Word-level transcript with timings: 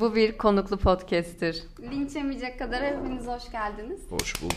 Bu 0.00 0.14
bir 0.14 0.38
konuklu 0.38 0.76
podcast'tir. 0.76 1.62
Linç 1.80 2.16
yemeyecek 2.16 2.58
kadar 2.58 2.82
hepiniz 2.82 3.26
hoş 3.26 3.52
geldiniz. 3.52 4.00
Hoş 4.10 4.42
bulduk. 4.42 4.56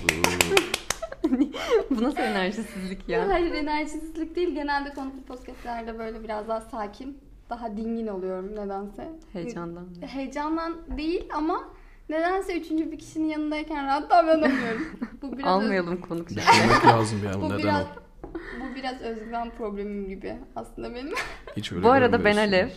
Bu 1.90 2.04
nasıl 2.04 2.18
enerjisizlik 2.20 3.10
ya? 3.10 3.30
Hayır 3.30 3.54
enerjisizlik 3.54 4.36
değil. 4.36 4.56
Genelde 4.56 4.94
konuklu 4.94 5.22
podcastlerde 5.22 6.00
böyle 6.00 6.24
biraz 6.24 6.48
daha 6.48 6.62
sakin, 6.62 7.18
daha 7.50 7.78
dingin 7.78 8.08
oluyorum 8.08 8.56
nedense. 8.56 9.10
Heyecandan. 9.34 9.88
Heyecandan 10.02 10.98
değil 10.98 11.30
ama 11.34 11.64
nedense 12.10 12.60
üçüncü 12.60 12.92
bir 12.92 13.00
kişinin 13.00 13.28
yanındayken 13.28 13.86
rahat 13.86 14.10
davranamıyorum. 14.10 14.88
Bu 15.22 15.38
biraz 15.38 15.48
Almayalım 15.48 16.02
konuk. 16.02 16.30
Düşünmek 16.30 16.86
lazım 16.86 17.20
yani 17.26 17.42
Bu 17.42 17.46
neden 17.46 17.58
biraz 17.58 17.82
o? 17.82 18.30
bu 18.34 18.76
biraz 18.76 19.02
özgüven 19.02 19.50
problemim 19.50 20.08
gibi 20.08 20.38
aslında 20.56 20.96
benim. 20.96 21.14
Hiç 21.58 21.72
öyle 21.72 21.84
Bu 21.84 21.92
arada 21.92 22.26
ben. 22.26 22.38
Alev. 22.38 22.70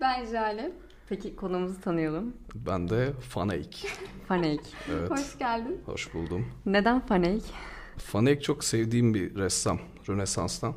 ben 0.00 0.24
Jale. 0.24 0.72
Peki 1.08 1.36
konumuzu 1.36 1.80
tanıyalım. 1.80 2.36
Ben 2.54 2.88
de 2.88 3.12
Faneik. 3.12 3.86
Faneik. 4.28 4.60
Evet. 4.92 5.10
Hoş. 5.10 5.18
Hoş 5.20 5.38
geldin. 5.38 5.80
buldum. 6.14 6.46
Neden 6.66 7.00
Faneik? 7.00 7.44
Faneik 7.98 8.42
çok 8.42 8.64
sevdiğim 8.64 9.14
bir 9.14 9.34
ressam. 9.36 9.78
Rönesans'tan. 10.08 10.74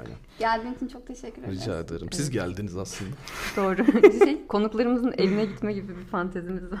Aynen. 0.00 0.16
Geldiğin 0.38 0.74
için 0.74 0.88
çok 0.88 1.06
teşekkür 1.06 1.42
ederim. 1.42 1.54
Rica 1.54 1.78
ederim. 1.78 2.08
Siz 2.12 2.30
geldiniz 2.30 2.76
aslında. 2.76 3.10
Doğru. 3.56 3.84
şey, 4.24 4.46
konuklarımızın 4.46 5.14
evine 5.18 5.44
gitme 5.44 5.72
gibi 5.72 5.96
bir 5.96 6.04
fantezimiz 6.04 6.72
var. 6.72 6.80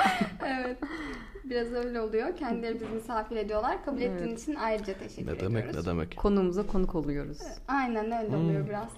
evet. 0.46 0.78
Biraz 1.44 1.72
öyle 1.72 2.00
oluyor. 2.00 2.36
Kendileri 2.36 2.74
bizi 2.74 2.86
misafir 2.86 3.36
ediyorlar. 3.36 3.84
Kabul 3.84 4.00
ettiğin 4.00 4.28
Evet. 4.28 4.40
için 4.42 4.54
ayrıca 4.54 4.94
teşekkür 4.98 5.26
Ne 5.26 5.30
ediyoruz. 5.32 5.42
demek 5.56 5.74
ne 5.74 5.84
demek. 5.84 6.16
Konuğumuza 6.16 6.66
konuk 6.66 6.94
oluyoruz. 6.94 7.38
Aynen 7.68 8.04
öyle 8.24 8.28
Hmm. 8.36 8.44
oluyor 8.44 8.68
biraz. 8.68 8.88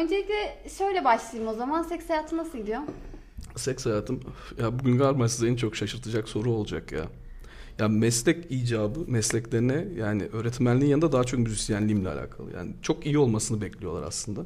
Öncelikle 0.00 0.58
şöyle 0.78 1.04
başlayayım 1.04 1.52
o 1.52 1.54
zaman. 1.54 1.82
Seks 1.82 2.08
hayatı 2.08 2.36
nasıl 2.36 2.58
gidiyor? 2.58 2.80
Seks 3.56 3.86
hayatım. 3.86 4.20
Ya 4.58 4.78
bugün 4.78 4.98
galiba 4.98 5.28
size 5.28 5.48
en 5.48 5.56
çok 5.56 5.76
şaşırtacak 5.76 6.28
soru 6.28 6.50
olacak 6.50 6.92
ya. 6.92 7.04
Ya 7.78 7.88
meslek 7.88 8.50
icabı 8.50 9.00
mesleklerine 9.06 9.84
yani 9.96 10.26
öğretmenliğin 10.32 10.90
yanında 10.90 11.12
daha 11.12 11.24
çok 11.24 11.40
müzisyenliğimle 11.40 12.08
alakalı. 12.08 12.52
Yani 12.54 12.72
çok 12.82 13.06
iyi 13.06 13.18
olmasını 13.18 13.60
bekliyorlar 13.60 14.02
aslında. 14.02 14.40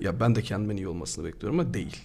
Ya 0.00 0.20
ben 0.20 0.34
de 0.34 0.42
kendimden 0.42 0.76
iyi 0.76 0.88
olmasını 0.88 1.24
bekliyorum 1.24 1.60
ama 1.60 1.74
değil. 1.74 1.96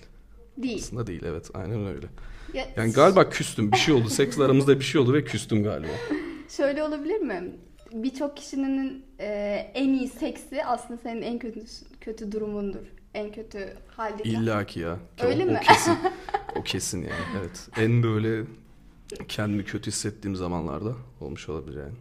Değil. 0.57 0.81
Aslında 0.83 1.07
değil 1.07 1.21
evet 1.25 1.49
aynen 1.53 1.87
öyle. 1.87 2.07
Ya, 2.53 2.67
Yani 2.77 2.93
galiba 2.93 3.29
küstüm 3.29 3.71
bir 3.71 3.77
şey 3.77 3.93
oldu. 3.93 4.09
Seksle 4.09 4.43
aramızda 4.43 4.79
bir 4.79 4.83
şey 4.83 5.01
oldu 5.01 5.13
ve 5.13 5.23
küstüm 5.23 5.63
galiba. 5.63 5.91
Şöyle 6.49 6.83
olabilir 6.83 7.19
mi? 7.19 7.51
Birçok 7.93 8.37
kişinin 8.37 9.05
e, 9.19 9.27
en 9.73 9.93
iyi 9.93 10.07
seksi 10.07 10.65
aslında 10.65 10.99
senin 11.01 11.21
en 11.21 11.39
kötü 11.39 11.65
kötü 12.01 12.31
durumundur. 12.31 12.85
En 13.13 13.31
kötü 13.31 13.77
haldeki. 13.87 14.29
İlla 14.29 14.65
ki 14.65 14.79
ya. 14.79 14.99
Ki 15.17 15.25
Öyle 15.25 15.43
o, 15.43 15.47
mi? 15.47 15.59
O 15.63 15.67
kesin. 15.67 15.97
O 16.55 16.63
kesin 16.63 17.01
yani. 17.01 17.39
Evet. 17.39 17.69
En 17.77 18.03
böyle 18.03 18.43
kendimi 19.27 19.65
kötü 19.65 19.91
hissettiğim 19.91 20.35
zamanlarda 20.35 20.95
olmuş 21.21 21.49
olabilir 21.49 21.77
yani. 21.77 21.93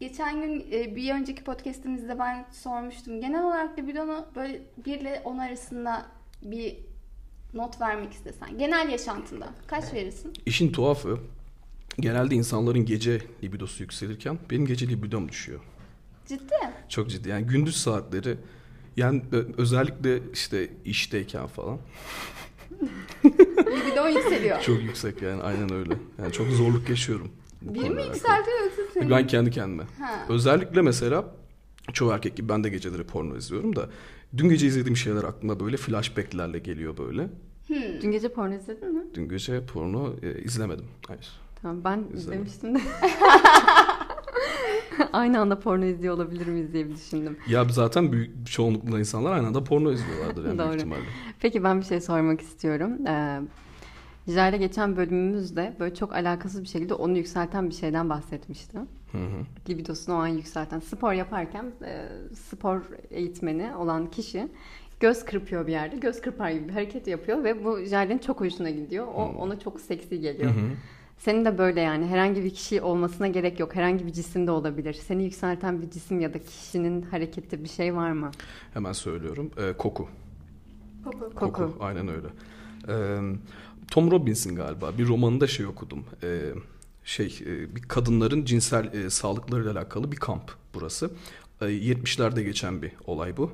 Geçen 0.00 0.40
gün 0.40 0.66
e, 0.72 0.96
bir 0.96 1.14
önceki 1.14 1.44
podcastimizde 1.44 2.18
ben 2.18 2.46
sormuştum. 2.52 3.20
Genel 3.20 3.44
olarak 3.44 3.78
libidonu 3.78 4.26
böyle 4.36 4.62
1 4.86 5.00
ile 5.00 5.22
10 5.24 5.38
arasında 5.38 6.06
bir 6.42 6.76
not 7.54 7.80
vermek 7.80 8.12
istesen. 8.12 8.58
Genel 8.58 8.88
yaşantında 8.88 9.48
kaç 9.66 9.92
verirsin? 9.92 10.32
İşin 10.46 10.72
tuhafı 10.72 11.18
genelde 12.00 12.34
insanların 12.34 12.84
gece 12.84 13.20
libidosu 13.42 13.82
yükselirken 13.82 14.38
benim 14.50 14.66
gece 14.66 14.88
libidom 14.88 15.28
düşüyor. 15.28 15.60
Ciddi. 16.26 16.54
Çok 16.88 17.10
ciddi. 17.10 17.28
Yani 17.28 17.46
gündüz 17.46 17.76
saatleri 17.76 18.36
yani 18.96 19.22
ö- 19.32 19.46
özellikle 19.56 20.18
işte 20.32 20.70
işteyken 20.84 21.46
falan 21.46 21.78
Libidon 23.66 24.08
yükseliyor. 24.08 24.60
çok 24.60 24.82
yüksek 24.82 25.22
yani 25.22 25.42
aynen 25.42 25.72
öyle. 25.72 25.94
Yani 26.18 26.32
çok 26.32 26.48
zorluk 26.48 26.88
yaşıyorum. 26.88 27.28
bu 27.62 27.74
Bir 27.74 27.80
konuyla 27.80 28.02
mi 28.02 28.08
yükseltiyor 28.08 28.58
yoksa? 28.60 29.10
Ben 29.10 29.26
kendi 29.26 29.50
kendime. 29.50 29.82
Ha. 29.98 30.26
Özellikle 30.28 30.82
mesela 30.82 31.34
çoğu 31.92 32.12
erkek 32.12 32.36
gibi 32.36 32.48
ben 32.48 32.64
de 32.64 32.68
geceleri 32.68 33.04
porno 33.04 33.36
izliyorum 33.36 33.76
da 33.76 33.90
dün 34.36 34.48
gece 34.48 34.66
izlediğim 34.66 34.96
şeyler 34.96 35.24
aklıma 35.24 35.60
böyle 35.60 35.76
flashbacklerle 35.76 36.58
geliyor 36.58 36.96
böyle. 36.98 37.28
Dün 38.02 38.10
gece 38.10 38.28
porno 38.28 38.54
izledin 38.54 38.94
mi? 38.94 39.02
Dün 39.14 39.28
gece 39.28 39.66
porno 39.66 40.12
e, 40.22 40.42
izlemedim. 40.42 40.84
Hayır. 41.08 41.28
Tamam 41.64 41.84
ben 41.84 42.04
İzlemedim. 42.16 42.46
izlemiştim 42.46 42.74
de. 42.74 42.80
Aynı 45.12 45.40
anda 45.40 45.60
porno 45.60 45.84
izliyor 45.84 46.14
olabilir 46.14 46.46
miyiz 46.46 46.72
diye 46.72 46.88
bir 46.88 46.94
düşündüm. 46.94 47.36
Ya 47.48 47.64
zaten 47.70 48.12
büyük 48.12 48.46
çoğunlukla 48.46 48.98
insanlar 48.98 49.32
aynı 49.32 49.46
anda 49.46 49.64
porno 49.64 49.92
izliyorlardır 49.92 50.46
yani 50.46 50.58
Doğru. 50.58 50.66
büyük 50.68 50.80
ihtimalle. 50.80 51.02
Peki 51.40 51.64
ben 51.64 51.80
bir 51.80 51.84
şey 51.84 52.00
sormak 52.00 52.40
istiyorum. 52.40 53.06
Ee, 53.06 53.40
Jale 54.28 54.56
geçen 54.56 54.96
bölümümüzde 54.96 55.76
böyle 55.80 55.94
çok 55.94 56.12
alakasız 56.14 56.62
bir 56.62 56.68
şekilde 56.68 56.94
onu 56.94 57.16
yükselten 57.16 57.68
bir 57.70 57.74
şeyden 57.74 58.10
bahsetmişti. 58.10 58.78
Hı 59.12 59.18
hı. 59.18 59.68
Libidosunu 59.68 60.16
o 60.16 60.18
an 60.18 60.26
yükselten. 60.26 60.80
Spor 60.80 61.12
yaparken 61.12 61.64
e, 61.84 62.08
spor 62.34 62.80
eğitmeni 63.10 63.76
olan 63.76 64.10
kişi 64.10 64.48
göz 65.00 65.24
kırpıyor 65.24 65.66
bir 65.66 65.72
yerde. 65.72 65.96
Göz 65.96 66.20
kırpar 66.20 66.50
gibi 66.50 66.68
bir 66.68 66.72
hareket 66.72 67.06
yapıyor 67.06 67.44
ve 67.44 67.64
bu 67.64 67.78
Jale'nin 67.78 68.18
çok 68.18 68.40
hoşuna 68.40 68.70
gidiyor. 68.70 69.06
O 69.06 69.32
ona 69.38 69.58
çok 69.58 69.80
seksi 69.80 70.20
geliyor. 70.20 70.50
Hı 70.50 70.54
hı. 70.54 70.70
Senin 71.18 71.44
de 71.44 71.58
böyle 71.58 71.80
yani 71.80 72.06
herhangi 72.06 72.44
bir 72.44 72.50
kişi 72.54 72.82
olmasına 72.82 73.26
gerek 73.28 73.60
yok. 73.60 73.74
Herhangi 73.74 74.06
bir 74.06 74.12
cisim 74.12 74.46
de 74.46 74.50
olabilir. 74.50 74.94
Seni 74.94 75.24
yükselten 75.24 75.82
bir 75.82 75.90
cisim 75.90 76.20
ya 76.20 76.34
da 76.34 76.38
kişinin 76.38 77.02
hareketi 77.02 77.64
bir 77.64 77.68
şey 77.68 77.94
var 77.94 78.12
mı? 78.12 78.30
Hemen 78.74 78.92
söylüyorum. 78.92 79.50
E, 79.56 79.72
koku. 79.72 80.08
Koku. 81.04 81.30
Koku. 81.34 81.76
Aynen 81.80 82.08
öyle. 82.08 82.26
E, 82.88 82.94
Tom 83.90 84.10
Robbins'in 84.10 84.56
galiba 84.56 84.98
bir 84.98 85.06
romanında 85.08 85.46
şey 85.46 85.66
okudum. 85.66 86.04
E, 86.22 86.40
şey 87.04 87.38
e, 87.46 87.76
bir 87.76 87.82
kadınların 87.82 88.44
cinsel 88.44 88.94
e, 88.94 89.10
sağlıklarıyla 89.10 89.72
alakalı 89.72 90.12
bir 90.12 90.16
kamp 90.16 90.52
burası. 90.74 91.10
E, 91.60 91.64
70'lerde 91.64 92.42
geçen 92.42 92.82
bir 92.82 92.92
olay 93.06 93.36
bu. 93.36 93.50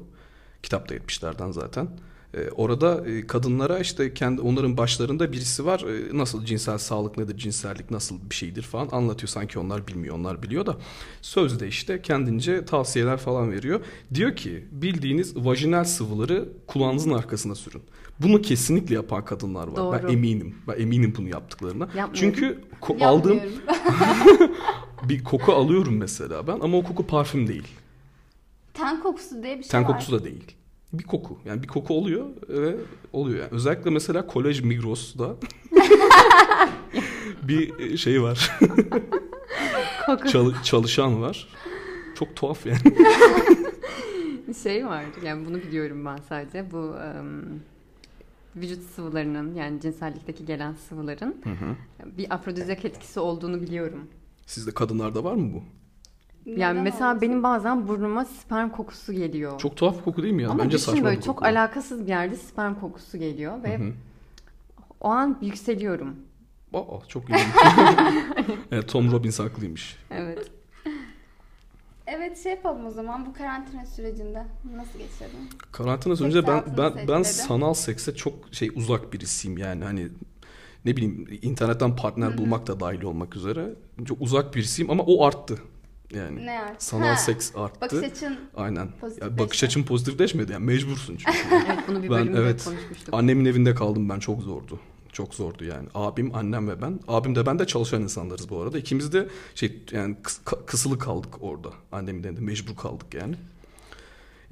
Kitap 0.62 0.88
da 0.88 0.94
70'lerden 0.94 1.50
zaten. 1.52 1.88
E, 2.34 2.50
orada 2.50 3.04
e, 3.08 3.26
kadınlara 3.26 3.78
işte 3.78 4.14
kendi 4.14 4.40
onların 4.40 4.76
başlarında 4.76 5.32
birisi 5.32 5.66
var. 5.66 5.80
E, 5.80 6.18
nasıl 6.18 6.44
cinsel 6.44 6.78
sağlık 6.78 7.18
nedir, 7.18 7.36
cinsellik 7.36 7.90
nasıl 7.90 8.30
bir 8.30 8.34
şeydir 8.34 8.62
falan 8.62 8.88
anlatıyor. 8.92 9.28
Sanki 9.28 9.58
onlar 9.58 9.86
bilmiyor, 9.86 10.16
onlar 10.16 10.42
biliyor 10.42 10.66
da 10.66 10.76
sözde 11.22 11.68
işte 11.68 12.02
kendince 12.02 12.64
tavsiyeler 12.64 13.16
falan 13.16 13.52
veriyor. 13.52 13.80
Diyor 14.14 14.36
ki 14.36 14.64
bildiğiniz 14.70 15.36
vajinal 15.36 15.84
sıvıları 15.84 16.48
kulağınızın 16.66 17.10
arkasına 17.10 17.54
sürün. 17.54 17.82
Bunu 18.20 18.42
kesinlikle 18.42 18.94
yapan 18.94 19.24
kadınlar 19.24 19.68
var. 19.68 19.76
Doğru. 19.76 20.00
Ben 20.02 20.12
eminim. 20.12 20.54
Ben 20.68 20.80
eminim 20.80 21.14
bunu 21.18 21.28
yaptıklarına. 21.28 21.84
Yapmıyorum. 21.84 22.12
Çünkü 22.14 22.58
ko- 22.80 23.04
aldığım 23.04 23.40
bir 25.08 25.24
koku 25.24 25.52
alıyorum 25.52 25.96
mesela 25.96 26.46
ben 26.46 26.60
ama 26.60 26.78
o 26.78 26.82
koku 26.82 27.06
parfüm 27.06 27.48
değil. 27.48 27.68
Ten 28.74 29.02
kokusu 29.02 29.42
diye 29.42 29.58
bir 29.58 29.62
şey 29.62 29.70
Ten 29.70 29.82
var. 29.82 29.88
kokusu 29.88 30.12
da 30.12 30.24
değil. 30.24 30.44
Bir 30.92 31.04
koku. 31.04 31.38
Yani 31.44 31.62
bir 31.62 31.68
koku 31.68 31.94
oluyor 31.94 32.26
ve 32.48 32.76
oluyor 33.12 33.38
yani. 33.38 33.48
Özellikle 33.52 33.90
mesela 33.90 34.26
Kolej 34.26 34.60
Migros'da 34.62 35.36
bir 37.48 37.96
şey 37.98 38.22
var. 38.22 38.58
Koku. 40.06 40.28
Çal- 40.28 40.62
çalışan 40.62 41.22
var. 41.22 41.48
Çok 42.14 42.36
tuhaf 42.36 42.66
yani. 42.66 42.78
şey 44.62 44.86
var 44.86 45.04
yani 45.24 45.46
bunu 45.46 45.56
biliyorum 45.56 46.04
ben 46.04 46.18
sadece 46.28 46.70
bu 46.72 46.94
em, 47.16 47.60
vücut 48.56 48.82
sıvılarının 48.82 49.54
yani 49.54 49.80
cinsellikteki 49.80 50.44
gelen 50.44 50.74
sıvıların 50.88 51.36
bir 52.18 52.34
afrodizyak 52.34 52.84
etkisi 52.84 53.20
olduğunu 53.20 53.62
biliyorum. 53.62 54.08
Sizde 54.46 54.70
kadınlarda 54.70 55.24
var 55.24 55.34
mı 55.34 55.52
bu? 55.54 55.62
Yani 56.46 56.58
Neden 56.58 56.76
mesela 56.82 57.06
olmasın? 57.10 57.28
benim 57.28 57.42
bazen 57.42 57.88
burnuma 57.88 58.24
sperm 58.24 58.68
kokusu 58.70 59.12
geliyor. 59.12 59.58
Çok 59.58 59.76
tuhaf 59.76 59.98
bir 59.98 60.02
koku 60.04 60.22
değil 60.22 60.34
mi 60.34 60.42
ya? 60.42 60.50
Ama 60.50 60.64
Bence 60.64 60.76
düşün 60.76 60.86
saçma 60.92 61.04
böyle 61.04 61.16
bir 61.16 61.22
çok 61.22 61.36
koku. 61.36 61.48
alakasız 61.48 62.02
bir 62.02 62.08
yerde 62.08 62.36
sperm 62.36 62.74
kokusu 62.74 63.18
geliyor 63.18 63.62
ve 63.62 63.78
Hı 63.78 63.82
hı. 63.84 63.92
o 65.00 65.08
an 65.08 65.38
yükseliyorum. 65.42 66.16
Aa, 66.74 66.82
çok 67.08 67.24
ilginç. 67.30 67.44
evet, 68.72 68.88
Tom 68.88 69.12
Robbins 69.12 69.38
haklıymış. 69.40 69.96
Evet. 70.10 70.50
Evet 72.06 72.38
şey 72.42 72.52
yapalım 72.52 72.86
o 72.86 72.90
zaman 72.90 73.26
bu 73.26 73.32
karantina 73.32 73.86
sürecinde 73.86 74.44
nasıl 74.76 74.98
geçirdin? 74.98 75.48
Karantina 75.72 76.26
önce 76.26 76.46
ben 76.46 76.62
ben 76.78 76.92
ben 77.08 77.20
dedi. 77.20 77.28
sanal 77.28 77.74
sekse 77.74 78.14
çok 78.14 78.34
şey 78.52 78.70
uzak 78.74 79.12
birisiyim 79.12 79.58
yani 79.58 79.84
hani 79.84 80.08
ne 80.84 80.96
bileyim 80.96 81.38
internetten 81.42 81.96
partner 81.96 82.38
bulmak 82.38 82.66
da 82.66 82.80
dahil 82.80 83.02
olmak 83.02 83.36
üzere 83.36 83.68
çok 84.04 84.20
uzak 84.20 84.54
birisiyim 84.54 84.90
ama 84.90 85.02
o 85.02 85.24
arttı. 85.24 85.58
Yani 86.14 86.46
Ne 86.46 86.60
artık? 86.60 86.82
sanal 86.82 87.06
Ha, 87.06 87.16
seks 87.16 87.56
arttı. 87.56 87.80
Bakış 87.80 87.98
açın 88.10 88.38
Aynen. 88.56 88.88
Ya 89.20 89.38
bakış 89.38 89.64
açım 89.64 89.84
pozitifleşmedi 89.84 90.52
yani 90.52 90.64
mecbursun 90.64 91.16
çünkü. 91.16 91.38
Evet 91.66 91.78
bunu 91.88 92.02
bir 92.02 92.10
Ben, 92.10 92.26
evet. 92.26 92.64
konuşmuştuk. 92.64 93.14
Annemin 93.14 93.44
evinde 93.44 93.74
kaldım 93.74 94.08
ben 94.08 94.18
çok 94.18 94.42
zordu. 94.42 94.80
Çok 95.12 95.34
zordu 95.34 95.64
yani. 95.64 95.88
Abim, 95.94 96.34
annem 96.34 96.68
ve 96.68 96.82
ben. 96.82 97.00
Abim 97.08 97.34
de 97.34 97.46
ben 97.46 97.58
de 97.58 97.66
çalışan 97.66 98.02
insanlarız 98.02 98.50
bu 98.50 98.60
arada. 98.62 98.78
İkimiz 98.78 99.12
de 99.12 99.28
şey 99.54 99.82
yani 99.92 100.16
kıs- 100.22 100.66
kısılı 100.66 100.98
kaldık 100.98 101.34
orada. 101.40 101.68
Annemin 101.92 102.22
evinde 102.24 102.40
mecbur 102.40 102.76
kaldık 102.76 103.14
yani. 103.14 103.34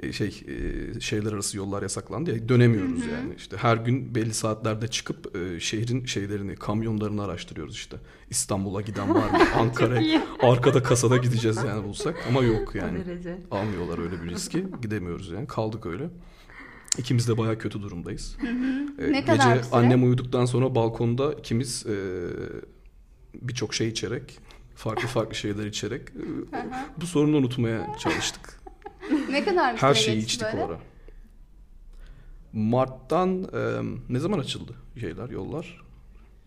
E, 0.03 0.13
şey 0.13 0.43
e, 0.49 1.01
şehirler 1.01 1.33
arası 1.33 1.57
yollar 1.57 1.83
yasaklandı 1.83 2.31
ya 2.37 2.49
dönemiyoruz 2.49 3.07
yani. 3.07 3.35
İşte 3.37 3.57
her 3.57 3.77
gün 3.77 4.15
belli 4.15 4.35
saatlerde 4.35 4.89
çıkıp 4.89 5.37
e, 5.37 5.61
şehrin 5.61 6.05
şeylerini, 6.05 6.55
kamyonlarını 6.57 7.23
araştırıyoruz 7.25 7.75
işte. 7.75 7.97
İstanbul'a 8.31 8.81
giden 8.81 9.15
var 9.15 9.31
mı? 9.31 9.39
Ankara'ya. 9.57 10.01
iyi. 10.01 10.21
Arkada 10.43 10.83
kasada 10.83 11.17
gideceğiz 11.17 11.57
yani 11.67 11.85
bulsak 11.85 12.17
ama 12.29 12.43
yok 12.43 12.75
yani. 12.75 12.99
Almıyorlar 13.51 13.99
öyle 13.99 14.23
bir 14.23 14.29
riski. 14.31 14.67
Gidemiyoruz 14.83 15.31
yani. 15.31 15.47
Kaldık 15.47 15.87
öyle. 15.87 16.11
İkimiz 16.99 17.29
de 17.29 17.39
bayağı 17.39 17.59
kötü 17.59 17.83
durumdayız. 17.83 18.37
Ee, 18.99 19.13
Ne 19.13 19.25
kadar 19.25 19.55
Gece 19.55 19.65
süre? 19.65 19.77
annem 19.77 20.05
uyuduktan 20.05 20.45
sonra 20.45 20.75
balkonda 20.75 21.33
ikimiz 21.33 21.87
e, 21.87 21.97
birçok 23.35 23.75
şey 23.75 23.89
içerek, 23.89 24.39
farklı 24.75 25.09
farklı 25.09 25.35
şeyler 25.35 25.67
içerek 25.67 26.03
e, 26.09 26.23
bu 27.01 27.07
sorunu 27.07 27.37
unutmaya 27.37 27.97
çalıştık. 27.99 28.58
Ne 29.31 29.45
kadar 29.45 29.75
bir 29.75 29.79
Her 29.81 29.95
şeyi 29.95 30.19
içtik 30.19 30.43
böyle? 30.53 30.65
o 30.65 30.69
ara. 30.69 30.79
Mart'tan 32.53 33.43
e, 33.43 33.81
ne 34.09 34.19
zaman 34.19 34.39
açıldı 34.39 34.73
şeyler, 35.01 35.29
yollar? 35.29 35.89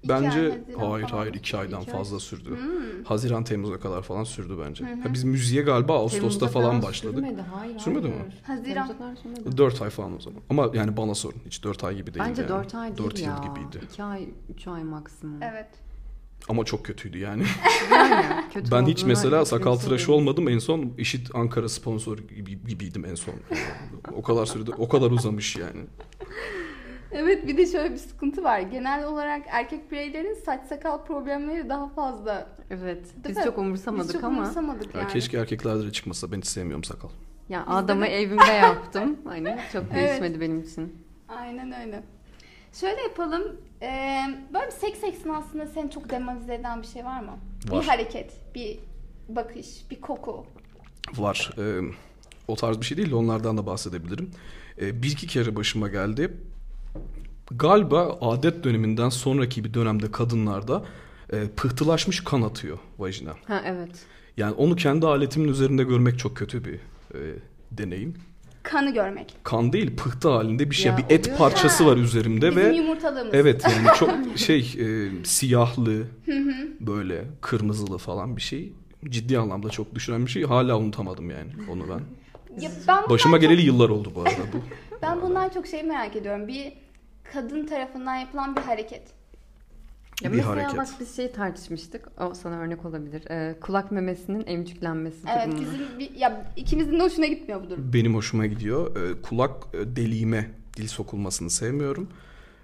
İki 0.04 0.14
ay, 0.14 0.22
Bence 0.24 0.40
Haziran 0.40 0.90
hayır 0.90 1.08
falan 1.08 1.18
hayır 1.20 1.34
iki 1.34 1.58
aydan 1.58 1.82
İki 1.82 1.92
ay. 1.92 1.98
fazla 1.98 2.20
sürdü. 2.20 2.50
Hmm. 2.50 3.04
Haziran 3.04 3.44
Temmuz'a 3.44 3.80
kadar 3.80 4.02
falan 4.02 4.24
sürdü 4.24 4.58
bence. 4.66 4.86
Ha, 4.86 5.14
biz 5.14 5.24
müziğe 5.24 5.62
galiba 5.64 5.94
Ağustos'ta 6.00 6.20
Temmuz'a 6.20 6.48
falan 6.48 6.82
başladık. 6.82 7.16
Sürmedi, 7.26 7.42
hayır. 7.56 7.80
Sürmedi 7.80 8.08
mi? 8.08 8.14
Haziran. 8.44 9.16
Sürmedi. 9.24 9.58
4 9.58 9.82
ay 9.82 9.90
falan 9.90 10.16
o 10.18 10.20
zaman. 10.20 10.42
Ama 10.50 10.70
yani 10.74 10.98
bana 10.98 11.16
sorun. 11.16 11.40
Hiç 11.46 11.64
4 11.64 11.84
ay 11.84 11.96
gibi 11.96 12.14
değil 12.14 12.26
Bence 12.30 12.42
yani. 12.42 12.50
4 12.50 12.76
ay 12.76 12.98
değil 12.98 13.10
4 13.10 13.20
ya. 13.20 13.36
yıl 13.36 13.44
gibiydi. 13.56 13.86
2 13.94 14.04
ay, 14.04 14.30
3 14.50 14.68
ay 14.68 14.84
maksimum. 14.84 15.42
Evet. 15.44 15.68
Ama 16.50 16.64
çok 16.66 16.86
kötüydü 16.86 17.18
yani. 17.18 17.44
Yani 17.92 18.26
kötü 18.54 18.72
ben 18.72 18.86
hiç 18.86 19.04
mesela 19.04 19.46
sakal 19.46 19.76
tıraşı 19.76 20.14
olmadım. 20.14 20.50
En 20.50 20.60
son 20.60 20.94
işit 20.98 21.36
Ankara 21.36 21.70
sponsor 21.70 22.18
gibi, 22.18 22.64
gibiydim 22.68 23.06
en 23.06 23.16
son. 23.16 23.34
o 24.16 24.22
kadar 24.22 24.46
sürede 24.46 24.72
o 24.72 24.90
kadar 24.90 25.12
uzamış 25.12 25.56
yani. 25.56 25.82
Evet 27.12 27.48
bir 27.48 27.58
de 27.58 27.66
şöyle 27.66 27.92
bir 27.92 27.98
sıkıntı 27.98 28.44
var. 28.44 28.60
Genel 28.60 29.06
olarak 29.06 29.42
erkek 29.50 29.92
bireylerin 29.92 30.34
saç 30.34 30.66
sakal 30.68 31.06
problemleri 31.06 31.70
daha 31.70 31.90
fazla. 31.90 32.48
Evet. 32.70 33.04
Değil 33.24 33.30
Biz 33.30 33.38
mi? 33.38 33.44
çok 33.44 33.58
umursamadık 33.58 34.06
Biz 34.08 34.14
çok 34.14 34.24
ama. 34.24 34.38
umursamadık 34.42 34.96
Ya 34.96 35.02
yani. 35.02 35.12
keşke 35.14 35.38
erkeklerde 35.38 35.86
de 35.86 35.92
çıkmasa. 35.92 36.32
Ben 36.32 36.38
hiç 36.38 36.46
sevmiyorum 36.48 36.84
sakal. 36.84 37.10
Ya 37.50 37.66
adamı 37.68 38.08
evimde 38.08 38.52
yaptım. 38.52 39.18
Hani 39.26 39.58
çok 39.74 39.84
Evet. 39.94 40.10
değişmedi 40.10 40.42
benim 40.42 40.62
için. 40.62 40.96
Aynen 41.30 41.82
öyle. 41.82 42.04
Şöyle 42.74 43.02
yapalım. 43.02 43.44
Ee, 43.82 44.22
böyle 44.54 44.68
bir 44.68 44.72
seks 44.72 45.04
esnasında 45.04 45.66
seni 45.66 45.92
çok 45.92 46.10
demonize 46.10 46.54
eden 46.54 46.82
bir 46.82 46.88
şey 46.88 47.06
var 47.06 47.20
mı? 47.22 47.32
Var. 47.68 47.82
Bir 47.82 47.88
hareket, 47.88 48.32
bir 48.56 48.80
bakış, 49.30 49.68
bir 49.92 50.02
koku. 50.02 50.46
Var. 51.18 51.52
Ee, 51.58 51.82
o 52.48 52.56
tarz 52.56 52.80
bir 52.80 52.86
şey 52.86 52.98
değil 52.98 53.12
de 53.12 53.16
onlardan 53.16 53.58
da 53.58 53.66
bahsedebilirim. 53.66 54.32
Ee, 54.82 55.04
bir 55.04 55.12
iki 55.12 55.28
kere 55.28 55.56
başıma 55.56 55.88
geldi. 55.88 56.38
Galiba 57.52 58.18
adet 58.22 58.64
döneminden 58.64 59.10
sonraki 59.10 59.64
bir 59.64 59.74
dönemde 59.74 60.12
kadınlarda 60.12 60.86
e, 61.34 61.48
pıhtılaşmış 61.48 62.24
kan 62.24 62.42
atıyor 62.42 62.78
vajina. 63.00 63.34
Ha 63.48 63.62
evet. 63.66 64.06
Yani 64.38 64.54
onu 64.54 64.76
kendi 64.76 65.06
aletimin 65.06 65.48
üzerinde 65.48 65.84
görmek 65.84 66.20
çok 66.20 66.38
kötü 66.38 66.66
bir 66.66 66.76
e, 67.14 67.20
deneyim. 67.72 68.16
Kanı 68.64 68.94
görmek. 68.94 69.36
Kan 69.44 69.74
değil 69.74 69.96
pıhtı 69.96 70.30
halinde 70.30 70.70
bir 70.70 70.76
şey. 70.76 70.92
Ya, 70.92 70.98
bir 70.98 71.04
et 71.10 71.26
oluyor 71.26 71.38
parçası 71.38 71.84
ya. 71.84 71.90
var 71.90 71.98
üzerimde 71.98 72.50
Bizim 72.52 72.64
ve 72.64 72.76
yumurtalığımız. 72.76 73.34
evet 73.34 73.64
yani 73.64 73.98
çok 73.98 74.12
şey 74.38 74.60
e, 74.80 75.10
siyahlı 75.26 76.04
böyle 76.80 77.26
kırmızılı 77.42 77.98
falan 77.98 78.38
bir 78.38 78.42
şey. 78.42 78.74
Ciddi 79.10 79.38
anlamda 79.40 79.70
çok 79.70 79.96
düşüren 79.96 80.26
bir 80.26 80.32
şey. 80.32 80.44
Hala 80.44 80.78
unutamadım 80.80 81.30
yani 81.30 81.50
onu 81.72 81.84
ben. 81.90 82.02
Ya 82.62 82.72
ben 82.88 83.10
Başıma 83.10 83.38
çok- 83.38 83.42
geleli 83.42 83.62
yıllar 83.62 83.90
oldu 83.90 84.12
bu 84.16 84.22
arada 84.22 84.42
bu. 84.54 84.58
Ben 85.02 85.22
bundan 85.22 85.50
çok 85.50 85.68
şey 85.68 85.84
merak 85.84 86.16
ediyorum. 86.16 86.48
Bir 86.48 86.74
kadın 87.34 87.66
tarafından 87.66 88.16
yapılan 88.16 88.56
bir 88.56 88.62
hareket. 88.62 89.02
Ya 90.22 90.32
Bir 90.32 90.36
mesela 90.38 90.56
hareket. 90.56 90.78
bak 90.78 90.88
biz 91.00 91.16
şey 91.16 91.32
tartışmıştık. 91.32 92.08
O 92.22 92.34
sana 92.34 92.56
örnek 92.60 92.86
olabilir. 92.86 93.24
Ee, 93.32 93.56
kulak 93.62 93.92
memesinin 93.92 94.44
emcüklenmesi 94.48 95.18
Evet 95.28 95.48
durumunu. 95.48 95.62
bizim 95.74 96.00
bir, 96.00 96.16
ya 96.16 96.52
ikimizin 96.56 97.00
de 97.00 97.04
hoşuna 97.04 97.26
gitmiyor 97.28 97.64
bu 97.64 97.70
durum. 97.70 97.94
Benim 97.94 98.16
hoşuma 98.16 98.46
gidiyor. 98.46 98.96
E, 98.96 99.22
kulak 99.22 99.52
e, 99.74 99.96
deliğime 99.96 100.52
dil 100.78 100.88
sokulmasını 100.88 101.50
sevmiyorum. 101.50 102.08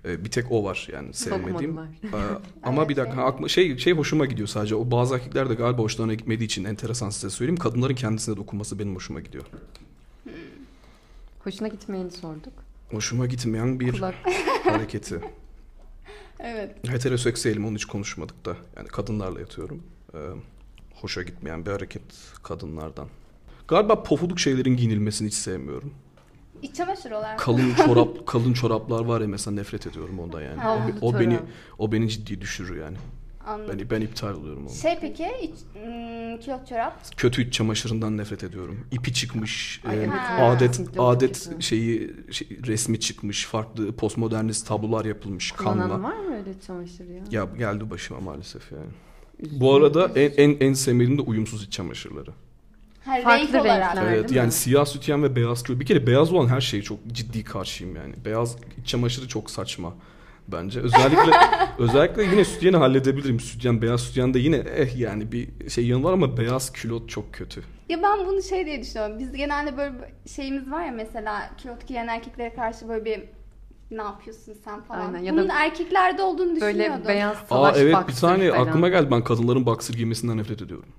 E, 0.05 0.25
bir 0.25 0.31
tek 0.31 0.51
o 0.51 0.63
var 0.63 0.87
yani 0.93 1.13
sevmediğim. 1.13 1.75
Sokmadılar. 1.75 1.87
E, 2.03 2.37
ama 2.63 2.81
Evet, 2.81 2.89
bir 2.89 2.95
dakika 2.95 3.23
aklıma 3.23 3.47
şey 3.47 3.77
şey 3.77 3.93
hoşuma 3.93 4.25
gidiyor 4.25 4.47
sadece. 4.47 4.75
O 4.75 4.91
bazı 4.91 5.15
erkekler 5.15 5.49
de 5.49 5.53
galiba 5.53 5.81
hoşlarına 5.81 6.13
gitmediği 6.13 6.45
için 6.45 6.63
enteresan 6.63 7.09
size 7.09 7.29
söyleyeyim. 7.29 7.57
Kadınların 7.59 7.95
kendisine 7.95 8.37
dokunması 8.37 8.79
benim 8.79 8.95
hoşuma 8.95 9.19
gidiyor. 9.19 9.43
Hoşuna 11.43 11.67
gitmeyeni 11.67 12.11
sorduk. 12.11 12.53
Hoşuma 12.91 13.25
gitmeyen 13.25 13.79
bir 13.79 13.91
Kulak 13.91 14.15
hareketi. 14.63 15.19
Evet. 16.39 16.89
Heteroseksüelim 16.89 17.65
onu 17.65 17.75
hiç 17.75 17.85
konuşmadık 17.85 18.45
da. 18.45 18.55
Yani 18.77 18.87
kadınlarla 18.87 19.39
yatıyorum. 19.39 19.83
E, 20.13 20.19
hoşa 20.93 21.21
gitmeyen 21.21 21.65
bir 21.65 21.71
hareket 21.71 22.01
kadınlardan. 22.43 23.07
Galiba 23.67 24.03
pofuduk 24.03 24.39
şeylerin 24.39 24.77
giyinilmesini 24.77 25.27
hiç 25.27 25.33
sevmiyorum. 25.33 25.93
İç 26.61 26.75
çamaşır 26.75 27.11
olarak. 27.11 27.39
Kalın 27.39 27.73
çorap 27.85 28.27
kalın 28.27 28.53
çoraplar 28.53 29.05
var 29.05 29.21
ya 29.21 29.27
mesela 29.27 29.55
nefret 29.55 29.87
ediyorum 29.87 30.19
ondan 30.19 30.41
yani. 30.41 30.61
Ha. 30.61 30.87
O, 31.01 31.07
o 31.07 31.19
beni 31.19 31.39
o 31.77 31.91
beni 31.91 32.09
ciddi 32.09 32.41
düşürür 32.41 32.81
yani. 32.81 32.97
Anladım. 33.47 33.79
Ben 33.79 33.89
ben 33.89 34.05
iptal 34.05 34.33
oluyorum 34.33 34.63
onu. 34.67 34.75
Şey 34.75 34.97
peki 35.01 35.27
iç, 35.41 35.51
hmm, 35.73 36.37
kilot 36.39 36.67
çorap. 36.67 37.17
Kötü 37.17 37.47
iç 37.47 37.53
çamaşırından 37.53 38.17
nefret 38.17 38.43
ediyorum. 38.43 38.87
İpi 38.91 39.13
çıkmış, 39.13 39.81
Ay, 39.89 40.03
e, 40.03 40.09
adet 40.41 40.81
adet 40.97 41.61
şeyi 41.61 42.13
şey, 42.31 42.47
resmi 42.67 42.99
çıkmış, 42.99 43.45
farklı 43.45 43.95
postmodernist 43.95 44.67
tablolar 44.67 45.05
yapılmış 45.05 45.51
kullanan 45.51 45.89
kanla. 45.89 46.03
var 46.03 46.17
mı 46.17 46.35
öyle 46.35 46.59
çamaşır 46.67 47.07
ya? 47.09 47.23
Ya 47.31 47.47
geldi 47.57 47.89
başıma 47.89 48.19
maalesef 48.19 48.71
yani. 48.71 48.91
Üzücü. 49.39 49.61
Bu 49.61 49.75
arada 49.75 50.11
en 50.15 50.31
en 50.37 50.57
en 50.59 50.73
sevmediğim 50.73 51.17
de 51.17 51.21
uyumsuz 51.21 51.63
iç 51.63 51.71
çamaşırları. 51.73 52.31
Her 53.05 53.23
Farklı 53.23 53.53
renk 53.53 53.65
olarak. 53.65 53.95
renkler. 53.97 54.13
Evet 54.13 54.31
yani 54.31 54.45
mi? 54.45 54.51
siyah 54.51 54.85
sütyen 54.85 55.23
ve 55.23 55.35
beyaz 55.35 55.63
kilo. 55.63 55.79
Bir 55.79 55.85
kere 55.85 56.07
beyaz 56.07 56.33
olan 56.33 56.47
her 56.47 56.61
şeye 56.61 56.83
çok 56.83 56.99
ciddi 57.07 57.43
karşıyım 57.43 57.95
yani. 57.95 58.13
Beyaz 58.25 58.55
iç 58.81 58.87
çamaşırı 58.87 59.27
çok 59.27 59.51
saçma 59.51 59.93
bence. 60.47 60.79
Özellikle 60.79 61.31
özellikle 61.79 62.23
yine 62.23 62.45
sütyeni 62.45 62.77
halledebilirim. 62.77 63.39
Sütyen 63.39 63.81
beyaz 63.81 64.01
sütyen 64.01 64.33
de 64.33 64.39
yine 64.39 64.55
eh 64.57 64.97
yani 64.97 65.31
bir 65.31 65.69
şey 65.69 65.87
yanı 65.87 66.03
var 66.03 66.13
ama 66.13 66.37
beyaz 66.37 66.73
külot 66.73 67.09
çok 67.09 67.33
kötü. 67.33 67.63
Ya 67.89 68.03
ben 68.03 68.25
bunu 68.25 68.41
şey 68.43 68.65
diye 68.65 68.81
düşünüyorum. 68.81 69.19
Biz 69.19 69.33
genelde 69.33 69.77
böyle 69.77 69.93
şeyimiz 70.35 70.71
var 70.71 70.85
ya 70.85 70.91
mesela 70.91 71.49
kilot 71.57 71.87
giyen 71.87 72.07
erkeklere 72.07 72.53
karşı 72.53 72.89
böyle 72.89 73.05
bir 73.05 73.23
ne 73.91 74.01
yapıyorsun 74.01 74.53
sen 74.65 74.81
falan. 74.81 75.13
Aynen, 75.13 75.19
ya 75.19 75.33
Bunun 75.33 75.49
da 75.49 75.53
erkeklerde 75.65 76.21
olduğunu 76.23 76.55
düşünüyordum. 76.55 76.97
Böyle 77.05 77.07
beyaz 77.07 77.37
Aa 77.37 77.45
salaş 77.49 77.77
evet 77.77 77.95
bir 78.07 78.13
tane 78.13 78.51
falan. 78.51 78.67
aklıma 78.67 78.89
geldi 78.89 79.11
ben 79.11 79.23
kadınların 79.23 79.65
boxer 79.65 79.93
giymesinden 79.93 80.37
nefret 80.37 80.61
ediyorum. 80.61 80.89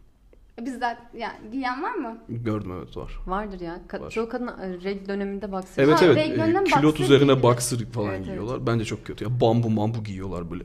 Bizden 0.65 0.99
yani 1.15 1.35
giyen 1.53 1.83
var 1.83 1.95
mı? 1.95 2.19
Gördüm 2.29 2.73
evet 2.79 2.97
var. 2.97 3.13
Vardır 3.27 3.61
ya. 3.61 3.81
Ka- 3.89 4.01
Var. 4.01 4.11
Çoğu 4.11 4.29
kadın 4.29 4.47
e, 4.47 4.81
reg 4.85 5.09
döneminde 5.09 5.53
boxer. 5.53 5.85
Evet 5.85 6.01
Ha, 6.03 6.05
evet 6.07 6.17
e, 6.19 6.65
külot 6.65 6.85
boxer 6.85 7.05
üzerine 7.05 7.25
giyilir. 7.33 7.43
boxer 7.43 7.79
falan 7.93 8.07
Evet, 8.09 8.17
evet. 8.17 8.27
giyiyorlar. 8.27 8.67
Bence 8.67 8.85
çok 8.85 9.05
kötü 9.07 9.25
ya. 9.25 9.41
Bambu 9.41 9.71
mambu 9.71 10.05
giyiyorlar 10.05 10.51
böyle. 10.51 10.65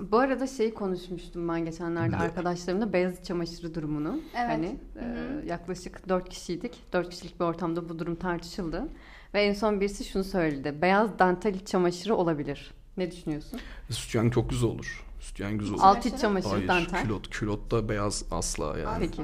Bu 0.00 0.18
arada 0.18 0.46
şey 0.46 0.74
konuşmuştum 0.74 1.48
ben 1.48 1.64
geçenlerde 1.64 2.10
Ne? 2.16 2.16
arkadaşlarımla 2.20 2.92
beyaz 2.92 3.18
iç 3.20 3.24
çamaşırı 3.26 3.74
durumunu. 3.74 4.20
Evet. 4.36 4.50
Hani 4.50 4.78
Hı 4.94 5.00
hı. 5.04 5.42
e, 5.42 5.46
yaklaşık 5.46 6.08
4 6.08 6.28
kişiydik. 6.28 6.72
4 6.92 7.10
kişilik 7.10 7.40
bir 7.40 7.44
ortamda 7.44 7.88
bu 7.88 7.98
durum 7.98 8.14
tartışıldı. 8.14 8.88
Ve 9.34 9.42
en 9.42 9.52
son 9.52 9.80
birisi 9.80 10.04
şunu 10.04 10.24
söyledi. 10.24 10.74
Beyaz 10.82 11.18
dantel 11.18 11.54
iç 11.54 11.66
çamaşırı 11.68 12.14
olabilir. 12.14 12.74
Ne 12.96 13.10
düşünüyorsun? 13.10 13.60
Sütyen 13.90 14.30
çok 14.30 14.50
güzel 14.50 14.70
olur. 14.70 15.03
Sütyen 15.24 15.58
güzel 15.58 15.74
olur. 15.74 15.82
Alt 15.84 16.06
iç 16.06 16.18
çamaşırı 16.20 16.50
Hayır 16.50 16.68
dantel. 16.68 17.02
külot. 17.02 17.30
Külotta 17.30 17.88
beyaz 17.88 18.24
asla 18.30 18.78
yani. 18.78 18.98
Peki. 19.06 19.22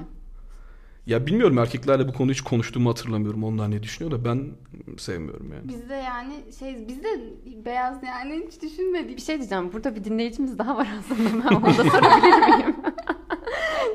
Ya 1.07 1.27
bilmiyorum 1.27 1.59
erkeklerle 1.59 2.09
bu 2.09 2.13
konuyu 2.13 2.35
hiç 2.35 2.41
konuştuğumu 2.41 2.91
hatırlamıyorum. 2.91 3.45
Onlar 3.45 3.71
ne 3.71 3.83
düşünüyor 3.83 4.19
da 4.21 4.25
ben 4.25 4.53
sevmiyorum 4.99 5.53
yani. 5.53 5.69
Bizde 5.69 5.95
yani 5.95 6.35
şey 6.59 6.89
bizde 6.89 7.09
beyaz 7.65 8.03
yani 8.03 8.43
hiç 8.47 8.63
düşünmedik. 8.63 9.17
Bir 9.17 9.23
şey 9.23 9.39
diyeceğim. 9.39 9.73
Burada 9.73 9.97
bir 9.97 10.05
dinleyicimiz 10.05 10.59
daha 10.59 10.77
var 10.77 10.89
aslında. 10.99 11.45
Ben 11.51 11.55
ona 11.55 11.67
da 11.79 11.85
sorabilir 11.85 12.57
miyim? 12.57 12.77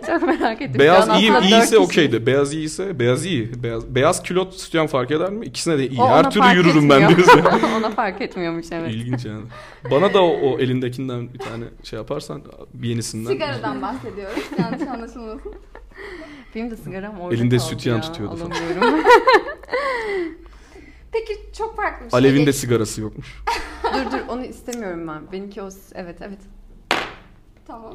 Çok 0.07 0.23
merak 0.23 0.61
ettim. 0.61 0.79
Beyaz 0.79 1.21
iyi 1.21 1.31
iyiyse 1.41 1.77
okeydi. 1.77 2.25
Beyaz 2.25 2.53
iyiyse 2.53 2.99
beyaz 2.99 3.25
iyi. 3.25 3.63
Beyaz 3.63 3.95
beyaz 3.95 4.23
külot 4.23 4.53
sütyen 4.53 4.87
fark 4.87 5.11
eder 5.11 5.29
mi? 5.29 5.45
İkisine 5.45 5.77
de 5.77 5.87
iyi. 5.89 6.01
O 6.01 6.07
Her 6.07 6.19
ona 6.19 6.29
türlü 6.29 6.43
fark 6.43 6.55
yürürüm 6.55 6.89
ben 6.89 7.01
etmiyor. 7.01 7.17
diyorsun. 7.17 7.43
ona 7.77 7.89
fark 7.89 8.21
etmiyormuş 8.21 8.65
evet. 8.71 8.91
İlginç 8.91 9.25
yani. 9.25 9.43
Bana 9.91 10.13
da 10.13 10.23
o, 10.23 10.29
o 10.29 10.59
elindekinden 10.59 11.33
bir 11.33 11.39
tane 11.39 11.65
şey 11.83 11.99
yaparsan 11.99 12.41
bir 12.73 12.89
yenisinden. 12.89 13.31
Sigaradan 13.31 13.81
bahsediyoruz. 13.81 14.43
Yanlış 14.59 14.87
anlaşılmasın. 14.87 15.53
Benim 16.55 16.71
de 16.71 16.77
sigaram 16.77 17.19
orada 17.19 17.35
Elinde 17.35 17.59
sütyen 17.59 17.95
ya. 17.95 18.01
tutuyordu 18.01 18.35
falan. 18.37 18.51
Peki 21.11 21.33
çok 21.57 21.75
farklı 21.75 22.05
bir 22.05 22.11
şey. 22.11 22.19
Alev'in 22.19 22.45
de 22.45 22.53
sigarası 22.53 23.01
yokmuş. 23.01 23.43
dur 23.93 24.11
dur 24.11 24.19
onu 24.27 24.45
istemiyorum 24.45 25.07
ben. 25.07 25.31
Benimki 25.31 25.61
o 25.61 25.69
evet 25.95 26.17
evet. 26.21 26.39
Tamam. 27.67 27.93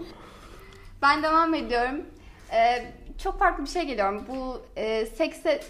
Ben 1.03 1.23
devam 1.23 1.55
ediyorum. 1.55 2.01
Ee, 2.53 2.93
çok 3.19 3.39
farklı 3.39 3.65
bir 3.65 3.69
şey 3.69 3.87
geliyorum. 3.87 4.25
Bu 4.29 4.63
e, 4.77 5.07
sekse 5.07 5.61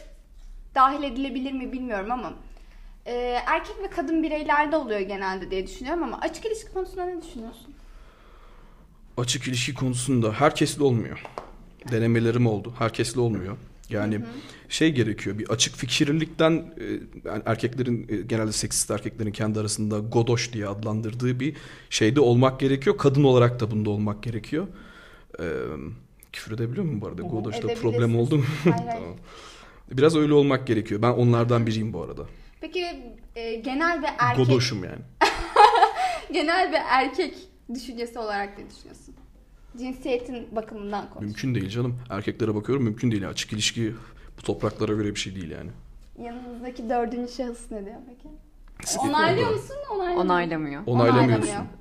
dahil 0.74 1.02
edilebilir 1.02 1.52
mi 1.52 1.72
bilmiyorum 1.72 2.10
ama 2.10 2.32
e, 3.06 3.12
erkek 3.46 3.82
ve 3.82 3.90
kadın 3.90 4.22
bireylerde 4.22 4.76
oluyor 4.76 5.00
genelde 5.00 5.50
diye 5.50 5.66
düşünüyorum 5.66 6.02
ama 6.02 6.18
açık 6.20 6.46
ilişki 6.46 6.72
konusunda 6.72 7.04
ne 7.04 7.22
düşünüyorsun? 7.22 7.74
Açık 9.16 9.48
ilişki 9.48 9.74
konusunda 9.74 10.32
herkesle 10.32 10.84
olmuyor. 10.84 11.22
Denemelerim 11.90 12.46
oldu. 12.46 12.74
Herkesle 12.78 13.20
olmuyor. 13.20 13.56
Yani 13.90 14.20
şey 14.68 14.92
gerekiyor 14.92 15.38
bir 15.38 15.50
açık 15.50 15.76
fikirlilikten 15.76 16.52
e, 16.52 16.84
yani 17.28 17.42
erkeklerin 17.46 18.06
e, 18.08 18.16
genelde 18.16 18.52
seksist 18.52 18.90
erkeklerin 18.90 19.32
kendi 19.32 19.60
arasında 19.60 19.98
godoş 19.98 20.52
diye 20.52 20.68
adlandırdığı 20.68 21.40
bir 21.40 21.56
şeyde 21.90 22.20
olmak 22.20 22.60
gerekiyor. 22.60 22.98
Kadın 22.98 23.24
olarak 23.24 23.60
da 23.60 23.70
bunda 23.70 23.90
olmak 23.90 24.22
gerekiyor. 24.22 24.66
Ee, 25.40 25.44
küfür 26.32 26.52
edebiliyor 26.54 26.84
muyum 26.84 27.00
bu 27.00 27.06
arada? 27.06 27.22
Godoş'ta 27.22 27.58
Edebilirsiniz. 27.58 27.92
problem 27.92 28.16
oldu 28.18 28.36
mu? 28.38 28.44
Hayır, 28.64 28.74
hayır. 28.76 28.90
Tamam. 28.92 29.16
Biraz 29.90 30.16
öyle 30.16 30.34
olmak 30.34 30.66
gerekiyor. 30.66 31.02
Ben 31.02 31.10
onlardan 31.10 31.66
biriyim 31.66 31.92
bu 31.92 32.02
arada. 32.02 32.26
Peki 32.60 32.86
e, 33.36 33.54
genel 33.54 34.02
ve 34.02 34.06
erkek 34.18 34.46
Godoşum 34.46 34.84
yani. 34.84 35.00
genel 36.32 36.72
ve 36.72 36.76
erkek 36.76 37.34
düşüncesi 37.74 38.18
olarak 38.18 38.58
ne 38.58 38.70
düşünüyorsun? 38.70 39.14
Cinsiyetin 39.78 40.56
bakımından 40.56 41.10
konuş. 41.10 41.24
Mümkün 41.26 41.54
değil 41.54 41.68
canım. 41.68 41.98
Erkeklere 42.10 42.54
bakıyorum 42.54 42.84
mümkün 42.84 43.10
değil. 43.10 43.28
Açık 43.28 43.52
ilişki 43.52 43.94
bu 44.38 44.42
topraklara 44.42 44.92
göre 44.92 45.14
bir 45.14 45.20
şey 45.20 45.34
değil 45.34 45.50
yani. 45.50 45.70
Yanınızdaki 46.22 46.90
dördüncü 46.90 47.32
şahıs 47.32 47.70
ne 47.70 47.84
diyor 47.84 47.96
peki? 48.08 48.28
Onaylıyor 48.98 49.50
musun? 49.50 49.76
Onaylamıyor. 49.94 50.24
Onaylamıyor. 50.24 50.82
Onaylamıyorsun. 50.86 51.48
Onaylamıyor. 51.48 51.79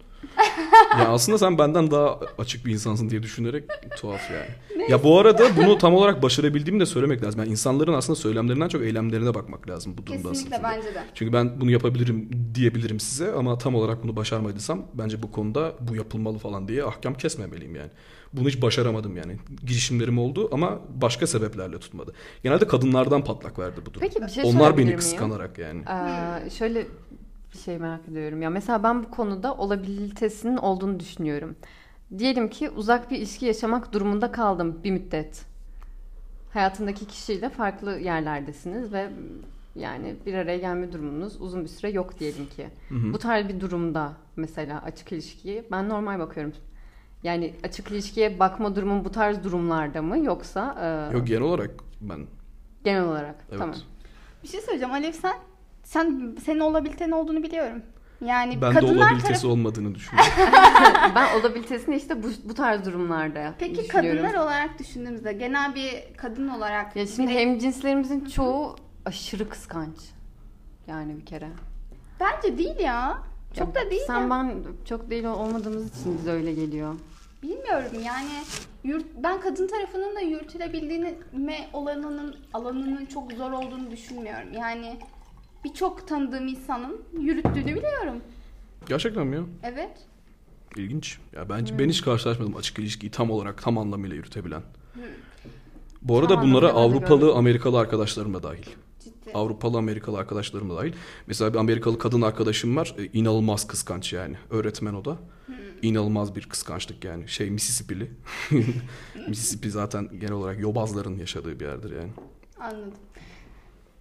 Ya 0.99 1.07
aslında 1.09 1.38
sen 1.38 1.57
benden 1.57 1.91
daha 1.91 2.19
açık 2.38 2.65
bir 2.65 2.71
insansın 2.71 3.09
diye 3.09 3.23
düşünerek 3.23 3.63
tuhaf 3.97 4.21
yani. 4.31 4.81
Ya 4.91 5.03
bu 5.03 5.19
arada 5.19 5.55
bunu 5.57 5.77
tam 5.77 5.93
olarak 5.93 6.23
başarabildiğimi 6.23 6.79
de 6.79 6.85
söylemek 6.85 7.23
lazım. 7.23 7.39
Yani 7.39 7.51
insanların 7.51 7.93
aslında 7.93 8.19
söylemlerinden 8.19 8.67
çok 8.67 8.81
eylemlerine 8.81 9.33
bakmak 9.33 9.69
lazım 9.69 9.97
bu 9.97 10.05
durumda 10.07 10.29
Kesinlikle 10.29 10.55
aslında. 10.57 10.69
bence 10.75 10.95
de. 10.95 11.03
Çünkü 11.13 11.33
ben 11.33 11.61
bunu 11.61 11.71
yapabilirim 11.71 12.29
diyebilirim 12.55 12.99
size 12.99 13.31
ama 13.31 13.57
tam 13.57 13.75
olarak 13.75 14.03
bunu 14.03 14.15
başarmadıysam 14.15 14.81
bence 14.93 15.23
bu 15.23 15.31
konuda 15.31 15.73
bu 15.79 15.95
yapılmalı 15.95 16.38
falan 16.38 16.67
diye 16.67 16.83
ahkam 16.83 17.13
kesmemeliyim 17.13 17.75
yani. 17.75 17.89
Bunu 18.33 18.47
hiç 18.49 18.61
başaramadım 18.61 19.17
yani. 19.17 19.35
Girişimlerim 19.65 20.19
oldu 20.19 20.49
ama 20.51 20.79
başka 21.01 21.27
sebeplerle 21.27 21.79
tutmadı. 21.79 22.13
Genelde 22.43 22.67
kadınlardan 22.67 23.23
patlak 23.23 23.59
verdi 23.59 23.81
bu 23.81 23.93
durum. 23.93 23.99
Peki 24.01 24.21
bir 24.21 24.27
şey 24.27 24.43
Onlar 24.45 24.77
beni 24.77 24.85
miyim? 24.85 24.97
kıskanarak 24.97 25.57
yani. 25.57 25.81
Ee, 25.89 26.49
şöyle 26.49 26.88
bir 27.53 27.57
şey 27.57 27.77
merak 27.77 28.07
ediyorum. 28.07 28.41
Ya 28.41 28.49
mesela 28.49 28.83
ben 28.83 29.03
bu 29.03 29.09
konuda 29.11 29.53
olabilitesinin 29.55 30.57
olduğunu 30.57 30.99
düşünüyorum. 30.99 31.55
Diyelim 32.17 32.49
ki 32.49 32.69
uzak 32.69 33.11
bir 33.11 33.17
ilişki 33.17 33.45
yaşamak 33.45 33.93
durumunda 33.93 34.31
kaldım 34.31 34.79
bir 34.83 34.91
müddet. 34.91 35.45
Hayatındaki 36.53 37.05
kişiyle 37.07 37.49
farklı 37.49 37.99
yerlerdesiniz 37.99 38.93
ve 38.93 39.09
yani 39.75 40.15
bir 40.25 40.33
araya 40.33 40.57
gelme 40.57 40.93
durumunuz 40.93 41.41
uzun 41.41 41.63
bir 41.63 41.69
süre 41.69 41.91
yok 41.91 42.19
diyelim 42.19 42.45
ki. 42.49 42.67
Bu 43.13 43.17
tarz 43.19 43.49
bir 43.49 43.59
durumda 43.59 44.13
mesela 44.35 44.81
açık 44.81 45.11
ilişkiyi 45.11 45.63
ben 45.71 45.89
normal 45.89 46.19
bakıyorum. 46.19 46.53
Yani 47.23 47.53
açık 47.63 47.91
ilişkiye 47.91 48.39
bakma 48.39 48.75
durumun 48.75 49.05
bu 49.05 49.11
tarz 49.11 49.43
durumlarda 49.43 50.01
mı 50.01 50.19
yoksa 50.19 50.75
e, 51.11 51.13
Yok 51.17 51.27
genel 51.27 51.41
olarak 51.41 51.71
ben 52.01 52.19
genel 52.83 53.03
olarak? 53.03 53.35
evet. 53.49 53.59
Tamam. 53.59 53.75
Bir 54.43 54.47
şey 54.47 54.61
söyleyeceğim 54.61 54.93
Alev 54.93 55.11
sen 55.11 55.35
sen 55.89 56.36
senin 56.46 56.60
olabilitenin 56.60 57.12
olduğunu 57.12 57.43
biliyorum. 57.43 57.81
Yani 58.25 58.62
Ben 58.62 58.69
de 58.69 58.74
kadınlar 58.74 58.96
olabilitesi 58.96 59.27
tarafı... 59.27 59.48
olmadığını 59.48 59.96
düşünüyorum. 59.96 60.31
ben 61.15 61.39
olabilitesini 61.39 61.96
işte 61.96 62.24
bu, 62.24 62.27
bu 62.43 62.53
tarz 62.53 62.86
durumlarda 62.86 63.53
Peki 63.60 63.88
kadınlar 63.88 64.34
olarak 64.34 64.79
düşündüğümüzde 64.79 65.34
genel 65.34 65.75
bir 65.75 66.13
kadın 66.17 66.48
olarak 66.48 66.96
Ya 66.96 67.08
şimdi 67.08 67.31
biri- 67.31 67.39
hem 67.39 67.60
cinslerimizin 67.60 68.25
çoğu 68.25 68.75
aşırı 69.05 69.50
kıskanç. 69.50 69.96
Yani 70.88 71.17
bir 71.17 71.25
kere. 71.25 71.50
bence 72.19 72.58
değil 72.58 72.79
ya. 72.79 73.17
Çok 73.58 73.75
da 73.75 73.91
değil 73.91 74.01
Sen 74.08 74.22
ya. 74.22 74.29
ben 74.29 74.63
çok 74.86 75.10
değil 75.10 75.24
olmadığımız 75.25 76.00
için 76.00 76.17
bize 76.17 76.31
öyle 76.31 76.53
geliyor. 76.53 76.96
Bilmiyorum 77.43 78.03
yani 78.05 78.29
yurt, 78.84 79.05
ben 79.24 79.41
kadın 79.41 79.67
tarafının 79.67 80.15
da 80.15 80.19
yürütülebildiğine 80.19 81.13
olanının 81.74 82.36
alanının 82.53 83.05
çok 83.05 83.31
zor 83.31 83.51
olduğunu 83.51 83.91
düşünmüyorum. 83.91 84.53
Yani 84.53 85.00
birçok 85.63 86.07
tanıdığım 86.07 86.47
insanın 86.47 87.01
yürüttüğünü 87.19 87.75
biliyorum. 87.75 88.21
Gerçekten 88.87 89.27
mi 89.27 89.35
ya? 89.35 89.43
Evet. 89.63 89.97
İlginç. 90.75 91.17
Ya 91.35 91.49
bence 91.49 91.79
ben 91.79 91.89
hiç 91.89 92.01
karşılaşmadım 92.01 92.55
açık 92.55 92.79
ilişkiyi 92.79 93.11
tam 93.11 93.31
olarak 93.31 93.61
tam 93.61 93.77
anlamıyla 93.77 94.15
yürütebilen. 94.15 94.61
Bu 96.01 96.19
arada 96.19 96.35
Tam 96.35 96.43
bunlara 96.43 96.69
anlamıyla 96.69 96.91
ben 96.91 96.91
de 96.91 96.97
Avrupalı, 96.97 97.19
gördüm. 97.19 97.37
Amerikalı 97.37 97.79
arkadaşlarım 97.79 98.33
da 98.33 98.43
dahil. 98.43 98.63
Ciddi. 98.99 99.31
Avrupalı, 99.33 99.77
Amerikalı 99.77 100.17
arkadaşlarım 100.17 100.69
da 100.69 100.75
dahil. 100.77 100.93
Mesela 101.27 101.53
bir 101.53 101.59
Amerikalı 101.59 101.99
kadın 101.99 102.21
arkadaşım 102.21 102.75
var. 102.75 102.95
E, 102.97 103.05
inanılmaz 103.05 103.67
kıskanç 103.67 104.13
yani. 104.13 104.35
Öğretmen 104.49 104.93
o 104.93 105.05
da. 105.05 105.17
İnanılmaz 105.81 106.35
bir 106.35 106.49
kıskançlık 106.49 107.03
yani. 107.03 107.27
Şey 107.27 107.49
Mississippi'li. 107.49 108.11
Mississippi 109.27 109.71
zaten 109.71 110.09
genel 110.19 110.33
olarak 110.33 110.59
yobazların 110.59 111.17
yaşadığı 111.17 111.59
bir 111.59 111.65
yerdir 111.65 111.95
yani. 111.95 112.11
Anladım. 112.59 112.93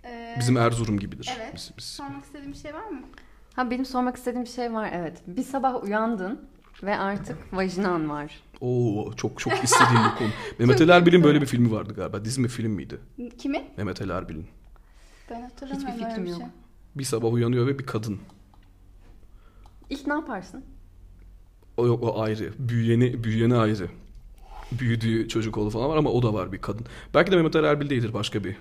Ee, 0.09 0.37
Bizim 0.39 0.57
Erzurum 0.57 0.99
gibidir. 0.99 1.31
Evet. 1.39 1.53
Mississippi. 1.53 1.83
sormak 1.83 2.25
istediğim 2.25 2.53
bir 2.53 2.59
şey 2.59 2.75
var 2.75 2.87
mı? 2.89 3.01
Ha 3.55 3.71
benim 3.71 3.85
sormak 3.85 4.17
istediğim 4.17 4.45
bir 4.45 4.51
şey 4.51 4.73
var 4.73 4.91
evet. 4.95 5.23
Bir 5.27 5.43
sabah 5.43 5.83
uyandın 5.85 6.41
ve 6.83 6.97
artık 6.99 7.37
vajinan 7.57 8.11
var. 8.11 8.41
Oo 8.61 9.13
çok 9.17 9.39
çok 9.41 9.65
istediğim 9.65 10.05
bir 10.05 10.19
konu. 10.19 10.29
Mehmet 10.59 10.81
Ali 10.81 10.91
Erbil'in 10.91 11.23
böyle 11.25 11.41
bir 11.41 11.47
filmi 11.47 11.73
vardı 11.73 11.95
galiba. 11.95 12.25
Dizi 12.25 12.41
mi 12.41 12.49
film 12.49 12.73
miydi? 12.73 12.99
Kimin? 13.39 13.63
Mehmet 13.77 14.03
Ali 14.03 14.13
Erbil'in. 14.13 14.47
Ben 15.31 15.43
hatırlamıyorum 15.43 15.89
Hiçbir 15.93 16.05
öyle 16.05 16.09
fikrim 16.09 16.25
bir 16.25 16.31
yok. 16.31 16.39
şey. 16.39 16.49
Bir 16.95 17.05
sabah 17.05 17.33
uyanıyor 17.33 17.67
ve 17.67 17.79
bir 17.79 17.87
kadın. 17.87 18.19
İlk 19.91 20.07
ne 20.07 20.13
yaparsın? 20.13 20.65
O 21.77 21.87
yok 21.87 22.03
o 22.03 22.23
ayrı. 22.23 22.53
Büyüyeni, 22.59 23.25
büyüyeni 23.25 23.55
ayrı. 23.57 23.89
Büyüdüğü 24.73 25.29
çocuk 25.29 25.59
oğlu 25.59 25.71
falan 25.71 25.89
var 25.91 25.97
ama 25.97 26.11
o 26.11 26.23
da 26.23 26.35
var 26.35 26.53
bir 26.53 26.59
kadın. 26.59 26.87
Belki 27.15 27.33
de 27.33 27.37
Mehmet 27.37 27.57
Ali 27.57 27.67
Erbil 27.67 27.91
değildir 27.91 28.15
başka 28.15 28.45
bir. 28.45 28.57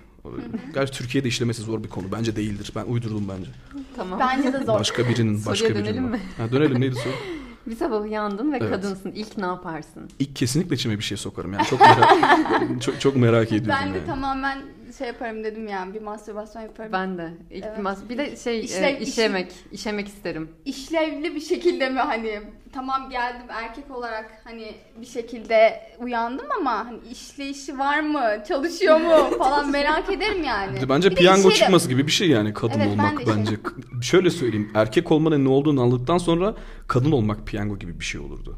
Gerçi 0.74 0.92
Türkiye'de 0.98 1.28
işlemesi 1.28 1.62
zor 1.62 1.82
bir 1.84 1.88
konu. 1.88 2.06
Bence 2.12 2.36
değildir. 2.36 2.72
Ben 2.76 2.84
uydurdum 2.84 3.28
bence. 3.38 3.50
Tamam. 3.96 4.20
Bence 4.20 4.52
de 4.52 4.64
zor. 4.64 4.74
Başka 4.80 5.08
birinin, 5.08 5.36
başka 5.46 5.54
Soruya 5.54 5.70
birinin. 5.74 5.84
dönelim 5.86 6.04
mi? 6.04 6.20
Ha, 6.36 6.52
dönelim 6.52 6.80
neydi 6.80 6.94
soru? 6.94 7.12
Bir 7.66 7.76
sabah 7.76 8.00
uyandın 8.02 8.52
ve 8.52 8.58
Evet. 8.60 8.70
kadınsın. 8.70 9.12
İlk 9.12 9.38
ne 9.38 9.46
yaparsın? 9.46 10.10
İlk 10.18 10.36
kesinlikle 10.36 10.74
içime 10.74 10.98
bir 10.98 11.02
şey 11.04 11.16
sokarım. 11.18 11.52
Yani 11.52 11.66
çok 11.66 11.80
merak, 11.80 12.08
çok, 12.82 13.00
çok 13.00 13.16
merak 13.16 13.46
ediyorum 13.52 13.68
Ben 13.68 13.94
de 13.94 13.98
yani. 13.98 14.06
tamamen 14.06 14.58
şey 14.98 15.06
yaparım 15.06 15.44
dedim 15.44 15.68
yani 15.68 15.94
bir 15.94 16.00
mastürbasyon 16.02 16.62
yaparım. 16.62 16.92
Ben 16.92 17.18
de. 17.18 17.30
İlk 17.50 17.64
Evet. 17.64 17.78
bir, 17.78 17.82
mas- 17.82 18.08
bir 18.08 18.18
de 18.18 18.36
şey 18.36 18.60
İşlev- 18.64 18.96
e, 18.96 19.00
işemek. 19.00 19.52
işemek 19.72 20.08
isterim. 20.08 20.48
işlevli 20.64 21.34
bir 21.34 21.40
şekilde 21.40 21.90
mi 21.90 21.98
hani 22.00 22.40
tamam 22.72 23.10
geldim 23.10 23.46
erkek 23.48 23.90
olarak 23.90 24.40
hani 24.44 24.74
bir 25.00 25.06
şekilde 25.06 25.80
uyandım 25.98 26.46
ama 26.60 26.86
hani 26.86 26.98
işleyişi 27.12 27.78
var 27.78 28.00
mı 28.00 28.22
çalışıyor 28.48 29.00
mu 29.00 29.30
falan 29.38 29.70
merak 29.70 30.12
ederim 30.12 30.44
yani. 30.44 30.88
Bence 30.88 31.10
Bir 31.10 31.16
piyango 31.16 31.50
de- 31.50 31.54
çıkması 31.54 31.88
gibi 31.88 32.06
bir 32.06 32.12
şey 32.12 32.28
yani 32.28 32.54
kadın 32.54 32.80
Evet, 32.80 32.86
ben 32.86 32.92
olmak 32.92 33.26
de 33.26 33.30
bence. 33.36 33.56
Şöyle 34.02 34.30
söyleyeyim 34.30 34.70
erkek 34.74 35.12
olmanın 35.12 35.44
ne 35.44 35.48
olduğunu 35.48 35.82
anladıktan 35.82 36.18
sonra 36.18 36.54
kadın 36.88 37.12
olmak 37.12 37.46
piyango 37.46 37.78
gibi 37.78 38.00
bir 38.00 38.04
şey 38.04 38.20
olurdu. 38.20 38.56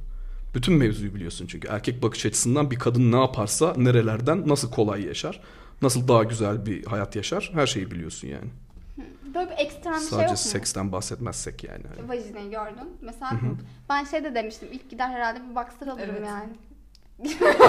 Bütün 0.54 0.75
mevzuyu 0.75 1.14
biliyorsun 1.14 1.46
çünkü 1.46 1.68
erkek 1.68 2.02
bakış 2.02 2.26
açısından 2.26 2.70
bir 2.70 2.76
kadın 2.78 3.12
ne 3.12 3.20
yaparsa 3.20 3.75
nerelerden 3.76 4.49
nasıl 4.49 4.70
kolay 4.70 5.06
yaşar, 5.06 5.40
nasıl 5.82 6.08
daha 6.08 6.25
güzel 6.25 6.66
bir 6.66 6.84
hayat 6.87 7.16
yaşar 7.16 7.50
her 7.54 7.66
şeyi 7.66 7.90
biliyorsun 7.90 8.28
yani. 8.28 8.50
Böyle 9.34 9.50
bir 9.50 9.56
ekstrem 9.58 9.92
bir 9.94 9.99
şey 9.99 10.06
Sadece 10.08 10.22
yok 10.22 10.30
mu? 10.30 10.37
seksten 10.37 10.92
bahsetmezsek 10.92 11.64
yani. 11.64 11.82
Hani 11.96 12.08
Vajinayı 12.08 12.50
gördün. 12.50 12.88
Mesela 13.00 13.40
ben 13.88 14.04
şey 14.04 14.25
de 14.25 14.34
demiştim 14.34 14.68
ilk 14.72 14.90
gider 14.90 15.08
herhalde 15.08 15.40
bir 15.50 15.54
boxer 15.54 15.87
alırım 15.87 16.14
Evet. 16.18 16.28
yani. 16.28 16.49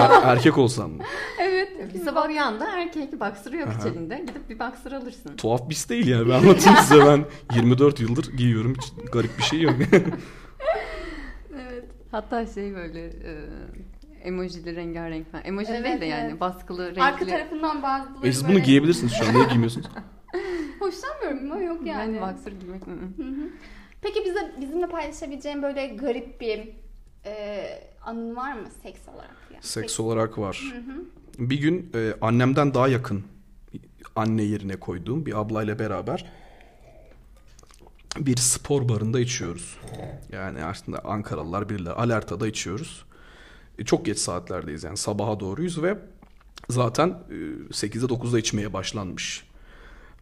Er- 0.00 0.22
erkek 0.32 0.58
olsan 0.58 0.90
mı? 0.90 1.02
Evet. 1.40 1.94
Bir 1.94 2.00
sabah 2.04 2.28
uyandı 2.28 2.64
erkek 2.68 3.20
boxer'ı 3.20 3.56
yok 3.56 3.68
Aha. 3.68 3.78
hiç 3.78 3.86
elinde. 3.86 4.18
Gidip 4.18 4.50
bir 4.50 4.58
boxer 4.58 4.92
alırsın. 4.92 5.36
Tuhaf 5.36 5.68
bir 5.68 5.74
his 5.74 5.88
değil 5.88 6.06
yani 6.08 6.28
ben 6.28 6.34
anlatayım 6.34 6.78
size 6.78 7.06
ben 7.06 7.24
24 7.54 8.00
yıldır 8.00 8.32
giyiyorum 8.36 8.74
hiç 8.80 8.92
garip 9.12 9.38
bir 9.38 9.42
şey 9.42 9.60
yok. 9.60 9.74
Evet. 11.54 11.84
Hatta 12.10 12.46
şey 12.46 12.74
böyle 12.74 13.06
e, 13.06 13.32
emojili 14.24 14.76
rengarenk 14.76 15.32
falan. 15.32 15.44
Emoji 15.44 15.72
Evet, 15.72 15.84
değil 15.84 16.00
de 16.00 16.06
yani 16.06 16.30
evet. 16.30 16.40
baskılı 16.40 16.86
renkli. 16.86 17.02
Arka 17.02 17.26
tarafından 17.26 17.82
bazıları 17.82 18.28
e 18.28 18.32
siz 18.32 18.44
böyle 18.44 18.54
bunu 18.54 18.64
giyebilirsiniz 18.64 19.12
şu 19.12 19.26
an 19.26 19.34
niye 19.34 19.44
giymiyorsunuz? 19.44 19.86
hoşlanmıyorum 20.78 21.52
ama 21.52 21.62
yok 21.62 21.86
yani. 21.86 22.16
Yani 22.16 22.34
boxer 22.34 22.52
giymek. 22.52 22.82
Peki 24.02 24.24
bize 24.24 24.52
bizimle 24.60 24.86
paylaşabileceğin 24.86 25.62
böyle 25.62 25.86
garip 25.86 26.40
bir 26.40 26.68
e, 27.24 27.64
anın 28.02 28.36
var 28.36 28.52
mı 28.52 28.68
seks 28.82 29.08
olarak? 29.08 29.36
Yani? 29.50 29.62
Seks 29.62 30.00
olarak 30.00 30.38
var. 30.38 30.72
Hı 30.72 30.78
hı. 30.78 31.04
Bir 31.50 31.60
gün 31.60 31.90
e, 31.94 32.12
annemden 32.20 32.74
daha 32.74 32.88
yakın 32.88 33.24
anne 34.16 34.42
yerine 34.42 34.76
koyduğum 34.76 35.26
bir 35.26 35.40
ablayla 35.40 35.78
beraber 35.78 36.32
bir 38.16 38.36
spor 38.36 38.88
barında 38.88 39.20
içiyoruz. 39.20 39.78
Yani 40.32 40.64
aslında 40.64 40.98
Ankaralılar 41.04 41.68
bilirler. 41.68 41.90
Alerta'da 41.90 42.48
içiyoruz. 42.48 43.04
E, 43.82 43.84
çok 43.84 44.06
geç 44.06 44.18
saatlerdeyiz 44.18 44.84
yani 44.84 44.96
sabaha 44.96 45.40
doğruyuz 45.40 45.82
ve 45.82 45.98
zaten 46.68 47.08
e, 47.08 47.34
8'de 47.70 48.06
9'da 48.06 48.38
içmeye 48.38 48.72
başlanmış. 48.72 49.44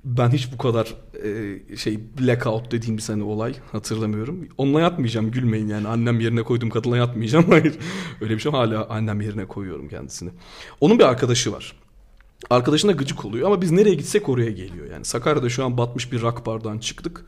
Ben 0.05 0.31
hiç 0.31 0.53
bu 0.53 0.59
kadar 0.59 0.95
e, 1.25 1.77
şey 1.77 2.01
blackout 2.21 2.73
dediğim 2.73 2.97
bir 2.97 3.03
sene 3.03 3.23
olay 3.23 3.55
hatırlamıyorum. 3.73 4.49
Onunla 4.59 4.81
yatmayacağım 4.81 5.31
gülmeyin 5.31 5.69
yani 5.69 5.89
annem 5.89 6.21
yerine 6.21 6.43
koyduğum 6.43 6.71
kadınla 6.71 6.97
yatmayacağım. 6.97 7.45
Hayır 7.51 7.79
öyle 8.21 8.35
bir 8.35 8.39
şey 8.39 8.53
hala 8.53 8.89
annem 8.89 9.21
yerine 9.21 9.47
koyuyorum 9.47 9.89
kendisini. 9.89 10.31
Onun 10.81 10.99
bir 10.99 11.05
arkadaşı 11.05 11.53
var. 11.53 11.77
Arkadaşına 12.51 12.93
gıcık 12.93 13.25
oluyor 13.25 13.47
ama 13.47 13.63
biz 13.63 13.71
nereye 13.71 13.95
gitsek 13.95 14.29
oraya 14.29 14.51
geliyor. 14.51 14.91
Yani 14.93 15.05
Sakarya'da 15.05 15.49
şu 15.49 15.65
an 15.65 15.79
batmış 15.79 16.13
bir 16.13 16.21
rock 16.21 16.47
bardan 16.47 16.79
çıktık. 16.79 17.25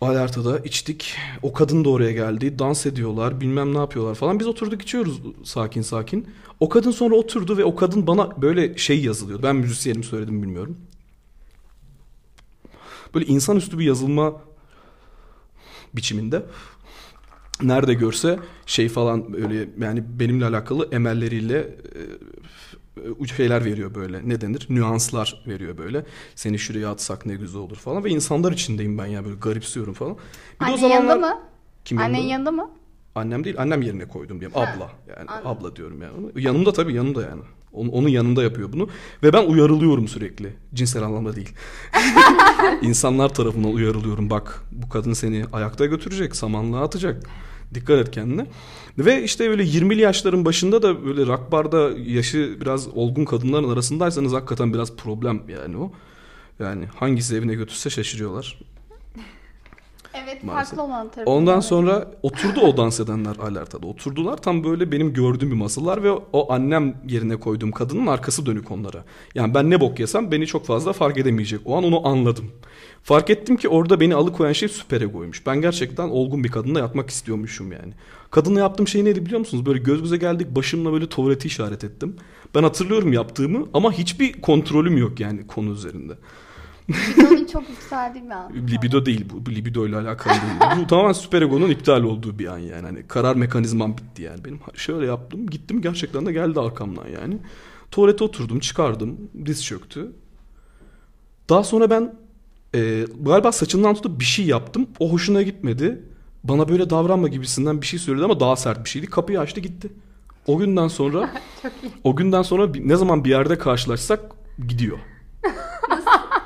Alerta'da 0.00 0.58
içtik. 0.58 1.14
O 1.42 1.52
kadın 1.52 1.84
da 1.84 1.88
oraya 1.88 2.12
geldi. 2.12 2.58
Dans 2.58 2.86
ediyorlar. 2.86 3.40
Bilmem 3.40 3.74
ne 3.74 3.78
yapıyorlar 3.78 4.14
falan. 4.14 4.40
Biz 4.40 4.46
oturduk 4.46 4.82
içiyoruz 4.82 5.20
sakin 5.44 5.82
sakin. 5.82 6.28
O 6.60 6.68
kadın 6.68 6.90
sonra 6.90 7.14
oturdu 7.14 7.58
ve 7.58 7.64
o 7.64 7.76
kadın 7.76 8.06
bana 8.06 8.42
böyle 8.42 8.78
şey 8.78 9.04
yazılıyor. 9.04 9.42
Ben 9.42 9.56
müzisyenim 9.56 10.04
söyledim 10.04 10.42
bilmiyorum. 10.42 10.76
Böyle 13.14 13.26
insanüstü 13.26 13.78
bir 13.78 13.84
yazılma 13.84 14.40
biçiminde. 15.94 16.42
Nerede 17.62 17.94
görse 17.94 18.38
şey 18.66 18.88
falan 18.88 19.32
böyle 19.32 19.68
yani 19.80 20.04
benimle 20.20 20.46
alakalı 20.46 20.88
emelleriyle 20.92 21.58
e, 21.58 22.00
şeyler 23.36 23.64
veriyor 23.64 23.94
böyle. 23.94 24.28
Ne 24.28 24.40
denir? 24.40 24.66
Nüanslar 24.70 25.42
veriyor 25.46 25.78
böyle. 25.78 26.04
Seni 26.34 26.58
şuraya 26.58 26.90
atsak 26.90 27.26
ne 27.26 27.34
güzel 27.34 27.60
olur 27.60 27.76
falan. 27.76 28.04
Ve 28.04 28.10
insanlar 28.10 28.52
içindeyim 28.52 28.98
ben 28.98 29.06
ya 29.06 29.24
böyle 29.24 29.36
garipsiyorum 29.36 29.94
falan. 29.94 30.16
Bir 30.60 30.66
Anne 30.66 30.72
de 30.72 30.74
o 30.74 30.78
zamanlar... 30.78 30.98
yanında 30.98 31.26
mı? 31.26 31.40
Kim 31.84 31.98
Annen 31.98 32.14
yanında? 32.14 32.32
yanında 32.32 32.50
mı? 32.50 32.70
Annem 33.14 33.44
değil 33.44 33.56
annem 33.58 33.82
yerine 33.82 34.08
koydum 34.08 34.40
diyeyim 34.40 34.58
abla. 34.58 34.90
Yani 35.08 35.28
Anladım. 35.30 35.46
abla 35.46 35.76
diyorum 35.76 36.02
yani 36.02 36.44
yanımda 36.44 36.72
tabii 36.72 36.94
yanımda 36.94 37.22
yani. 37.22 37.42
Onun 37.72 38.08
yanında 38.08 38.42
yapıyor 38.42 38.72
bunu. 38.72 38.88
Ve 39.22 39.32
ben 39.32 39.46
uyarılıyorum 39.46 40.08
sürekli. 40.08 40.52
Cinsel 40.74 41.02
anlamda 41.02 41.36
değil. 41.36 41.52
İnsanlar 42.82 43.28
tarafından 43.28 43.72
uyarılıyorum. 43.72 44.30
Bak 44.30 44.62
bu 44.72 44.88
kadın 44.88 45.12
seni 45.12 45.44
ayakta 45.52 45.86
götürecek 45.86 46.36
samanlığa 46.36 46.82
atacak. 46.84 47.22
Dikkat 47.74 47.98
et 47.98 48.10
kendine 48.10 48.46
ve 48.98 49.22
işte 49.22 49.50
böyle 49.50 49.62
20'li 49.62 50.00
yaşların 50.00 50.44
başında 50.44 50.82
da 50.82 51.04
böyle 51.04 51.26
rock 51.26 51.52
barda 51.52 51.90
yaşı 52.06 52.56
biraz 52.60 52.88
olgun 52.88 53.24
kadınların 53.24 53.68
arasındaysanız 53.68 54.32
hakikaten 54.32 54.74
biraz 54.74 54.96
problem 54.96 55.42
yani 55.48 55.76
o. 55.76 55.92
Yani 56.58 56.86
hangisi 56.94 57.36
evine 57.36 57.54
götürse 57.54 57.90
şaşırıyorlar. 57.90 58.58
Evet 60.24 60.44
Maalesef. 60.44 60.68
farklı 60.68 60.82
olan 60.82 61.08
tarafı. 61.08 61.30
Ondan 61.30 61.60
sonra 61.60 62.10
oturdu 62.22 62.60
o 62.60 62.76
dans 62.76 63.00
edenler 63.00 63.36
alertada. 63.36 63.86
Oturdular 63.86 64.36
tam 64.36 64.64
böyle 64.64 64.92
benim 64.92 65.12
gördüğüm 65.12 65.50
bir 65.50 65.56
masalar 65.56 66.02
ve 66.02 66.10
o 66.10 66.52
annem 66.52 66.94
yerine 67.08 67.36
koyduğum 67.36 67.72
kadının 67.72 68.06
arkası 68.06 68.46
dönük 68.46 68.70
onlara. 68.70 69.04
Yani 69.34 69.54
ben 69.54 69.70
ne 69.70 69.80
bok 69.80 70.00
yesem 70.00 70.30
beni 70.32 70.46
çok 70.46 70.66
fazla 70.66 70.92
fark 70.92 71.18
edemeyecek. 71.18 71.60
O 71.64 71.76
an 71.76 71.84
onu 71.84 72.06
anladım. 72.08 72.50
Fark 73.02 73.30
ettim 73.30 73.56
ki 73.56 73.68
orada 73.68 74.00
beni 74.00 74.14
alıkoyan 74.14 74.52
şey 74.52 74.68
süper 74.68 75.00
egoymuş. 75.00 75.46
Ben 75.46 75.60
gerçekten 75.60 76.08
olgun 76.08 76.44
bir 76.44 76.48
kadınla 76.48 76.78
yatmak 76.78 77.10
istiyormuşum 77.10 77.72
yani. 77.72 77.92
Kadınla 78.30 78.60
yaptığım 78.60 78.88
şey 78.88 79.04
neydi 79.04 79.26
biliyor 79.26 79.38
musunuz? 79.38 79.66
Böyle 79.66 79.78
göz 79.78 80.02
göze 80.02 80.16
geldik 80.16 80.46
başımla 80.50 80.92
böyle 80.92 81.08
tuvaleti 81.08 81.48
işaret 81.48 81.84
ettim. 81.84 82.16
Ben 82.54 82.62
hatırlıyorum 82.62 83.12
yaptığımı 83.12 83.66
ama 83.74 83.92
hiçbir 83.92 84.40
kontrolüm 84.40 84.96
yok 84.96 85.20
yani 85.20 85.46
konu 85.46 85.70
üzerinde. 85.70 86.12
Libidonun 86.90 87.46
çok 87.46 87.68
yükseldiği 87.70 88.24
bir 88.24 88.30
an. 88.30 88.52
Libido 88.68 89.06
değil 89.06 89.26
bu. 89.30 89.50
Libido 89.50 89.86
ile 89.86 89.96
alakalı 89.96 90.34
değil. 90.34 90.82
bu 90.82 90.86
tamamen 90.86 91.12
süper 91.12 91.42
egonun 91.42 91.70
iptal 91.70 92.02
olduğu 92.02 92.38
bir 92.38 92.46
an 92.46 92.58
yani. 92.58 92.86
Hani 92.86 93.06
karar 93.08 93.36
mekanizmam 93.36 93.98
bitti 93.98 94.22
yani. 94.22 94.44
Benim 94.44 94.60
şöyle 94.74 95.06
yaptım. 95.06 95.46
Gittim 95.46 95.82
gerçekten 95.82 96.26
de 96.26 96.32
geldi 96.32 96.60
arkamdan 96.60 97.08
yani. 97.08 97.38
Tuvalete 97.90 98.24
oturdum 98.24 98.60
çıkardım. 98.60 99.16
Diz 99.46 99.64
çöktü. 99.64 100.12
Daha 101.48 101.64
sonra 101.64 101.90
ben 101.90 102.14
e, 102.74 103.04
galiba 103.20 103.52
saçından 103.52 103.94
tutup 103.94 104.20
bir 104.20 104.24
şey 104.24 104.46
yaptım. 104.46 104.86
O 104.98 105.12
hoşuna 105.12 105.42
gitmedi. 105.42 106.02
Bana 106.44 106.68
böyle 106.68 106.90
davranma 106.90 107.28
gibisinden 107.28 107.80
bir 107.80 107.86
şey 107.86 107.98
söyledi 107.98 108.24
ama 108.24 108.40
daha 108.40 108.56
sert 108.56 108.84
bir 108.84 108.90
şeydi. 108.90 109.06
Kapıyı 109.06 109.40
açtı 109.40 109.60
gitti. 109.60 109.90
O 110.46 110.58
günden 110.58 110.88
sonra 110.88 111.30
o 112.04 112.16
günden 112.16 112.42
sonra 112.42 112.68
ne 112.80 112.96
zaman 112.96 113.24
bir 113.24 113.30
yerde 113.30 113.58
karşılaşsak 113.58 114.20
gidiyor. 114.68 114.98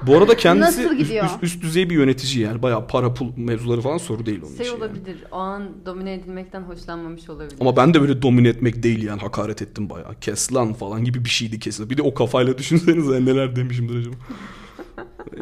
Bu 0.06 0.16
arada 0.16 0.36
kendisi 0.36 0.88
üst, 0.88 1.10
üst, 1.10 1.42
üst 1.42 1.62
düzey 1.62 1.90
bir 1.90 1.94
yönetici 1.94 2.44
yani. 2.44 2.62
Bayağı 2.62 2.86
para 2.86 3.14
pul 3.14 3.32
mevzuları 3.36 3.80
falan 3.80 3.98
soru 3.98 4.26
değil 4.26 4.40
onun 4.42 4.56
şey 4.56 4.66
için. 4.66 4.76
olabilir. 4.76 5.06
Yani. 5.06 5.32
O 5.32 5.36
an 5.36 5.70
domine 5.86 6.14
edilmekten 6.14 6.60
hoşlanmamış 6.62 7.30
olabilir. 7.30 7.56
Ama 7.60 7.76
ben 7.76 7.94
de 7.94 8.00
böyle 8.00 8.22
domine 8.22 8.48
etmek 8.48 8.82
değil 8.82 9.02
yani. 9.02 9.20
Hakaret 9.20 9.62
ettim 9.62 9.90
bayağı. 9.90 10.14
Kes 10.20 10.54
lan 10.54 10.72
falan 10.72 11.04
gibi 11.04 11.24
bir 11.24 11.30
şeydi 11.30 11.58
kesin. 11.58 11.90
Bir 11.90 11.96
de 11.96 12.02
o 12.02 12.14
kafayla 12.14 12.58
düşünsenize 12.58 13.24
neler 13.24 13.56
demişimdir 13.56 13.96
acaba. 13.96 14.14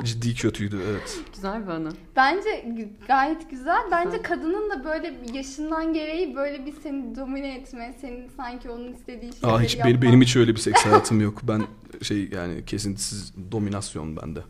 Ciddi 0.05 0.35
kötüydü 0.35 0.81
evet. 0.91 1.21
Güzel 1.35 1.67
bir 1.67 1.73
anı. 1.73 1.93
Bence 2.17 2.75
gayet 3.09 3.51
güzel. 3.51 3.83
Bence 3.91 4.17
güzel. 4.17 4.23
kadının 4.23 4.71
da 4.71 4.85
böyle 4.85 5.15
yaşından 5.33 5.93
gereği 5.93 6.37
böyle 6.37 6.67
bir 6.67 6.73
seni 6.73 7.17
domine 7.17 7.55
etme, 7.55 7.95
senin 8.01 8.29
sanki 8.29 8.71
onun 8.71 8.93
istediği 8.93 9.33
şeyleri 9.33 9.53
Aa, 9.53 9.61
hiç 9.61 9.77
yapmak. 9.77 10.03
Benim 10.03 10.21
hiç 10.23 10.37
öyle 10.37 10.53
bir 10.53 10.61
seks 10.61 10.87
hayatım 10.87 11.21
yok. 11.21 11.41
Ben 11.43 11.63
şey 12.03 12.29
yani 12.29 12.65
kesintisiz 12.65 13.35
dominasyon 13.53 14.17
bende. 14.17 14.41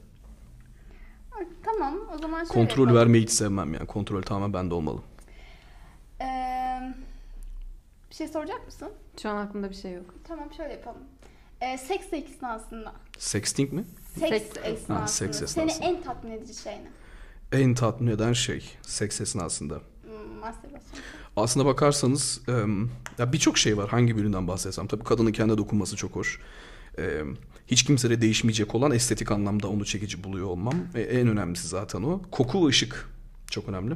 Tamam 1.64 1.94
o 2.14 2.18
zaman 2.18 2.38
şöyle 2.38 2.48
Kontrol 2.48 2.82
yapalım. 2.82 3.00
vermeyi 3.00 3.24
hiç 3.24 3.30
sevmem 3.30 3.74
yani. 3.74 3.86
Kontrol 3.86 4.22
tamamen 4.22 4.52
bende 4.52 4.74
olmalı. 4.74 5.00
Ee, 6.20 6.24
bir 8.10 8.14
şey 8.14 8.28
soracak 8.28 8.66
mısın? 8.66 8.88
Şu 9.22 9.28
an 9.30 9.36
aklımda 9.36 9.70
bir 9.70 9.74
şey 9.74 9.92
yok. 9.92 10.14
Tamam 10.28 10.52
şöyle 10.56 10.72
yapalım. 10.72 11.02
Ee, 11.60 11.78
seks 11.78 12.12
esnasında. 12.12 12.92
Sexting 13.18 13.72
mi? 13.72 13.84
Seks, 14.18 14.46
esnasında. 14.64 15.00
Ha, 15.00 15.06
seks 15.06 15.42
esnasında. 15.42 15.68
Seni 15.68 15.84
en 15.84 16.02
tatmin 16.02 16.30
edici 16.30 16.54
şey 16.54 16.72
ne? 16.72 16.90
En 17.60 17.74
tatmin 17.74 18.10
eden 18.10 18.32
şey 18.32 18.64
seks 18.82 19.20
esnasında. 19.20 19.74
Hmm, 19.74 20.38
mastürbasyon. 20.40 21.00
Aslına 21.36 21.66
bakarsanız 21.66 22.40
ya 23.18 23.32
birçok 23.32 23.58
şey 23.58 23.76
var. 23.76 23.88
Hangi 23.88 24.16
birinden 24.16 24.48
bahsetsem. 24.48 24.86
Tabii 24.86 25.04
kadının 25.04 25.32
kendi 25.32 25.58
dokunması 25.58 25.96
çok 25.96 26.16
hoş. 26.16 26.40
Hiç 27.66 27.82
kimsede 27.84 28.20
değişmeyecek 28.20 28.74
olan 28.74 28.90
estetik 28.90 29.30
anlamda 29.30 29.68
onu 29.68 29.84
çekici 29.84 30.24
buluyor 30.24 30.46
olmam. 30.46 30.74
E, 30.94 31.00
en 31.00 31.28
önemlisi 31.28 31.68
zaten 31.68 32.02
o. 32.02 32.22
Koku 32.30 32.64
ve 32.64 32.68
ışık 32.68 33.08
çok 33.50 33.68
önemli. 33.68 33.94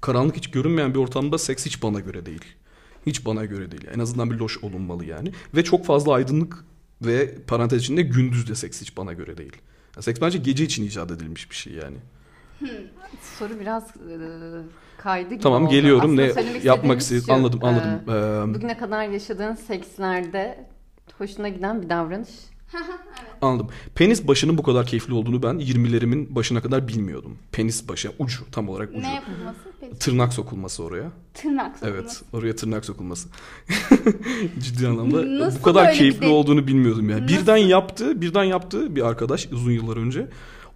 Karanlık 0.00 0.36
hiç 0.36 0.50
görünmeyen 0.50 0.94
bir 0.94 0.98
ortamda 0.98 1.38
seks 1.38 1.66
hiç 1.66 1.82
bana 1.82 2.00
göre 2.00 2.26
değil. 2.26 2.44
Hiç 3.06 3.26
bana 3.26 3.44
göre 3.44 3.70
değil. 3.70 3.86
En 3.94 3.98
azından 3.98 4.30
bir 4.30 4.36
loş 4.36 4.58
olunmalı 4.58 5.04
yani. 5.04 5.32
Ve 5.54 5.64
çok 5.64 5.84
fazla 5.86 6.12
aydınlık 6.12 6.64
ve 7.02 7.34
parantez 7.46 7.82
içinde 7.82 8.02
gündüz 8.02 8.48
de 8.48 8.54
seks 8.54 8.80
hiç 8.80 8.96
bana 8.96 9.12
göre 9.12 9.36
değil. 9.36 9.56
Yani 9.96 10.04
seks 10.04 10.20
bence 10.20 10.38
gece 10.38 10.64
için 10.64 10.84
icat 10.86 11.10
edilmiş 11.10 11.50
bir 11.50 11.56
şey 11.56 11.72
yani. 11.72 11.96
Hmm. 12.58 12.68
Soru 13.38 13.60
biraz 13.60 13.82
e, 13.96 14.16
kaydı 14.98 15.30
gibi 15.30 15.40
Tamam 15.42 15.62
oldu. 15.64 15.72
geliyorum 15.72 16.18
Aslında 16.18 16.40
ne 16.40 16.58
yapmak 16.62 17.00
istedim 17.00 17.24
anladım 17.28 17.64
anladım. 17.64 18.00
Ee, 18.08 18.54
bugüne 18.54 18.78
kadar 18.78 19.08
yaşadığın 19.08 19.54
sekslerde 19.54 20.66
hoşuna 21.18 21.48
giden 21.48 21.82
bir 21.82 21.88
davranış 21.88 22.28
evet. 22.78 23.24
Anladım. 23.42 23.68
Penis 23.94 24.28
başının 24.28 24.58
bu 24.58 24.62
kadar 24.62 24.86
keyifli 24.86 25.14
olduğunu 25.14 25.42
ben 25.42 25.54
20'lerimin 25.54 26.34
başına 26.34 26.62
kadar 26.62 26.88
bilmiyordum. 26.88 27.38
Penis 27.52 27.88
başı 27.88 28.12
ucu 28.18 28.50
tam 28.52 28.68
olarak 28.68 28.90
ucu. 28.90 29.02
Ne 29.02 29.14
yapılması? 29.14 29.58
Penis. 29.80 29.98
Tırnak 29.98 30.32
sokulması 30.32 30.82
oraya. 30.82 31.10
Tırnak 31.34 31.78
sokulması. 31.78 32.00
Evet 32.00 32.22
oraya 32.32 32.56
tırnak 32.56 32.84
sokulması. 32.84 33.28
Ciddi 34.60 34.88
anlamda 34.88 35.44
Nasıl 35.44 35.58
bu 35.58 35.62
kadar 35.62 35.92
keyifli 35.92 36.26
de... 36.26 36.28
olduğunu 36.30 36.66
bilmiyordum 36.66 37.10
yani. 37.10 37.22
Nasıl? 37.22 37.36
Birden 37.36 37.56
yaptı, 37.56 38.20
birden 38.20 38.44
yaptı 38.44 38.96
bir 38.96 39.02
arkadaş 39.02 39.48
uzun 39.52 39.72
yıllar 39.72 39.96
önce. 39.96 40.28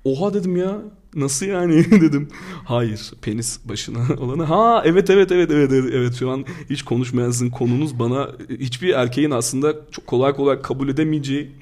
Oha 0.05 0.35
dedim 0.35 0.57
ya 0.57 0.79
nasıl 1.15 1.47
yani 1.47 1.91
dedim. 1.91 2.29
Hayır 2.65 3.13
penis 3.23 3.59
başına 3.65 3.99
olanı. 4.19 4.43
Ha 4.43 4.83
evet 4.85 5.11
evet 5.11 5.33
evet 5.33 5.51
evet 5.51 5.73
evet, 5.73 5.95
evet. 5.95 6.15
şu 6.15 6.31
an 6.31 6.45
hiç 6.71 6.83
konuşmayan 6.83 7.51
konunuz 7.51 7.99
bana 7.99 8.29
hiçbir 8.51 8.95
erkeğin 8.95 9.31
aslında 9.31 9.75
çok 9.91 10.07
kolay 10.07 10.33
kolay 10.33 10.63
kabul 10.63 10.89
edemeyeceği 10.89 11.53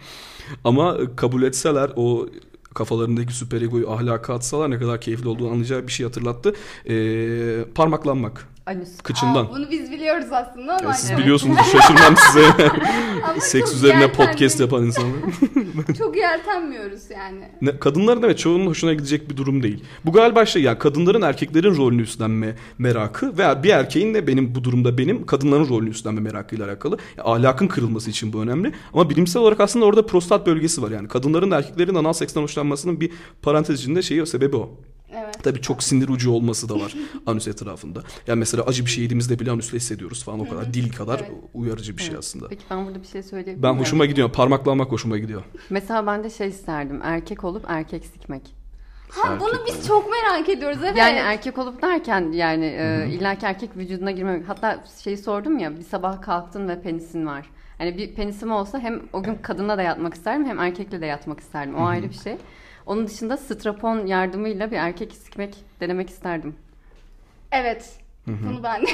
ama 0.65 0.99
kabul 1.17 1.43
etseler 1.43 1.91
o 1.97 2.29
kafalarındaki 2.75 3.35
süper 3.35 3.63
egoyu 3.63 3.91
ahlaka 3.91 4.35
atsalar 4.35 4.71
ne 4.71 4.79
kadar 4.79 5.01
keyifli 5.01 5.29
olduğunu 5.29 5.51
anlayacağı 5.51 5.87
bir 5.87 5.93
şey 5.93 6.07
hatırlattı. 6.07 6.55
Ee, 6.89 7.65
parmaklanmak. 7.75 8.49
Anüs. 8.67 8.97
Kıçından. 9.03 9.47
Aa, 9.47 9.51
bunu 9.51 9.71
biz 9.71 9.91
biliyoruz 9.91 10.27
aslında 10.31 10.77
ama. 10.77 10.89
Ya 10.89 10.93
siz 10.93 11.11
evet. 11.11 11.21
biliyorsunuz 11.21 11.57
şaşırmam 11.73 12.15
size. 12.27 12.71
Seks 13.41 13.75
üzerine 13.75 14.13
podcast 14.13 14.61
yapan 14.61 14.85
insanlar. 14.85 15.21
çok 15.99 16.17
yeltenmiyoruz 16.17 17.11
yani. 17.11 17.49
Ne, 17.63 17.79
kadınların 17.79 18.23
evet 18.23 18.39
çoğunun 18.39 18.67
hoşuna 18.67 18.93
gidecek 18.93 19.31
bir 19.31 19.37
durum 19.37 19.63
değil. 19.63 19.85
Bu 20.05 20.13
galiba 20.13 20.47
şey 20.47 20.63
ya 20.63 20.79
kadınların 20.79 21.23
erkeklerin 21.23 21.77
rolünü 21.77 22.03
üstlenme 22.03 22.57
merakı 22.79 23.39
veya 23.39 23.63
bir 23.63 23.71
erkeğin 23.71 24.15
de 24.15 24.27
benim 24.27 24.55
bu 24.55 24.65
durumda 24.65 24.99
benim 24.99 25.27
kadınların 25.27 25.69
rolünü 25.69 25.91
üstlenme 25.91 26.21
merakıyla 26.21 26.67
alakalı. 26.67 26.99
Ya, 27.17 27.25
ahlakın 27.25 27.69
kırılması 27.69 28.11
için 28.11 28.33
bu 28.33 28.43
önemli. 28.43 28.73
Ama 28.93 29.11
bilimsel 29.11 29.43
olarak 29.43 29.61
aslında 29.61 29.85
orada 29.85 30.07
prostat 30.07 30.47
bölgesi 30.47 30.83
var 30.83 30.91
yani. 30.91 31.09
Kadınların 31.09 31.51
da 31.51 31.57
erkeklerin 31.57 31.95
anal 31.95 32.13
seksten 32.13 32.43
hoşlanmasının 32.43 33.01
bir 33.01 33.13
parantez 33.43 33.81
içinde 33.81 34.03
şeyi 34.03 34.23
o 34.23 34.27
sebebi 34.27 34.57
o. 34.57 34.71
Evet. 35.17 35.43
Tabii 35.43 35.61
çok 35.61 35.83
sinir 35.83 36.09
ucu 36.09 36.31
olması 36.31 36.69
da 36.69 36.81
var 36.81 36.95
anüs 37.27 37.49
etrafında. 37.49 38.03
Yani 38.27 38.39
mesela 38.39 38.65
acı 38.65 38.85
bir 38.87 38.91
şey 38.91 39.03
yediğimizde 39.05 39.39
bile 39.39 39.51
anüsle 39.51 39.77
hissediyoruz 39.77 40.25
falan 40.25 40.41
o 40.41 40.49
kadar. 40.49 40.75
Dil 40.75 40.93
kadar 40.93 41.19
Evet. 41.21 41.31
uyarıcı 41.55 41.97
bir 41.97 42.03
şey 42.03 42.17
aslında. 42.17 42.49
Peki 42.49 42.65
ben 42.71 42.87
burada 42.87 43.03
bir 43.03 43.07
şey 43.07 43.23
söyleyebilir 43.23 43.63
Ben 43.63 43.71
miyim? 43.71 43.81
hoşuma 43.81 44.07
gidiyor. 44.07 44.33
Parmaklamak 44.33 44.93
hoşuma 44.93 45.19
gidiyor. 45.19 45.43
Mesela 45.71 46.07
ben 46.07 46.25
de 46.25 46.31
şey 46.31 46.49
isterdim. 46.49 47.01
Erkek 47.03 47.45
olup 47.45 47.65
erkek 47.69 48.05
sikmek. 48.05 48.43
Ha 49.11 49.37
bunu 49.41 49.49
Erkek 49.51 49.67
biz 49.67 49.87
çok 49.87 50.11
merak 50.11 50.49
ediyoruz 50.49 50.79
evet. 50.83 50.97
Yani 50.97 51.17
erkek 51.19 51.59
olup 51.59 51.83
derken 51.83 52.33
yani 52.33 52.65
e, 52.65 53.09
illaki 53.11 53.47
erkek 53.47 53.77
vücuduna 53.77 54.11
girmemek. 54.11 54.49
Hatta 54.49 54.85
şeyi 55.05 55.17
sordum 55.17 55.59
ya 55.59 55.77
bir 55.79 55.83
sabah 55.83 56.23
kalktın 56.23 56.69
ve 56.69 56.81
penisin 56.83 57.27
var. 57.27 57.51
Hani 57.79 57.99
bir 57.99 58.15
penisim 58.15 58.51
olsa 58.53 58.79
hem 58.79 59.03
o 59.13 59.23
gün 59.23 59.35
kadınla 59.43 59.79
da 59.79 59.83
yatmak 59.83 60.15
isterdim 60.15 60.47
hem 60.47 60.59
erkekle 60.59 61.01
de 61.01 61.07
yatmak 61.07 61.41
isterdim. 61.41 61.75
O 61.75 61.87
ayrı 61.87 62.09
bir 62.09 62.15
şey. 62.15 62.37
Onun 62.87 63.07
dışında 63.07 63.37
strapon 63.37 64.07
yardımıyla 64.07 64.71
bir 64.71 64.77
erkek 64.77 65.13
sikmek 65.13 65.55
denemek 65.81 66.11
isterdim. 66.11 66.57
Evet. 67.53 67.99
Bunu 68.27 68.63
ben 68.63 68.83
de. 68.83 68.87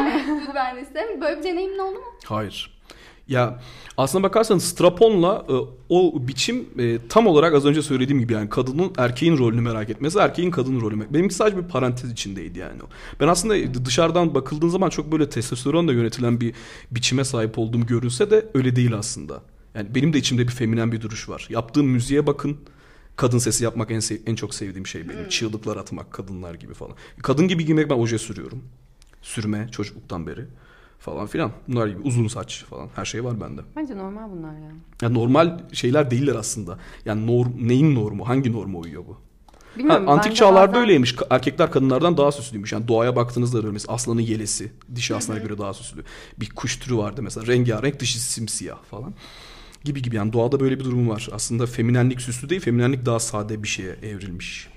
bunu 0.28 0.54
ben 0.54 0.76
de 0.76 0.82
isterim. 0.82 1.20
Böyle 1.20 1.38
bir 1.38 1.44
deneyimin 1.44 1.78
oldu 1.78 1.98
mu? 1.98 2.04
Hayır. 2.24 2.80
Ya 3.28 3.60
aslına 3.96 4.22
bakarsanız 4.22 4.64
straponla 4.64 5.46
e, 5.48 5.54
o 5.88 6.28
biçim 6.28 6.68
e, 6.78 6.98
tam 7.08 7.26
olarak 7.26 7.54
az 7.54 7.66
önce 7.66 7.82
söylediğim 7.82 8.20
gibi 8.20 8.32
yani 8.32 8.48
kadının 8.48 8.92
erkeğin 8.98 9.38
rolünü 9.38 9.60
merak 9.60 9.90
etmesi, 9.90 10.18
erkeğin 10.18 10.50
kadının 10.50 10.80
rolünü 10.80 10.96
merak 10.96 11.14
Benimki 11.14 11.34
sadece 11.34 11.56
bir 11.56 11.68
parantez 11.68 12.12
içindeydi 12.12 12.58
yani 12.58 12.82
o. 12.82 12.86
Ben 13.20 13.28
aslında 13.28 13.84
dışarıdan 13.84 14.34
bakıldığın 14.34 14.68
zaman 14.68 14.90
çok 14.90 15.12
böyle 15.12 15.28
testosteronla 15.28 15.92
yönetilen 15.92 16.40
bir 16.40 16.54
biçime 16.90 17.24
sahip 17.24 17.58
olduğum 17.58 17.86
görünse 17.86 18.30
de 18.30 18.46
öyle 18.54 18.76
değil 18.76 18.94
aslında. 18.94 19.42
Yani 19.74 19.94
benim 19.94 20.12
de 20.12 20.18
içimde 20.18 20.42
bir 20.42 20.52
feminen 20.52 20.92
bir 20.92 21.00
duruş 21.00 21.28
var. 21.28 21.46
Yaptığım 21.50 21.86
müziğe 21.86 22.26
bakın. 22.26 22.58
Kadın 23.20 23.38
sesi 23.38 23.64
yapmak 23.64 23.90
en 23.90 24.00
sev- 24.00 24.20
en 24.26 24.34
çok 24.34 24.54
sevdiğim 24.54 24.86
şey 24.86 25.08
benim. 25.08 25.28
Çığlıklar 25.28 25.76
atmak 25.76 26.12
kadınlar 26.12 26.54
gibi 26.54 26.74
falan. 26.74 26.94
Kadın 27.22 27.48
gibi 27.48 27.64
giymek 27.64 27.90
ben 27.90 27.94
oje 27.94 28.18
sürüyorum. 28.18 28.62
Sürme 29.22 29.68
çocukluktan 29.72 30.26
beri 30.26 30.44
falan 30.98 31.26
filan. 31.26 31.52
Bunlar 31.68 31.86
gibi 31.86 32.00
uzun 32.04 32.28
saç 32.28 32.64
falan 32.70 32.88
her 32.96 33.04
şey 33.04 33.24
var 33.24 33.40
bende. 33.40 33.60
Bence 33.76 33.96
normal 33.96 34.30
bunlar 34.30 34.52
ya. 34.52 34.70
Yani 35.02 35.14
normal 35.14 35.58
şeyler 35.72 36.10
değiller 36.10 36.34
aslında. 36.34 36.78
Yani 37.04 37.26
norm, 37.26 37.50
neyin 37.68 37.94
normu? 37.94 38.28
Hangi 38.28 38.52
norma 38.52 38.78
uyuyor 38.78 39.02
bu? 39.06 39.12
Ha, 39.12 39.78
Bilmiyorum, 39.78 40.06
ben 40.06 40.12
antik 40.12 40.36
çağlarda 40.36 40.72
bazen- 40.72 40.80
öyleymiş. 40.82 41.14
Erkekler 41.30 41.70
kadınlardan 41.70 42.16
daha 42.16 42.32
süslüymüş. 42.32 42.72
Yani 42.72 42.88
doğaya 42.88 43.16
baktığınızda 43.16 43.58
öyle 43.58 43.70
mesela 43.70 43.94
aslanın 43.94 44.20
yelesi 44.20 44.72
dişi 44.94 45.14
aslana 45.14 45.38
göre 45.38 45.58
daha 45.58 45.74
süslü. 45.74 46.04
Bir 46.40 46.50
kuş 46.50 46.76
türü 46.78 46.96
vardı 46.96 47.22
mesela 47.22 47.46
rengarenk 47.46 48.00
dışı 48.00 48.22
simsiyah 48.22 48.82
falan. 48.90 49.14
Gibi 49.84 50.02
gibi 50.02 50.16
yani 50.16 50.32
doğada 50.32 50.60
böyle 50.60 50.80
bir 50.80 50.84
durum 50.84 51.08
var. 51.08 51.28
Aslında 51.32 51.66
feminenlik 51.66 52.20
süslü 52.20 52.48
değil, 52.48 52.60
feminenlik 52.60 53.06
daha 53.06 53.20
sade 53.20 53.62
bir 53.62 53.68
şeye 53.68 53.92
evrilmiş. 53.92 54.68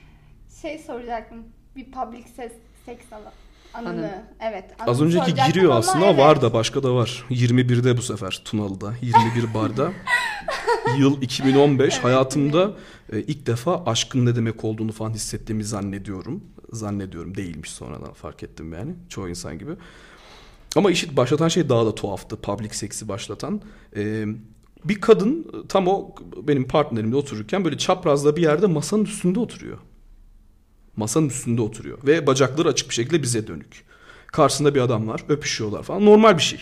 Şey 0.61 0.79
soracaktım. 0.79 1.39
Bir 1.75 1.91
public 1.91 2.23
ses, 2.35 2.51
seks 2.85 3.13
alanı. 3.13 3.31
Anını. 3.73 3.89
Anı. 3.89 4.23
Evet. 4.39 4.65
Az 4.79 5.01
anını 5.01 5.05
önceki 5.05 5.25
soracaktım 5.25 5.53
giriyor 5.53 5.75
aslında 5.75 6.05
evet. 6.05 6.19
var 6.19 6.41
da 6.41 6.53
başka 6.53 6.83
da 6.83 6.95
var. 6.95 7.25
21'de 7.29 7.97
bu 7.97 8.01
sefer 8.01 8.41
Tunalı'da. 8.45 8.93
21 9.01 9.53
barda. 9.53 9.91
Yıl 10.97 11.21
2015. 11.21 11.97
Hayatımda 11.97 12.71
e, 13.13 13.19
ilk 13.19 13.45
defa 13.45 13.83
aşkın 13.85 14.25
ne 14.25 14.35
demek 14.35 14.63
olduğunu 14.63 14.91
falan 14.91 15.13
hissettiğimi 15.13 15.63
zannediyorum. 15.63 16.43
Zannediyorum 16.71 17.35
değilmiş 17.35 17.71
sonradan 17.71 18.13
fark 18.13 18.43
ettim 18.43 18.73
yani. 18.73 18.93
Çoğu 19.09 19.29
insan 19.29 19.59
gibi. 19.59 19.71
Ama 20.75 20.91
işi 20.91 21.17
başlatan 21.17 21.47
şey 21.47 21.69
daha 21.69 21.85
da 21.85 21.95
tuhaftı. 21.95 22.41
Public 22.41 22.69
seksi 22.69 23.07
başlatan. 23.07 23.61
E, 23.95 24.25
bir 24.85 25.01
kadın 25.01 25.65
tam 25.69 25.87
o 25.87 26.15
benim 26.43 26.67
partnerimle 26.67 27.15
otururken 27.15 27.65
böyle 27.65 27.77
çaprazda 27.77 28.35
bir 28.35 28.41
yerde 28.41 28.67
masanın 28.67 29.03
üstünde 29.03 29.39
oturuyor. 29.39 29.77
Masanın 30.95 31.29
üstünde 31.29 31.61
oturuyor. 31.61 31.97
Ve 32.07 32.27
bacakları 32.27 32.67
açık 32.69 32.89
bir 32.89 32.95
şekilde 32.95 33.23
bize 33.23 33.47
dönük. 33.47 33.83
Karşısında 34.27 34.75
bir 34.75 34.81
adam 34.81 35.07
var. 35.07 35.23
Öpüşüyorlar 35.29 35.83
falan. 35.83 36.05
Normal 36.05 36.37
bir 36.37 36.43
şey. 36.43 36.59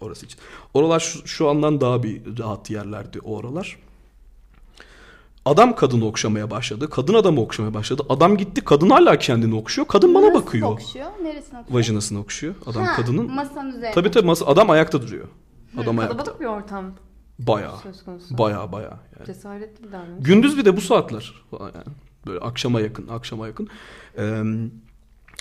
Orası 0.00 0.26
için. 0.26 0.38
Oralar 0.74 1.00
şu, 1.00 1.26
şu 1.28 1.48
andan 1.48 1.80
daha 1.80 2.02
bir 2.02 2.38
rahat 2.38 2.70
yerlerdi 2.70 3.20
o 3.20 3.36
oralar. 3.36 3.78
Adam 5.44 5.74
kadını 5.76 6.06
okşamaya 6.06 6.50
başladı. 6.50 6.90
Kadın 6.90 7.14
adamı 7.14 7.40
okşamaya 7.40 7.74
başladı. 7.74 8.02
Adam 8.08 8.36
gitti. 8.36 8.64
Kadın 8.64 8.90
hala 8.90 9.18
kendini 9.18 9.54
okşuyor. 9.54 9.88
Kadın 9.88 10.14
bana 10.14 10.26
Nasıl 10.26 10.34
bakıyor. 10.40 10.68
okşuyor? 10.72 11.06
Neresine 11.22 11.58
okşuyor? 11.58 11.78
Vajinasını 11.78 12.20
okşuyor. 12.20 12.54
Adam 12.66 12.84
Ha, 12.84 12.96
kadının. 12.96 13.30
Masanın 13.30 13.68
üzerine. 13.68 13.94
Tabii 13.94 14.10
tabii 14.10 14.26
masa, 14.26 14.46
adam 14.46 14.70
ayakta 14.70 15.02
duruyor. 15.02 15.28
Adam 15.78 15.98
ayakta. 15.98 16.16
Kalabalık 16.16 16.40
bir 16.40 16.46
ortam 16.46 16.84
Konusu. 18.04 18.38
Bayağı 18.38 18.72
bayağı. 18.72 18.98
Yani. 19.18 19.26
Cesaretli 19.26 19.84
bir 19.84 19.92
davranış. 19.92 20.24
Gündüz 20.24 20.58
bir 20.58 20.64
de 20.64 20.76
bu 20.76 20.80
saatler 20.80 21.32
falan 21.50 21.64
yani. 21.74 21.96
Böyle 22.26 22.40
akşama 22.40 22.80
yakın, 22.80 23.08
akşama 23.08 23.46
yakın. 23.46 23.68
Ee, 24.18 24.42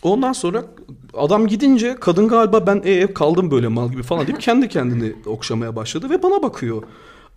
ondan 0.04 0.34
sonra 0.34 0.66
adam 1.14 1.48
gidince 1.48 1.96
kadın 2.00 2.28
galiba 2.28 2.68
ben 2.68 2.82
e 2.86 3.14
kaldım 3.14 3.52
böyle 3.52 3.68
mal 3.68 3.92
gibi 3.92 4.04
falan 4.04 4.28
deyip 4.28 4.42
kendi 4.42 4.70
kendini 4.70 5.16
okşamaya 5.26 5.76
başladı 5.76 6.10
ve 6.10 6.24
bana 6.24 6.44
bakıyor. 6.44 6.84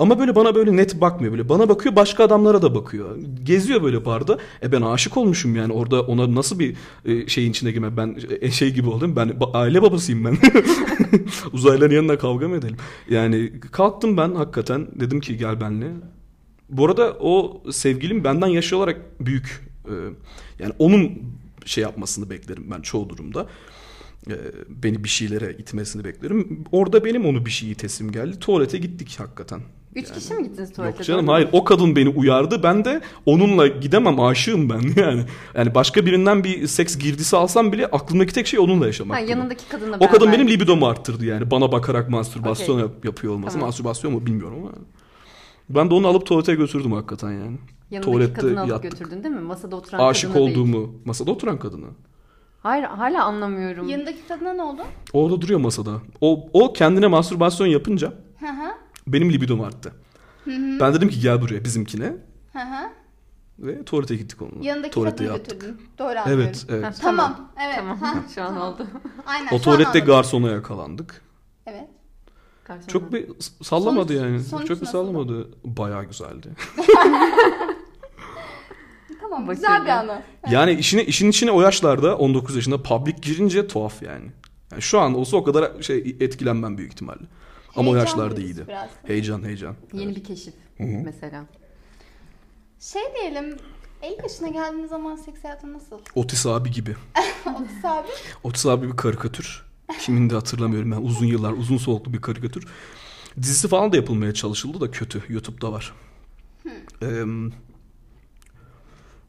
Ama 0.01 0.19
böyle 0.19 0.35
bana 0.35 0.55
böyle 0.55 0.77
net 0.77 1.01
bakmıyor 1.01 1.33
böyle. 1.33 1.49
Bana 1.49 1.69
bakıyor 1.69 1.97
başka 1.97 2.25
adamlara 2.25 2.63
da 2.63 2.75
bakıyor. 2.75 3.19
Geziyor 3.45 3.83
böyle 3.83 4.05
barda. 4.05 4.39
E 4.63 4.73
ben 4.73 4.83
aşık 4.83 5.17
olmuşum 5.17 5.57
yani 5.57 5.73
orada 5.73 6.03
ona 6.03 6.35
nasıl 6.35 6.59
bir 6.59 6.77
e, 7.05 7.27
şeyin 7.29 7.51
içine 7.51 7.71
girme. 7.73 7.97
Ben 7.97 8.19
e, 8.41 8.51
şey 8.51 8.75
gibi 8.75 8.89
oldum. 8.89 9.17
Ben 9.17 9.37
aile 9.53 9.83
babasıyım 9.83 10.25
ben. 10.25 10.39
Uzaylıların 11.53 11.95
yanına 11.95 12.19
kavga 12.19 12.49
mı 12.49 12.57
edelim? 12.57 12.77
Yani 13.11 13.53
kalktım 13.73 14.17
ben 14.17 14.35
hakikaten. 14.35 14.89
Dedim 15.01 15.21
ki 15.21 15.37
gel 15.37 15.61
benle. 15.61 15.91
Bu 16.69 16.87
arada 16.87 17.17
o 17.21 17.63
sevgilim 17.71 18.25
benden 18.25 18.47
yaş 18.47 18.73
olarak 18.73 19.01
büyük. 19.21 19.69
Ee, 19.87 19.93
yani 20.59 20.73
onun 20.79 21.13
şey 21.65 21.83
yapmasını 21.83 22.31
beklerim 22.31 22.71
ben 22.71 22.81
çoğu 22.81 23.09
durumda. 23.09 23.47
Beni 24.69 25.05
bir 25.05 25.09
şeylere 25.09 25.53
itmesini 25.59 26.05
beklerim. 26.05 26.65
Orada 26.73 27.05
benim 27.05 27.27
onu 27.27 27.47
bir 27.47 27.51
şey 27.51 27.71
itesim 27.71 28.13
geldi. 28.13 28.39
Tuvalete 28.39 28.79
gittik 28.79 29.17
hakikaten. 29.19 29.61
Üç 29.95 30.13
kişi 30.13 30.35
mi 30.35 30.43
gittiniz 30.49 30.73
tuvalete? 30.73 30.97
Yok 30.97 31.05
canım 31.07 31.29
hayır 31.29 31.49
o 31.53 31.65
kadın 31.65 31.97
beni 31.97 32.09
uyardı 32.09 32.63
ben 32.63 32.85
de 32.85 33.01
onunla 33.27 33.67
gidemem 33.67 34.21
aşığım 34.21 34.71
ben 34.71 34.81
yani. 35.03 35.25
Yani 35.55 35.75
başka 35.75 36.07
birinden 36.07 36.45
bir 36.45 36.67
seks 36.67 36.99
girdisi 36.99 37.37
alsam 37.37 37.73
bile 37.73 37.87
aklımdaki 37.87 38.35
tek 38.35 38.47
şey 38.47 38.61
onunla 38.61 38.87
yaşamak. 38.87 39.17
Ha, 39.17 39.21
yanındaki 39.21 39.69
kadınla 39.69 39.97
O 39.97 40.09
kadın 40.09 40.27
beraber- 40.27 40.33
benim 40.33 40.49
libidomu 40.49 40.87
arttırdı 40.87 41.25
yani 41.27 41.51
bana 41.51 41.73
bakarak 41.73 42.11
mastürbasyon 42.11 42.79
yap- 42.79 43.05
yapıyor 43.05 43.33
olması. 43.33 43.53
Tamam. 43.53 43.69
Mastürbasyon 43.69 44.13
mu 44.13 44.27
bilmiyorum 44.27 44.59
ama. 44.63 44.73
Ben 45.71 45.91
de 45.91 45.95
onu 45.95 46.07
alıp 46.09 46.27
tuvalete 46.27 46.55
götürdüm 46.55 46.93
hakikaten 46.93 47.31
yani. 47.31 47.59
Yanındaki 47.91 48.13
Tuvalette 48.13 48.33
kadını 48.41 48.61
alıp 48.61 48.71
yattık. 48.71 48.91
götürdün 48.91 49.25
değil 49.25 49.35
mi? 49.35 49.41
Masada 49.41 49.77
oturan 49.77 50.09
Aşık 50.09 50.33
kadını 50.33 50.47
değil. 50.47 50.59
olduğumu 50.59 50.95
masada 51.05 51.31
oturan 51.31 51.59
kadını. 51.59 51.87
Hayır 52.63 52.85
hala 52.85 53.25
anlamıyorum. 53.25 53.89
Yanındaki 53.89 54.19
kadına 54.29 54.53
ne 54.53 54.63
oldu? 54.63 54.83
Orada 55.13 55.41
duruyor 55.41 55.61
masada. 55.61 55.91
O, 56.21 56.49
o 56.53 56.73
kendine 56.73 57.07
mastürbasyon 57.07 57.67
yapınca 57.67 58.13
Hı 58.41 58.47
hı. 58.47 58.71
Benim 59.13 59.33
libidom 59.33 59.61
arttı. 59.61 59.93
Ben 60.47 60.95
dedim 60.95 61.09
ki 61.09 61.21
gel 61.21 61.41
buraya 61.43 61.65
bizimkine. 61.65 62.05
Hı 62.53 62.59
hı. 62.59 62.91
Ve 63.59 63.85
tuvalete 63.85 64.17
gittik 64.17 64.43
onunla. 64.43 64.67
Yanındaki 64.67 64.95
Tuvalete 64.95 65.25
yattık. 65.25 65.61
götürdün. 65.61 65.81
Doğru 65.99 66.19
anlıyorum. 66.19 66.45
Evet, 66.45 66.67
evet. 66.69 66.85
Ha, 66.85 66.93
Tamam. 67.03 67.53
Evet. 67.65 67.77
Tamam. 67.77 67.99
Ha, 68.01 68.15
Şu 68.35 68.43
an 68.43 68.47
tamam. 68.55 68.73
oldu. 68.75 68.87
Aynen. 69.27 69.55
O 69.55 69.61
tuvalette 69.61 69.99
garsona 70.01 70.49
yakalandık. 70.51 71.23
Evet. 71.67 71.89
Garson 72.65 72.87
Çok 72.89 73.13
bir 73.13 73.27
sallamadı 73.63 74.13
Sonuç- 74.13 74.23
yani. 74.23 74.41
sonuç 74.41 74.69
Çok 74.69 74.81
bir 74.81 74.87
sallamadı. 74.87 75.49
Bayağı 75.65 76.05
güzeldi. 76.05 76.49
Tamam. 79.21 79.49
Başarılı. 79.49 79.55
Güzel 79.55 79.85
bir 79.85 79.91
anı. 79.91 80.23
Yani 80.51 80.73
işine 80.73 81.05
işin 81.05 81.31
içine 81.31 81.51
o 81.51 81.61
yaşlarda 81.63 82.17
19 82.19 82.57
yaşında 82.57 82.83
public 82.83 83.15
girince 83.23 83.67
tuhaf 83.67 84.03
yani. 84.03 84.31
yani 84.73 84.83
şu 84.83 85.01
an 85.01 85.15
olsa 85.15 85.37
o 85.37 85.45
kadar 85.45 85.83
şey 85.83 86.17
etkilenmem 86.21 86.79
büyük 86.79 86.93
ihtimalle. 86.93 87.25
Ama 87.77 87.91
o 87.91 87.97
yaşlarda 87.97 88.41
iyiydi. 88.41 88.65
biraz. 88.69 88.91
Heyecan 89.07 89.43
heyecan. 89.45 89.75
Yeni 89.93 90.05
Evet. 90.05 90.17
bir 90.17 90.25
keşif 90.25 90.55
Hı 90.77 90.83
hı. 90.85 91.03
mesela. 91.05 91.45
Şey 92.81 93.03
diyelim. 93.21 93.57
50 94.03 94.23
yaşına 94.23 94.49
geldiğiniz 94.49 94.91
zaman 94.91 95.17
seks 95.17 95.45
hayatı 95.45 95.73
nasıl? 95.73 95.99
Otis 96.15 96.47
abi 96.47 96.71
gibi. 96.71 96.97
Otis 97.47 97.85
abi. 97.85 98.09
Otis 98.45 98.67
abi 98.67 98.93
bir 98.93 98.97
karikatür. 98.97 99.67
Kimin 100.01 100.31
de 100.31 100.35
hatırlamıyorum 100.35 100.91
ben. 100.93 100.97
Uzun 101.03 101.27
yıllar, 101.27 101.53
uzun 101.53 101.77
soluklu 101.77 102.13
bir 102.13 102.21
karikatür. 102.21 102.67
Dizisi 103.43 103.69
falan 103.69 103.93
da 103.93 103.97
yapılmaya 103.97 104.35
çalışıldı 104.35 104.81
da 104.81 104.91
kötü. 104.91 105.23
YouTube'da 105.29 105.73
var. 105.73 105.93
Ee, 107.03 107.07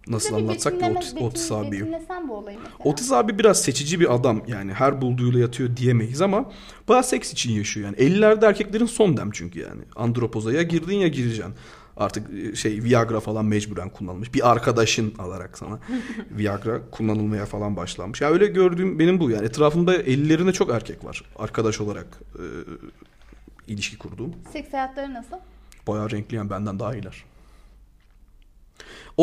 nasıl 0.08 0.38
bir 0.38 0.42
anlatsak 0.42 0.82
da 0.82 0.86
Otis, 0.86 1.14
Otis. 1.22 1.52
Betimlesen 1.52 2.30
bu 2.30 2.34
olayı 2.34 2.58
mesela. 2.58 2.78
Otis 2.84 3.12
abi 3.12 3.40
biraz 3.40 3.62
seçici 3.62 4.00
bir 4.00 4.14
adam 4.16 4.42
yani 4.48 4.74
her 4.74 5.02
bulduğuyla 5.02 5.40
yatıyor 5.40 5.78
diyemeyiz 5.78 6.22
ama 6.22 6.52
bayağı 6.88 7.04
seks 7.04 7.34
için 7.34 7.52
yaşıyor 7.52 7.86
yani. 7.86 7.96
50'lerde 7.98 8.46
erkeklerin 8.46 8.86
son 8.86 9.18
dem 9.18 9.32
çünkü 9.32 9.60
yani. 9.60 9.82
Andropoza 9.96 10.54
ya 10.54 10.62
girdin 10.62 10.96
ya 10.96 11.08
gireceksin. 11.08 11.54
Artık 11.98 12.28
e, 12.34 12.56
şey 12.56 12.84
Viagra 12.84 13.20
falan 13.20 13.46
mecburen 13.46 13.90
kullanılmış. 13.90 14.34
Bir 14.34 14.52
arkadaşın 14.52 15.14
alarak 15.20 15.58
sana 15.58 15.80
Viagra 16.32 16.90
kullanılmaya 16.92 17.46
falan 17.46 17.76
başlanmış. 17.76 18.22
Ya 18.22 18.30
öyle 18.30 18.48
gördüğüm 18.48 19.00
benim 19.00 19.20
bu 19.20 19.30
yani. 19.32 19.46
Etrafımda 19.46 19.96
50'lerinde 19.96 20.54
çok 20.54 20.70
erkek 20.70 21.06
var. 21.06 21.24
Arkadaş 21.36 21.82
olarak 21.82 22.08
e, 22.36 22.44
ilişki 23.68 23.98
kurduğum. 23.98 24.34
Seks 24.54 24.74
hayatları 24.74 25.14
nasıl? 25.14 25.36
Bayağı 25.88 26.12
renkli 26.12 26.36
yani 26.36 26.50
benden 26.50 26.80
daha 26.80 26.96
iyiler. 26.96 27.24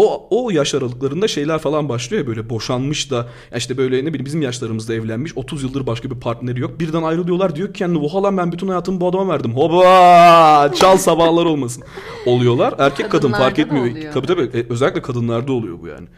O, 0.01 0.29
o 0.31 0.51
yaş 0.51 0.75
aralıklarında 0.75 1.29
şeyler 1.29 1.59
falan 1.59 1.89
başlıyor 1.89 2.23
ya 2.23 2.27
böyle 2.29 2.51
boşanmış 2.51 3.11
da 3.11 3.29
işte 3.57 3.77
böyle 3.77 3.97
ne 4.05 4.07
bileyim 4.07 4.27
bizim 4.27 4.43
yaşlarımızda 4.43 4.95
evlenmiş 4.95 5.37
30 5.37 5.63
yıldır 5.63 5.87
başka 5.87 6.11
bir 6.11 6.21
partneri 6.21 6.61
yok. 6.61 6.81
Birden 6.81 7.03
ayrılıyorlar 7.03 7.57
diyor 7.57 7.69
ki 7.69 7.79
kendine 7.79 7.99
oha 8.05 8.23
lan 8.23 8.37
ben 8.37 8.53
bütün 8.53 8.69
hayatımı 8.69 9.01
bu 9.01 9.09
adama 9.09 9.33
verdim. 9.33 9.57
Hoba 9.57 10.73
çal 10.75 10.97
sabahlar 10.97 11.45
olmasın. 11.45 11.83
Oluyorlar. 12.27 12.75
Erkek 12.79 13.11
kadın 13.11 13.33
fark 13.33 13.59
etmiyor. 13.59 13.91
oluyor. 13.91 14.13
Tabii 14.13 14.27
tabii 14.27 14.59
E, 14.59 14.67
özellikle 14.71 15.03
kadınlarda 15.03 15.53
oluyor 15.53 15.81
bu 15.83 15.87
yani. 15.87 16.09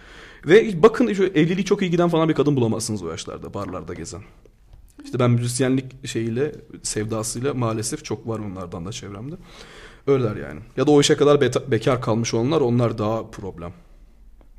Ve 0.46 0.82
bakın 0.82 1.12
şu 1.12 1.24
evliliği 1.24 1.64
çok 1.64 1.82
iyi 1.82 1.90
giden 1.90 2.08
falan 2.08 2.28
bir 2.28 2.34
kadın 2.34 2.56
bulamazsınız 2.56 3.02
o 3.02 3.10
yaşlarda 3.10 3.54
barlarda 3.54 3.94
gezen. 3.94 4.20
İşte 5.04 5.18
ben 5.18 5.30
müzisyenlik 5.30 6.06
şeyiyle 6.06 6.52
sevdasıyla 6.82 7.54
maalesef 7.54 8.04
çok 8.04 8.28
var 8.28 8.38
onlardan 8.38 8.86
da 8.86 8.92
çevremde. 8.92 9.34
Öyleler 10.06 10.36
yani. 10.36 10.60
Ya 10.76 10.86
da 10.86 10.90
o 10.90 11.00
işe 11.00 11.16
kadar 11.16 11.40
bekar 11.70 12.02
kalmış 12.02 12.34
olanlar 12.34 12.60
onlar 12.60 12.98
daha 12.98 13.30
problem. 13.30 13.72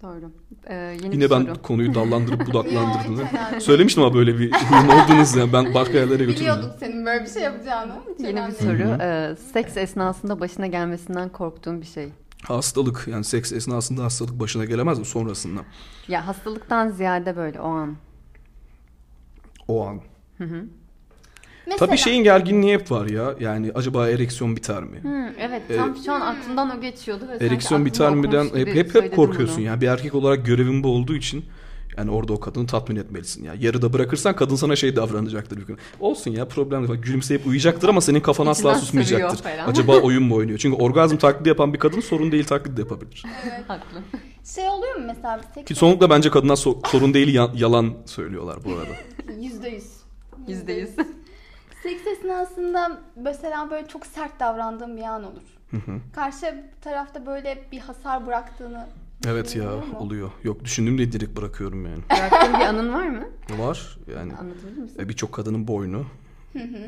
Doğru. 0.03 0.31
Ee, 0.67 0.73
yeni 0.75 1.15
Yine 1.15 1.25
bir 1.25 1.29
ben 1.29 1.41
soru. 1.41 1.61
konuyu 1.61 1.95
dallandırıp 1.95 2.39
budaklandırdım. 2.47 3.19
Önemli. 3.19 3.61
Söylemiştim 3.61 4.03
ama 4.03 4.13
böyle 4.13 4.39
bir 4.39 4.51
huyun 4.51 4.87
olduğunuz 4.87 5.35
yani 5.35 5.53
ben 5.53 5.73
başka 5.73 5.93
yerlere 5.97 6.23
götürdüm. 6.25 6.35
Biliyorduk 6.35 6.71
senin 6.79 7.05
böyle 7.05 7.23
bir 7.23 7.29
şey 7.29 7.41
yapacağını. 7.43 7.93
Hiç 8.19 8.25
Yeni 8.25 8.47
bir 8.47 8.51
soru. 8.51 9.01
Ee, 9.01 9.35
seks 9.53 9.77
esnasında 9.77 10.39
başına 10.39 10.67
gelmesinden 10.67 11.29
korktuğun 11.29 11.81
bir 11.81 11.85
şey. 11.85 12.09
Hastalık 12.43 13.07
yani 13.11 13.23
seks 13.23 13.51
esnasında 13.51 14.03
hastalık 14.03 14.39
başına 14.39 14.65
gelemez 14.65 14.99
mi 14.99 15.05
sonrasında? 15.05 15.61
Ya 16.07 16.27
hastalıktan 16.27 16.89
ziyade 16.89 17.35
böyle 17.35 17.59
o 17.61 17.67
an. 17.69 17.95
O 19.67 19.87
an. 19.87 20.01
Mesela, 21.67 21.87
Tabii 21.87 21.97
şeyin 21.97 22.23
gerginliği 22.23 22.73
hep 22.73 22.91
var 22.91 23.05
ya. 23.05 23.35
Yani 23.39 23.71
acaba 23.75 24.09
ereksiyon 24.09 24.55
biter 24.55 24.83
mi? 24.83 24.99
Hı, 25.03 25.33
evet 25.39 25.61
Ee, 25.69 25.75
tam 25.75 25.95
şu 26.05 26.13
an 26.13 26.21
aklımdan 26.21 26.77
o 26.77 26.81
geçiyordu. 26.81 27.27
Ve 27.39 27.45
Ereksiyon 27.45 27.85
biter 27.85 28.15
mi'den 28.15 28.45
hep 28.55 28.67
hep 28.75 28.95
hep 28.95 29.15
korkuyorsun. 29.15 29.57
bunu. 29.57 29.65
Yani 29.65 29.81
bir 29.81 29.87
erkek 29.87 30.15
olarak 30.15 30.45
görevin 30.45 30.83
bu 30.83 30.87
olduğu 30.87 31.15
için 31.15 31.45
yani 31.97 32.11
orada 32.11 32.33
o 32.33 32.39
kadını 32.39 32.67
tatmin 32.67 32.95
etmelisin 32.95 33.43
ya. 33.43 33.53
Yarıda 33.59 33.93
bırakırsan 33.93 34.35
kadın 34.35 34.55
sana 34.55 34.75
şey 34.75 34.95
davranacaktır 34.95 35.57
bir 35.57 35.65
gün. 35.67 35.77
Olsun 35.99 36.31
ya 36.31 36.47
problem 36.47 36.87
değil. 36.87 36.99
Gülümseyip 37.01 37.45
uyuyacaktır 37.47 37.89
ama 37.89 38.01
senin 38.01 38.19
kafan 38.19 38.45
asla 38.47 38.69
İçinden 38.69 38.79
susmayacaktır. 38.85 39.37
sövüyor 39.37 39.57
falan. 39.57 39.71
Acaba 39.71 39.97
oyun 40.01 40.23
mu 40.23 40.35
oynuyor? 40.35 40.59
Çünkü 40.59 40.77
orgazm 40.83 41.17
taklidi 41.17 41.49
yapan 41.49 41.73
bir 41.73 41.79
kadın 41.79 41.99
sorun 42.01 42.31
değil 42.31 42.43
taklidi 42.43 42.77
de 42.77 42.81
yapabilir. 42.81 43.23
Haklı. 43.67 43.99
Şey 44.55 44.69
oluyor 44.69 44.95
mu 44.95 45.03
mesela 45.07 45.41
seks 45.55 45.67
Ki 45.67 45.75
çoğunlukla 45.75 46.09
bence 46.09 46.29
kadınlar 46.29 46.55
so- 46.55 46.87
sorun 46.87 47.13
değil 47.13 47.33
ya- 47.33 47.51
yalan 47.55 47.93
söylüyorlar 48.05 48.57
bu 48.65 48.69
arada. 48.69 48.93
Yüzde 49.41 49.69
yüz. 49.69 49.85
Yüzde 50.47 50.73
yüz. 50.73 50.89
Seks 51.83 52.07
esnasında 52.07 53.01
mesela 53.15 53.69
böyle 53.71 53.87
çok 53.87 54.05
sert 54.05 54.39
davrandığım 54.39 54.97
bir 54.97 55.01
an 55.03 55.23
olur. 55.23 55.41
Karşı 56.15 56.63
tarafta 56.81 57.25
böyle 57.25 57.63
bir 57.71 57.79
hasar 57.79 58.25
bıraktığını 58.27 58.85
Evet 59.27 59.55
ya 59.55 59.63
Oluyor 59.63 59.83
mu? 59.87 59.97
oluyor. 59.99 60.31
Yok 60.43 60.63
düşündüğümde 60.65 61.11
direkt 61.11 61.37
bırakıyorum 61.37 61.85
yani. 61.85 61.99
Bıraktığın 62.11 62.53
bir 62.59 62.65
anın 62.65 62.93
var 62.93 63.07
mı? 63.07 63.23
Var 63.57 63.97
yani 64.15 64.33
Anlatabilir 64.35 64.77
misin? 64.77 64.99
e, 65.01 65.09
birçok 65.09 65.31
kadının 65.31 65.67
boynu 65.67 66.05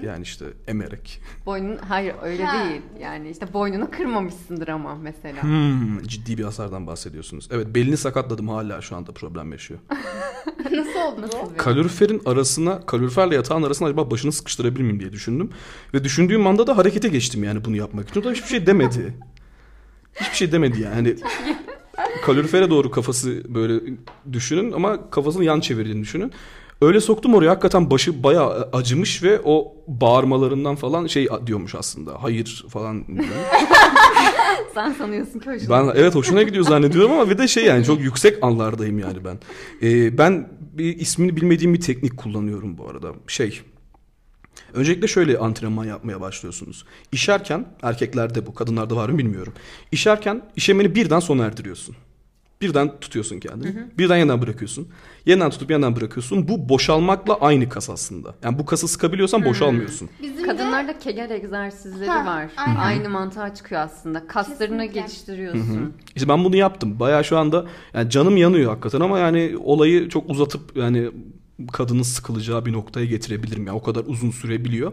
yani 0.03 0.23
işte 0.23 0.45
emerek. 0.67 1.21
Boynun, 1.45 1.77
hayır 1.77 2.15
öyle 2.23 2.45
Ha. 2.45 2.69
değil. 2.69 2.81
Yani 3.01 3.29
işte 3.29 3.53
boynunu 3.53 3.91
kırmamışsındır 3.91 4.67
ama 4.67 4.95
mesela. 4.95 5.43
Hmm, 5.43 6.03
ciddi 6.03 6.37
bir 6.37 6.43
hasardan 6.43 6.87
bahsediyorsunuz. 6.87 7.47
Evet 7.51 7.67
belini 7.75 7.97
sakatladım 7.97 8.49
hala 8.49 8.81
şu 8.81 8.95
anda 8.95 9.11
problem 9.11 9.51
yaşıyor. 9.51 9.79
nasıl 10.71 10.99
oldu 10.99 11.29
bu? 11.33 11.37
Nasıl 11.37 11.55
Kaloriferin 11.57 12.21
arasına, 12.25 12.85
kaloriferle 12.85 13.35
yatağın 13.35 13.63
arasına 13.63 13.87
acaba 13.87 14.11
başını 14.11 14.31
sıkıştırabilir 14.31 14.83
miyim 14.83 14.99
diye 14.99 15.11
düşündüm. 15.11 15.49
Ve 15.93 16.03
düşündüğüm 16.03 16.47
anda 16.47 16.67
da 16.67 16.77
harekete 16.77 17.07
geçtim 17.07 17.43
yani 17.43 17.65
bunu 17.65 17.75
yapmak 17.75 18.09
için. 18.09 18.21
O 18.21 18.23
da 18.23 18.31
hiçbir 18.31 18.47
şey 18.47 18.65
demedi. 18.65 19.13
Hiçbir 20.15 20.35
şey 20.35 20.51
demedi 20.51 20.81
yani. 20.81 20.93
Hani 20.95 21.15
kalorifere 22.25 22.69
doğru 22.69 22.91
kafası 22.91 23.53
böyle 23.55 23.79
düşünün 24.33 24.71
ama 24.71 25.09
kafasını 25.09 25.43
yan 25.43 25.59
çevirdiğini 25.59 26.01
düşünün. 26.01 26.31
Öyle 26.83 27.01
soktum 27.01 27.33
oraya 27.33 27.49
hakikaten 27.49 27.91
başı 27.91 28.23
bayağı 28.23 28.69
acımış 28.73 29.23
ve 29.23 29.41
o 29.43 29.75
bağırmalarından 29.87 30.75
falan 30.75 31.07
şey 31.07 31.27
diyormuş 31.45 31.75
aslında. 31.75 32.23
Hayır 32.23 32.65
falan. 32.69 33.05
Sen 34.73 34.91
sanıyorsun 34.91 35.39
ki 35.39 35.49
hoşuna 35.49 35.69
Ben 35.69 35.93
evet 35.95 36.15
hoşuna 36.15 36.43
gidiyor 36.43 36.65
zannediyorum 36.65 37.11
ama 37.11 37.29
bir 37.29 37.37
de 37.37 37.47
şey 37.47 37.65
yani 37.65 37.85
çok 37.85 38.01
yüksek 38.01 38.43
anlardayım 38.43 38.99
yani 38.99 39.17
ben. 39.25 39.39
Ee, 39.81 40.17
ben 40.17 40.49
bir 40.59 40.99
ismini 40.99 41.35
bilmediğim 41.35 41.73
bir 41.73 41.81
teknik 41.81 42.17
kullanıyorum 42.17 42.77
bu 42.77 42.89
arada. 42.89 43.11
Şey 43.27 43.61
Öncelikle 44.73 45.07
şöyle 45.07 45.37
antrenman 45.37 45.85
yapmaya 45.85 46.21
başlıyorsunuz. 46.21 46.85
İşerken 47.11 47.65
erkeklerde 47.83 48.47
bu 48.47 48.53
kadınlarda 48.53 48.95
var 48.95 49.09
mı 49.09 49.17
bilmiyorum. 49.17 49.53
İşerken 49.91 50.41
işemeni 50.55 50.95
birden 50.95 51.19
sona 51.19 51.45
erdiriyorsun. 51.45 51.95
Birden 52.63 52.99
tutuyorsun 53.01 53.39
kendini. 53.39 53.75
Birden 53.97 54.17
yeniden 54.17 54.41
bırakıyorsun. 54.41 54.87
Yeniden 55.25 55.49
tutup 55.49 55.71
yeniden 55.71 55.95
bırakıyorsun. 55.95 56.47
Bu 56.47 56.69
boşalmakla 56.69 57.33
aynı 57.41 57.69
kas 57.69 57.89
aslında. 57.89 58.35
Yani 58.43 58.59
bu 58.59 58.65
kası 58.65 58.87
sıkabiliyorsan 58.87 59.45
boşalmıyorsun. 59.45 60.09
Bizim 60.21 60.37
de 60.37 60.43
Kadınlarda 60.47 60.99
kegel 60.99 61.29
egzersizleri 61.29 62.09
Ha, 62.09 62.25
var. 62.25 62.49
aynen. 62.57 62.75
Aynı 62.79 63.09
mantığa 63.09 63.55
çıkıyor 63.55 63.81
aslında. 63.81 64.27
Kaslarını 64.27 64.77
Kesinlikle. 64.77 64.99
geliştiriyorsun. 65.01 65.93
İşte 66.15 66.29
ben 66.29 66.43
bunu 66.43 66.55
yaptım. 66.55 66.99
Bayağı 66.99 67.23
şu 67.23 67.37
anda 67.37 67.65
yani 67.93 68.09
canım 68.09 68.37
yanıyor 68.37 68.69
hakikaten 68.69 68.99
ama 68.99 69.19
yani 69.19 69.55
olayı 69.63 70.09
çok 70.09 70.29
uzatıp 70.29 70.77
yani 70.77 71.09
kadının 71.71 72.03
sıkılacağı 72.03 72.65
bir 72.65 72.73
noktaya 72.73 73.05
getirebilirim. 73.05 73.67
Yani 73.67 73.77
o 73.77 73.83
kadar 73.83 74.03
uzun 74.07 74.31
sürebiliyor. 74.31 74.91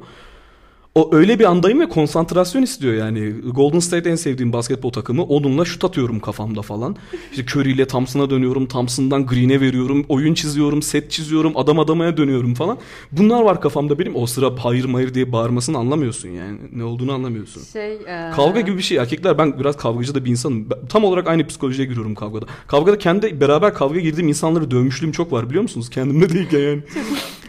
O 0.95 1.15
öyle 1.15 1.39
bir 1.39 1.45
andayım 1.45 1.81
ve 1.81 1.89
konsantrasyon 1.89 2.63
istiyor 2.63 2.95
yani. 2.95 3.33
Golden 3.55 3.79
State 3.79 4.11
en 4.11 4.15
sevdiğim 4.15 4.53
basketbol 4.53 4.91
takımı. 4.91 5.23
Onunla 5.23 5.65
şut 5.65 5.85
atıyorum 5.85 6.21
kafamda 6.21 6.63
falan. 6.63 6.97
İşte 7.31 7.45
Curry 7.53 7.73
ile 7.73 7.87
Thompson'a 7.87 8.31
dönüyorum. 8.31 8.67
Thompson'dan 8.67 9.27
Green'e 9.27 9.61
veriyorum. 9.61 10.05
Oyun 10.09 10.35
çiziyorum. 10.35 10.83
Set 10.83 11.11
çiziyorum. 11.11 11.53
Adam 11.57 11.79
adamaya 11.79 12.17
dönüyorum 12.17 12.55
falan. 12.55 12.79
Bunlar 13.13 13.43
var 13.43 13.61
kafamda 13.61 13.99
benim. 13.99 14.17
O 14.17 14.27
sıra 14.27 14.51
hayır 14.59 14.85
hayır 14.85 15.15
diye 15.15 15.33
bağırmasını 15.33 15.79
anlamıyorsun 15.79 16.29
yani. 16.29 16.59
Ne 16.73 16.85
olduğunu 16.85 17.13
anlamıyorsun. 17.13 17.63
Şey, 17.73 17.95
e, 17.95 18.31
Kavga 18.37 18.61
gibi 18.61 18.77
bir 18.77 18.83
şey. 18.83 18.99
Erkekler 18.99 19.39
ben 19.39 19.61
biraz 19.61 19.77
kavgacı 19.77 20.15
da 20.15 20.25
bir 20.25 20.31
insanım. 20.31 20.69
Tam 20.89 21.05
olarak 21.05 21.29
aynı 21.29 21.47
psikolojiye 21.47 21.89
giriyorum 21.89 22.15
kavgada. 22.15 22.47
Kavgada 22.67 22.99
kendi 22.99 23.41
beraber 23.41 23.75
kavga 23.75 24.01
girdiğim 24.01 24.29
insanları 24.29 24.71
dövmüşlüğüm 24.71 25.13
çok 25.13 25.33
var 25.33 25.49
biliyor 25.49 25.63
musunuz? 25.63 25.91
Kendimde 25.91 26.29
değilken 26.29 26.59
yani. 26.59 26.83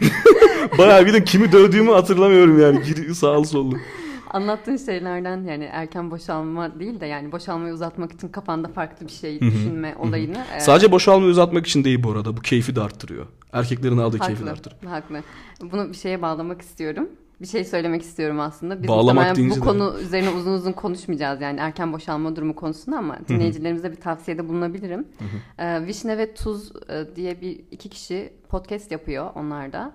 Bayağı 0.78 1.06
bir 1.06 1.12
de 1.12 1.24
kimi 1.24 1.52
dövdüğümü 1.52 1.90
hatırlamıyorum 1.90 2.60
yani. 2.60 2.82
Gir, 2.82 3.14
sağlı 3.14 3.46
sollu. 3.46 3.76
Anlattığın 4.30 4.76
şeylerden 4.76 5.44
yani 5.44 5.64
erken 5.64 6.10
boşalma 6.10 6.78
değil 6.80 7.00
de 7.00 7.06
yani 7.06 7.32
boşalmayı 7.32 7.74
uzatmak 7.74 8.12
için 8.12 8.28
kafanda 8.28 8.68
farklı 8.68 9.06
bir 9.06 9.12
şey 9.12 9.40
düşünme 9.40 9.94
olayını. 9.98 10.44
e, 10.56 10.60
Sadece 10.60 10.92
boşalmayı 10.92 11.30
uzatmak 11.30 11.66
için 11.66 11.84
değil 11.84 12.02
bu 12.02 12.10
arada. 12.12 12.36
Bu 12.36 12.40
keyfi 12.40 12.76
de 12.76 12.80
arttırıyor. 12.80 13.26
Erkeklerin 13.52 13.98
aldığı 13.98 14.18
keyfi 14.18 14.44
de 14.44 14.48
haklı, 14.48 14.52
arttırıyor. 14.52 14.92
haklı. 14.92 15.22
Bunu 15.72 15.88
bir 15.88 15.96
şeye 15.96 16.22
bağlamak 16.22 16.62
istiyorum. 16.62 17.08
Bir 17.40 17.46
şey 17.46 17.64
söylemek 17.64 18.02
istiyorum 18.02 18.40
aslında. 18.40 18.82
Biz 18.82 18.88
Bağlamak 18.88 19.36
bu 19.38 19.54
de- 19.54 19.60
konu 19.60 19.94
üzerine 20.00 20.30
uzun 20.30 20.52
uzun 20.52 20.72
konuşmayacağız 20.72 21.40
yani 21.40 21.60
erken 21.60 21.92
boşalma 21.92 22.36
durumu 22.36 22.54
konusunda 22.56 22.98
ama 22.98 23.18
dinleyicilerimize 23.28 23.90
bir 23.90 23.96
tavsiyede 23.96 24.48
bulunabilirim. 24.48 25.08
Ee, 25.58 25.86
Vişne 25.86 26.18
ve 26.18 26.34
Tuz 26.34 26.72
e, 26.90 27.16
diye 27.16 27.40
bir 27.40 27.60
iki 27.70 27.88
kişi 27.88 28.32
podcast 28.48 28.92
yapıyor 28.92 29.30
onlar 29.34 29.72
da. 29.72 29.92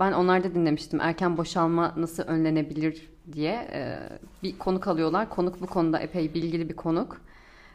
Ben 0.00 0.12
onlarda 0.12 0.54
dinlemiştim. 0.54 1.00
Erken 1.00 1.36
boşalma 1.36 1.94
nasıl 1.96 2.22
önlenebilir 2.22 3.08
diye 3.32 3.52
e, 3.72 3.98
bir 4.42 4.58
konuk 4.58 4.88
alıyorlar. 4.88 5.28
Konuk 5.30 5.60
bu 5.60 5.66
konuda 5.66 5.98
epey 5.98 6.34
bilgili 6.34 6.68
bir 6.68 6.76
konuk. 6.76 7.20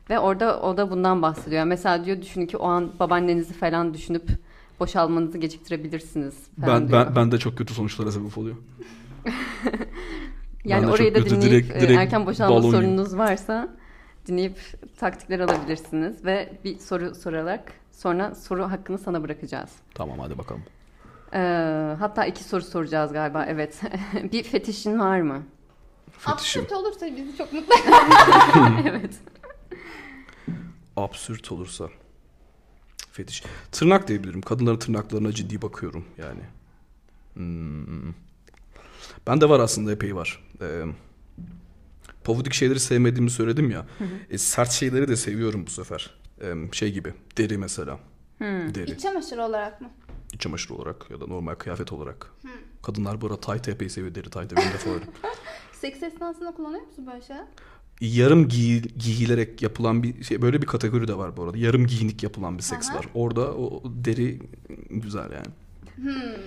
Ve 0.10 0.20
orada 0.20 0.62
o 0.62 0.78
da 0.78 0.92
bundan 0.92 1.22
bahsediyor. 1.22 1.64
Mesela 1.64 2.06
diyor 2.06 2.22
düşünün 2.22 2.46
ki 2.46 2.58
o 2.58 2.68
an 2.68 2.92
babaannenizi 3.00 3.54
falan 3.54 3.94
düşünüp 3.94 4.30
boşalmanızı 4.80 5.38
geciktirebilirsiniz. 5.38 6.36
falan 6.62 6.82
Ben, 6.82 6.88
diyor. 6.88 7.06
ben, 7.06 7.16
ben 7.16 7.32
de 7.32 7.38
çok 7.38 7.58
kötü 7.58 7.74
sonuçlara 7.74 8.12
sebep 8.12 8.38
oluyor. 8.38 8.56
Yani 10.66 10.86
Ben 10.88 10.92
orayı 10.92 11.14
da 11.14 11.24
kötü, 11.24 11.36
dinleyip 11.36 11.66
direkt- 11.66 11.82
direkt 11.82 12.00
erken 12.00 12.26
boşalma 12.26 12.56
balon 12.56 12.72
sorununuz 12.72 13.18
varsa 13.18 13.68
dinleyip 14.28 14.58
taktikler 15.00 15.40
alabilirsiniz 15.40 16.26
ve 16.26 16.54
bir 16.64 16.80
soru 16.80 17.16
sorarak 17.16 17.74
sonra 17.92 18.36
soru 18.36 18.64
hakkını 18.64 18.98
sana 18.98 19.24
bırakacağız. 19.24 19.70
Tamam 19.94 20.20
hadi 20.20 20.38
bakalım. 20.38 20.62
Ee, 21.34 21.96
hatta 22.00 22.26
iki 22.26 22.44
soru 22.44 22.62
soracağız 22.62 23.14
galiba 23.14 23.46
evet. 23.46 23.82
bir 24.32 24.44
fetişin 24.44 25.00
var 25.00 25.22
mı? 25.22 25.44
Fetişim. 26.12 26.62
absürt 26.62 26.72
olursa 26.72 27.06
bizi 27.18 27.38
çok 27.38 27.54
mutlu 27.54 27.74
evet. 28.90 29.14
Absürt 30.96 31.52
olursa. 31.52 31.90
Fetiş. 33.12 33.44
Tırnak 33.72 34.08
diyebilirim. 34.08 34.42
Kadınların 34.42 34.80
tırnaklarına 34.80 35.32
ciddi 35.32 35.62
bakıyorum 35.62 36.06
yani. 36.18 36.42
Hmm. 37.34 38.14
Ben 39.28 39.42
de 39.42 39.50
var 39.50 39.60
aslında 39.60 39.92
epey 39.92 40.16
var. 40.16 40.44
Ee, 40.62 40.84
pofudik 42.24 42.54
şeyleri 42.54 42.80
sevmediğimi 42.80 43.30
söyledim 43.30 43.72
ya. 43.72 43.86
E, 44.30 44.38
sert 44.38 44.72
şeyleri 44.72 45.08
de 45.08 45.16
seviyorum 45.16 45.66
bu 45.68 45.72
sefer. 45.72 46.14
Ee, 46.42 46.54
şey 46.72 46.92
gibi. 46.92 47.14
Deri 47.38 47.58
mesela. 47.58 48.00
Deri. 48.40 48.92
İç 48.92 49.02
çamaşırı 49.02 49.44
olarak 49.44 49.82
mı? 49.82 49.90
İç 50.38 50.42
çamaşır 50.42 50.70
olarak 50.70 51.12
ya 51.12 51.22
da 51.22 51.28
normal 51.28 51.56
kıyafet 51.56 51.94
olarak. 51.94 52.32
Kadınlar 52.84 53.22
bu 53.22 53.28
arada 53.28 53.40
tayt 53.40 53.68
epey 53.68 53.90
seviyor. 53.90 54.16
Deri 54.16 54.30
tayt 54.30 54.52
benim 54.58 54.68
de 54.74 54.78
favorim. 54.78 55.02
Seks 55.72 56.04
esnasında 56.04 56.52
kullanıyor 56.52 56.82
musun 56.88 57.08
böyle 57.08 57.22
şeyler? 57.22 57.46
yarım 58.02 58.48
giy, 58.48 58.82
giyilerek 58.82 59.62
yapılan 59.62 60.04
bir 60.04 60.24
şey 60.24 60.42
böyle 60.42 60.62
bir 60.62 60.68
kategori 60.68 61.08
de 61.08 61.18
var 61.18 61.38
bu 61.38 61.44
arada. 61.44 61.58
Yarım 61.58 61.88
giyinik 61.88 62.24
yapılan 62.24 62.58
bir 62.58 62.64
seks 62.64 62.90
Aha. 62.90 62.98
var. 62.98 63.06
Orada 63.14 63.54
o 63.56 63.84
deri 63.86 64.40
güzel 64.90 65.32
yani. 65.32 65.46
Hmm. 65.96 66.42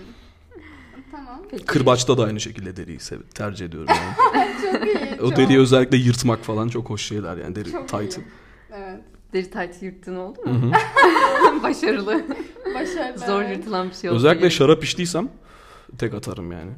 Tamam. 1.11 1.43
Peki. 1.51 1.65
Kırbaçta 1.65 2.19
da 2.19 2.25
aynı 2.25 2.41
şekilde 2.41 2.77
deriyi 2.77 3.01
sev- 3.01 3.23
tercih 3.35 3.67
ediyorum 3.67 3.89
yani. 3.89 4.47
Çok 4.73 4.87
iyi. 4.87 5.21
o 5.21 5.29
çok- 5.29 5.37
deriyi 5.37 5.59
özellikle 5.59 5.97
yırtmak 5.97 6.41
falan 6.45 6.69
çok 6.69 6.91
hoş 6.91 7.03
şeyler 7.03 7.37
yani 7.37 7.57
deri 7.57 7.71
Çok 7.73 7.89
tight'ı. 7.89 8.21
Evet. 8.73 9.01
Deri 9.33 9.51
taytı 9.51 9.85
yırttığın 9.85 10.17
oldu 10.17 10.39
Hı 10.45 10.51
mu? 10.51 10.73
hı. 10.73 11.63
Başarılı. 11.63 12.25
Başarılı. 12.83 13.27
Zor 13.27 13.43
yırtılan 13.43 13.91
bir 13.91 13.95
şey 13.95 14.11
oldu. 14.11 14.17
Özellikle 14.17 14.41
diyelim. 14.41 14.57
şarap 14.57 14.85
içtiysem 14.85 15.29
tek 15.99 16.15
atarım 16.15 16.53
yani. 16.53 16.71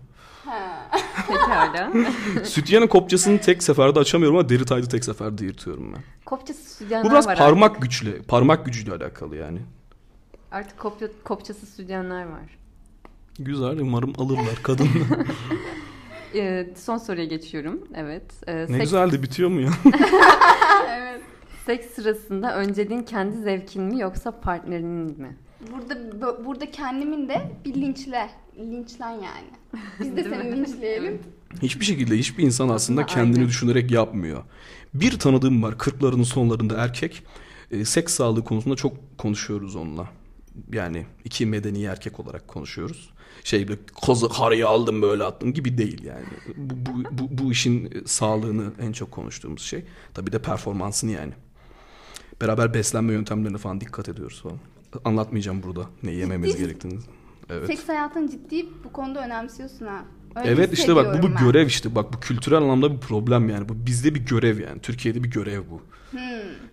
Ha. 0.45 0.91
Pekala. 1.29 1.93
Sütyenin 2.45 2.87
kopçasını 2.87 3.41
tek 3.41 3.63
seferde 3.63 3.99
açamıyorum 3.99 4.39
ama 4.39 4.49
deri 4.49 4.65
taytı 4.65 4.89
tek 4.89 5.05
seferde 5.05 5.45
yırtıyorum 5.45 5.93
ben. 5.95 6.03
Kopçası 6.25 6.75
sütyenler 6.75 7.05
Bu 7.05 7.11
biraz 7.11 7.27
var 7.27 7.37
parmak 7.37 7.71
artık. 7.71 7.83
güçle, 7.83 8.23
parmak 8.23 8.67
gücüyle 8.67 8.93
alakalı 8.93 9.37
yani. 9.37 9.59
Artık 10.53 10.79
kopya, 10.79 11.09
kopçası 11.25 11.67
sütyenler 11.67 12.25
var. 12.25 12.59
Güzel 13.39 13.79
umarım 13.81 14.13
alırlar 14.19 14.57
kadın. 14.63 14.89
Ee, 16.35 16.67
son 16.77 16.99
soruya 16.99 17.25
geçiyorum. 17.25 17.81
Evet. 17.95 18.23
Ee, 18.47 18.55
ne 18.57 18.67
seks, 18.67 18.81
güzeldi 18.81 19.23
bitiyor 19.23 19.51
mu 19.51 19.61
ya? 19.61 19.71
evet. 20.89 21.21
seks 21.67 21.87
sırasında 21.87 22.57
önceliğin 22.57 23.03
kendi 23.03 23.37
zevkin 23.37 23.83
mi 23.83 24.01
yoksa 24.01 24.41
partnerinin 24.41 25.21
mi? 25.21 25.37
Burada 25.71 26.45
burada 26.45 26.71
kendimin 26.71 27.29
de 27.29 27.53
bir 27.65 27.75
linçle. 27.75 28.31
Linçlen 28.59 29.11
yani. 29.11 29.51
Biz 30.01 30.17
de 30.17 30.25
seni 30.31 30.57
linçleyelim. 30.57 31.23
Hiçbir 31.63 31.85
şekilde 31.85 32.19
hiçbir 32.19 32.45
insan 32.45 32.69
aslında 32.69 33.07
kendini 33.07 33.39
aynı. 33.39 33.49
düşünerek 33.49 33.91
yapmıyor. 33.91 34.43
Bir 34.95 35.19
tanıdığım 35.19 35.63
var 35.63 35.73
40'ların 35.73 36.25
sonlarında 36.25 36.75
erkek. 36.79 37.23
E, 37.71 37.85
seks 37.85 38.15
sağlığı 38.15 38.45
konusunda 38.45 38.77
çok 38.77 39.19
konuşuyoruz 39.19 39.77
onunla. 39.77 40.09
Yani 40.73 41.07
iki 41.25 41.47
medeni 41.47 41.85
erkek 41.85 42.21
olarak 42.21 42.49
konuşuyoruz. 42.49 43.11
Şey 43.45 43.69
böyle 43.69 43.81
kozu 43.95 44.29
karıyı 44.29 44.69
aldım 44.69 45.03
böyle 45.03 45.25
attım 45.25 45.53
gibi 45.53 45.79
değil 45.79 46.05
yani. 46.05 46.25
Bu, 46.57 46.75
bu, 46.87 47.05
bu, 47.19 47.39
bu 47.39 47.53
işin 47.53 48.03
sağlığını 48.07 48.73
en 48.81 48.93
çok 48.93 49.11
konuştuğumuz 49.11 49.63
şey. 49.63 49.85
Tabii 50.15 50.33
de 50.33 50.39
performansını 50.43 51.11
yani. 51.11 51.33
Beraber 52.41 52.75
beslenme 52.75 53.13
yöntemlerine 53.13 53.59
falan 53.59 53.81
dikkat 53.81 54.09
ediyoruz 54.09 54.43
falan. 54.43 54.59
Anlatmayacağım 55.05 55.63
burada 55.63 55.87
ne 56.03 56.11
yememiz 56.11 56.51
Ciddi- 56.51 56.59
gerektiğini. 56.59 56.99
Evet. 57.51 57.67
Seks 57.67 57.89
hayatını 57.89 58.31
ciddi 58.31 58.67
bu 58.85 58.93
konuda 58.93 59.25
önemsiyorsun 59.27 59.87
ha. 59.87 60.05
Öyle 60.37 60.51
Evet 60.51 60.73
işte 60.73 60.97
bak 60.97 61.05
bu 61.05 61.09
hissediyorum 61.11 61.37
ben. 61.41 61.45
görev 61.47 61.67
işte 61.67 61.95
bak 61.95 62.13
bu 62.13 62.21
kültürel 62.21 62.59
anlamda 62.59 62.93
bir 62.95 63.01
problem 63.01 63.49
yani 63.49 63.69
bu 63.69 63.87
bizde 63.87 64.15
bir 64.15 64.21
görev 64.21 64.59
yani 64.61 64.81
Türkiye'de 64.81 65.25
bir 65.25 65.31
görev 65.31 65.61
bu. 65.71 65.81
Hmm. 66.11 66.21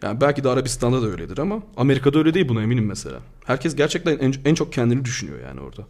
Yani 0.03 0.21
belki 0.21 0.43
de 0.43 0.49
Arabistan'da 0.49 1.01
da 1.01 1.05
öyledir 1.07 1.37
ama 1.37 1.63
Amerika'da 1.77 2.19
öyle 2.19 2.33
değil 2.33 2.49
buna 2.49 2.61
eminim 2.61 2.85
mesela. 2.85 3.19
Herkes 3.45 3.75
gerçekten 3.75 4.17
en, 4.17 4.33
en 4.45 4.55
çok 4.55 4.73
kendini 4.73 5.05
düşünüyor 5.05 5.39
yani 5.39 5.61
orada. 5.61 5.81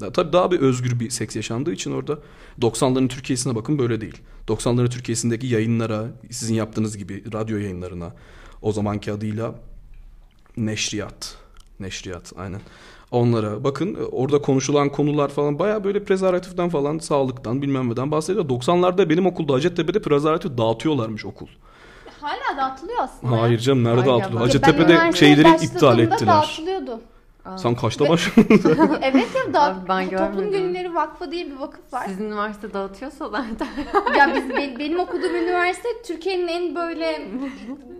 Ya, 0.00 0.12
tabii 0.12 0.32
daha 0.32 0.50
bir 0.50 0.60
özgür 0.60 1.00
bir 1.00 1.10
seks 1.10 1.36
yaşandığı 1.36 1.72
için 1.72 1.92
orada 1.92 2.18
90'ların 2.60 3.08
Türkiye'sine 3.08 3.54
bakın 3.54 3.78
böyle 3.78 4.00
değil. 4.00 4.16
90'ların 4.48 4.88
Türkiye'sindeki 4.90 5.46
yayınlara 5.46 6.08
sizin 6.30 6.54
yaptığınız 6.54 6.98
gibi 6.98 7.32
radyo 7.32 7.58
yayınlarına 7.58 8.14
o 8.62 8.72
zamanki 8.72 9.12
adıyla 9.12 9.54
neşriyat. 10.56 11.41
Neşriyat 11.80 12.32
aynen. 12.36 12.60
Onlara 13.10 13.64
bakın 13.64 13.98
orada 14.12 14.42
konuşulan 14.42 14.88
konular 14.88 15.28
falan 15.28 15.58
baya 15.58 15.84
böyle 15.84 16.04
prezervatiften 16.04 16.68
falan 16.68 16.98
sağlıktan 16.98 17.62
bilmem 17.62 17.90
neden 17.90 18.10
bahsediyor. 18.10 18.44
90'larda 18.44 19.10
benim 19.10 19.26
okulda 19.26 19.54
Hacettepe'de 19.54 20.02
prezervatif 20.02 20.58
dağıtıyorlarmış 20.58 21.24
okul. 21.24 21.46
Hala 22.20 22.56
dağıtılıyor 22.56 22.98
aslında. 22.98 23.40
Hayır 23.42 23.58
canım 23.58 23.84
nerede 23.84 24.00
Hayır 24.00 24.12
dağıtılıyor? 24.12 24.40
Hacettepe'de 24.40 25.12
şeyleri 25.12 25.64
iptal 25.64 25.98
ettiler. 25.98 26.26
Dağıtılıyordu. 26.34 27.00
Aa, 27.44 27.58
Sen 27.58 27.74
kaçta 27.74 28.04
Ve- 28.04 28.08
başladın? 28.08 28.98
evet 29.02 29.28
ya 29.46 29.52
da 29.54 29.62
Abi 29.62 29.88
ben 29.88 30.04
Toplum 30.10 30.18
görmedim. 30.34 30.50
Gönülleri 30.50 30.94
Vakfı 30.94 31.32
diye 31.32 31.46
bir 31.46 31.56
vakıf 31.56 31.92
var. 31.92 32.04
Sizin 32.06 32.24
üniversite 32.24 32.72
dağıtıyorsa 32.74 33.28
zaten. 33.28 33.68
ya 34.18 34.34
biz 34.34 34.48
be- 34.50 34.78
benim 34.78 34.98
okuduğum 35.00 35.34
üniversite 35.34 35.88
Türkiye'nin 36.06 36.48
en 36.48 36.74
böyle 36.74 37.28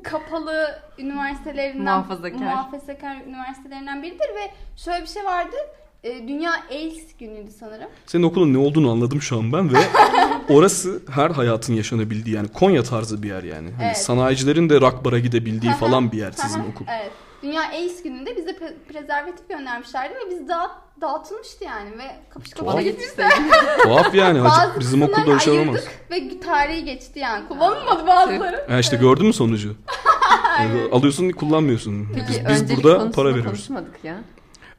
kapalı 0.02 0.78
üniversitelerinden 0.98 1.82
Muhafazakar. 1.98 2.38
muhafazakar 2.38 3.16
üniversitelerinden 3.28 4.02
biridir 4.02 4.18
ve 4.34 4.50
şöyle 4.76 5.02
bir 5.02 5.06
şey 5.08 5.24
vardı. 5.24 5.56
E, 6.04 6.28
Dünya 6.28 6.52
AIDS 6.70 7.16
günüydü 7.20 7.50
sanırım. 7.60 7.88
Senin 8.06 8.22
okulun 8.22 8.52
ne 8.54 8.58
olduğunu 8.58 8.90
anladım 8.90 9.22
şu 9.22 9.38
an 9.38 9.52
ben 9.52 9.72
ve 9.74 9.78
orası 10.54 11.02
her 11.10 11.30
hayatın 11.30 11.74
yaşanabildiği 11.74 12.36
yani 12.36 12.48
Konya 12.48 12.82
tarzı 12.82 13.22
bir 13.22 13.28
yer 13.28 13.42
yani. 13.42 13.70
Hani 13.76 13.84
Evet. 13.86 13.96
sanayicilerin 13.98 14.68
de 14.70 14.80
rock 14.80 15.04
bara 15.04 15.18
gidebildiği 15.18 15.72
falan 15.72 16.12
bir 16.12 16.18
yer 16.18 16.32
sizin 16.32 16.60
okul. 16.60 16.84
evet. 17.00 17.12
Dünya 17.42 17.62
AIDS 17.62 18.02
gününde 18.02 18.36
bize 18.36 18.50
pre- 18.50 18.74
prezervatif 18.92 19.48
göndermişlerdi 19.48 20.14
ve 20.14 20.30
biz 20.30 20.48
dağıt, 20.48 20.70
dağıtılmıştı 21.00 21.64
yani 21.64 21.98
ve 21.98 22.16
kapış 22.30 22.50
Tuhaf. 22.50 22.70
kapışa 22.72 22.90
getirseydin. 22.90 23.50
Tuhaf 23.82 24.14
yani. 24.14 24.38
Hacı- 24.48 24.80
bizim 24.80 25.02
okulda 25.02 25.30
öyle 25.30 25.40
şey 25.40 25.58
olmaz. 25.58 25.80
Ve 26.10 26.40
tarihi 26.40 26.84
geçti 26.84 27.18
yani. 27.18 27.48
Kullanılmadı 27.48 28.06
bazıları. 28.06 28.66
Ha 28.68 28.78
işte 28.78 28.96
gördün 28.96 29.26
mü 29.26 29.32
sonucu? 29.32 29.74
Yani 30.60 30.80
Alıyorsun 30.92 31.30
kullanmıyorsun. 31.30 32.08
Peki 32.14 32.44
Biz, 32.48 32.68
biz 32.70 32.76
burada 32.76 33.10
para 33.10 33.28
veriyoruz. 33.28 33.50
konuşmadık 33.50 34.04
ya. 34.04 34.20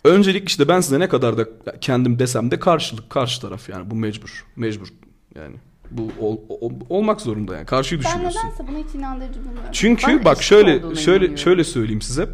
Öncelik 0.03 0.49
işte 0.49 0.67
ben 0.67 0.81
size 0.81 0.99
ne 0.99 1.09
kadar 1.09 1.37
da 1.37 1.45
kendim 1.81 2.19
desem 2.19 2.51
de 2.51 2.59
karşılık 2.59 3.09
karşı 3.09 3.41
taraf 3.41 3.69
yani 3.69 3.91
bu 3.91 3.95
mecbur. 3.95 4.45
Mecbur 4.55 4.87
yani. 5.35 5.55
Bu 5.91 6.11
ol- 6.19 6.39
ol- 6.49 6.71
olmak 6.89 7.21
zorunda 7.21 7.55
yani. 7.55 7.65
Karşıyı 7.65 8.01
Ben 8.03 8.05
düşünüyorsun. 8.09 8.39
nedense 8.39 8.67
buna 8.67 8.77
hiç 8.87 8.95
inandırıcı 8.95 9.39
bulmuyorum. 9.39 9.69
Çünkü 9.71 10.07
Ben 10.07 10.25
bak 10.25 10.43
şöyle 10.43 10.71
şöyle 10.95 11.15
inanıyorum. 11.17 11.37
şöyle 11.37 11.63
söyleyeyim 11.63 12.01
size. 12.01 12.29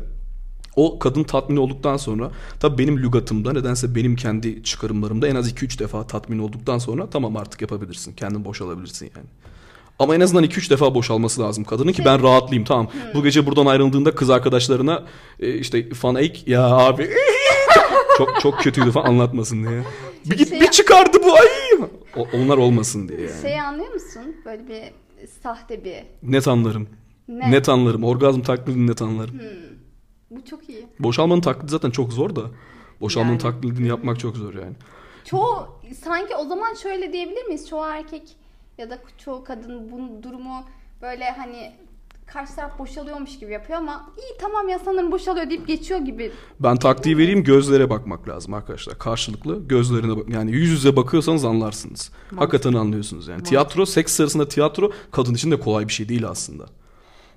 O 0.79 0.99
kadın 0.99 1.23
tatmin 1.23 1.57
olduktan 1.57 1.97
sonra 1.97 2.31
tabii 2.59 2.77
benim 2.77 2.97
lügatımda 3.03 3.53
nedense 3.53 3.95
benim 3.95 4.15
kendi 4.15 4.63
çıkarımlarımda 4.63 5.27
en 5.27 5.35
az 5.35 5.51
2-3 5.51 5.79
defa 5.79 6.07
tatmin 6.07 6.39
olduktan 6.39 6.77
sonra 6.77 7.09
tamam 7.09 7.37
artık 7.37 7.61
yapabilirsin. 7.61 8.13
Kendin 8.13 8.45
boşalabilirsin 8.45 9.11
yani. 9.15 9.27
Ama 9.99 10.15
en 10.15 10.19
azından 10.19 10.43
2-3 10.43 10.69
defa 10.69 10.95
boşalması 10.95 11.41
lazım 11.41 11.63
kadının 11.63 11.91
ki 11.91 12.05
ben 12.05 12.23
rahatlayayım 12.23 12.65
tamam. 12.65 12.87
Bu 13.13 13.23
gece 13.23 13.45
buradan 13.45 13.65
ayrıldığında 13.65 14.15
kız 14.15 14.29
arkadaşlarına 14.29 15.03
e, 15.39 15.53
işte 15.53 15.89
fan 15.89 16.15
ek 16.15 16.41
ya 16.51 16.63
abi 16.63 17.09
çok 18.17 18.41
çok 18.41 18.59
kötüydü 18.59 18.91
falan 18.91 19.05
anlatmasın 19.05 19.67
diye. 19.67 19.83
Bir 20.25 20.37
git 20.37 20.49
Şey- 20.49 20.61
bir 20.61 20.67
çıkardı 20.71 21.17
bu 21.23 21.33
ay. 21.33 21.47
O- 22.17 22.27
onlar 22.37 22.57
olmasın 22.57 23.09
diye 23.09 23.21
yani. 23.21 23.41
Şeyi 23.41 23.61
anlıyor 23.61 23.93
musun? 23.93 24.35
Böyle 24.45 24.67
bir 24.67 24.83
sahte 25.43 25.83
bir. 25.83 25.95
Net 26.23 26.47
anlarım. 26.47 26.87
Ne? 27.27 27.51
Net 27.51 27.69
anlarım. 27.69 28.03
Orgazm 28.03 28.41
taklidini 28.41 28.87
net 28.87 29.01
anlarım. 29.01 29.35
Bu 30.31 30.45
çok 30.45 30.69
iyi. 30.69 30.87
Boşalmanın 30.99 31.41
taklidi 31.41 31.71
zaten 31.71 31.91
çok 31.91 32.13
zor 32.13 32.35
da. 32.35 32.41
Boşalmanın 33.01 33.31
Yani. 33.31 33.41
taklidini 33.41 33.87
yapmak 33.87 34.19
çok 34.19 34.37
zor 34.37 34.53
yani. 34.53 34.73
Çoğu 35.25 35.67
sanki 36.03 36.35
o 36.35 36.45
zaman 36.45 36.73
şöyle 36.73 37.13
diyebilir 37.13 37.45
miyiz? 37.45 37.69
Çoğu 37.69 37.85
erkek 37.85 38.23
ya 38.77 38.89
da 38.89 38.99
çoğu 39.17 39.43
kadın 39.43 39.91
bu 39.91 40.23
durumu 40.23 40.63
böyle 41.01 41.31
hani 41.31 41.71
karşı 42.33 42.55
taraf 42.55 42.79
boşalıyormuş 42.79 43.39
gibi 43.39 43.53
yapıyor 43.53 43.79
ama 43.79 44.09
iyi 44.17 44.37
tamam 44.39 44.69
ya 44.69 44.79
sanırım 44.79 45.11
boşalıyor 45.11 45.49
deyip 45.49 45.67
geçiyor 45.67 45.99
gibi. 45.99 46.31
Ben 46.59 46.77
taktiği 46.77 47.17
vereyim 47.17 47.43
gözlere 47.43 47.89
bakmak 47.89 48.27
lazım 48.27 48.53
arkadaşlar. 48.53 48.97
Karşılıklı 48.97 49.67
gözlerine 49.67 50.17
bak. 50.17 50.29
Yani 50.29 50.51
yüz 50.51 50.69
yüze 50.69 50.95
bakıyorsanız 50.95 51.45
anlarsınız. 51.45 52.11
Hakikaten 52.35 52.73
anlıyorsunuz 52.73 53.27
yani. 53.27 53.43
Tiyatro, 53.43 53.85
seks 53.85 54.13
sırasında 54.13 54.47
tiyatro 54.47 54.91
kadın 55.11 55.33
için 55.33 55.51
de 55.51 55.59
kolay 55.59 55.87
bir 55.87 55.93
şey 55.93 56.09
değil 56.09 56.27
aslında. 56.27 56.65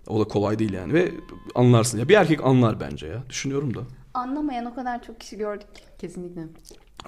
O 0.07 0.21
da 0.21 0.25
kolay 0.25 0.59
değil 0.59 0.73
yani 0.73 0.95
ve 0.95 1.13
anlarsın. 1.55 1.99
Ya 1.99 2.09
bir 2.09 2.15
erkek 2.15 2.45
anlar 2.45 2.81
bence 2.81 3.07
ya. 3.07 3.23
Düşünüyorum 3.29 3.75
da. 3.75 3.81
Anlamayan 4.15 4.67
o 4.67 4.75
kadar 4.75 5.03
çok 5.03 5.21
kişi 5.21 5.37
gördük. 5.37 5.67
Kesinlikle. 5.99 6.43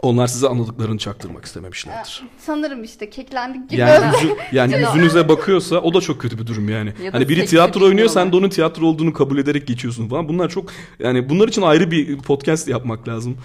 Onlar 0.02 0.26
size 0.26 0.48
anladıklarını 0.48 0.98
çaktırmak 0.98 1.44
istememişlerdir. 1.44 2.22
Sanırım 2.38 2.84
işte 2.84 3.10
keklendik 3.10 3.70
gibi. 3.70 3.80
Yani, 3.80 4.16
yüzü, 4.22 4.36
yani 4.52 4.74
yüzünüze 4.76 5.28
bakıyorsa 5.28 5.76
o 5.76 5.94
da 5.94 6.00
çok 6.00 6.20
kötü 6.20 6.38
bir 6.38 6.46
durum 6.46 6.68
yani. 6.68 6.92
Ya 7.02 7.12
Hani 7.12 7.28
biri 7.28 7.46
tiyatro 7.46 7.84
oynuyor 7.84 8.08
sen 8.08 8.32
de 8.32 8.36
onun 8.36 8.48
tiyatro 8.48 8.86
olduğunu 8.86 9.12
kabul 9.12 9.38
ederek 9.38 9.66
geçiyorsun 9.66 10.08
falan. 10.08 10.28
Bunlar 10.28 10.48
çok 10.48 10.70
yani 10.98 11.28
bunlar 11.28 11.48
için 11.48 11.62
ayrı 11.62 11.90
bir 11.90 12.18
podcast 12.18 12.68
yapmak 12.68 13.08
lazım. 13.08 13.38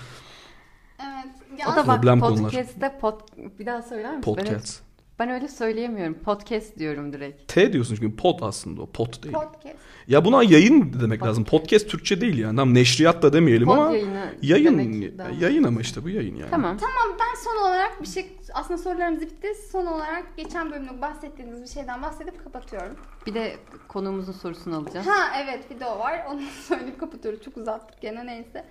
evet. 0.99 1.33
O 1.67 1.69
Ya 1.69 1.75
da 1.75 1.87
bak 1.87 2.19
podcast'te 2.19 2.97
pod... 3.01 3.19
bir 3.59 3.65
daha 3.65 3.81
söyler 3.81 4.17
misin? 4.17 4.21
Podcast. 4.21 4.81
Ben 5.19 5.29
öyle 5.29 5.47
söyleyemiyorum. 5.47 6.13
Podcast 6.13 6.77
diyorum 6.77 7.13
direkt. 7.13 7.53
T 7.53 7.73
diyorsun 7.73 7.95
çünkü 7.95 8.15
pod 8.15 8.39
aslında 8.41 8.81
o 8.81 8.85
pod 8.85 9.23
değil. 9.23 9.33
podcast. 9.33 9.75
Ya 10.07 10.25
buna 10.25 10.43
yayın 10.43 10.93
demek 11.01 11.23
lazım. 11.23 11.43
Podcast. 11.43 11.61
Podcast 11.61 11.89
Türkçe 11.89 12.21
değil 12.21 12.37
yani. 12.37 12.55
Tamam 12.55 12.73
neşriyat 12.73 13.21
da 13.21 13.33
demeyelim 13.33 13.67
Pod 13.67 13.77
ama 13.77 13.91
yayını 13.91 14.33
yayın 14.41 15.13
yayın 15.39 15.63
ama 15.63 15.81
işte 15.81 16.03
bu 16.03 16.09
yayın 16.09 16.35
yani. 16.35 16.49
Tamam. 16.49 16.77
Tamam 16.77 17.17
ben 17.19 17.41
son 17.43 17.69
olarak 17.69 18.01
bir 18.01 18.07
şey 18.07 18.31
aslında 18.53 18.77
sorularımız 18.77 19.21
bitti. 19.21 19.47
Son 19.71 19.85
olarak 19.85 20.37
geçen 20.37 20.71
bölümde 20.71 21.01
bahsettiğiniz 21.01 21.61
bir 21.61 21.67
şeyden 21.67 22.01
bahsedip 22.01 22.43
kapatıyorum. 22.43 22.95
Bir 23.25 23.33
de 23.33 23.55
konuğumuzun 23.87 24.33
sorusunu 24.33 24.77
alacağız. 24.77 25.07
Ha 25.07 25.43
evet 25.43 25.71
bir 25.71 25.79
de 25.79 25.85
o 25.85 25.99
var. 25.99 26.25
Onu 26.29 26.41
söyleyip 26.67 26.99
kapatıyoruz. 26.99 27.41
Çok 27.41 27.57
uzattık 27.57 28.01
gene 28.01 28.25
neyse. 28.25 28.65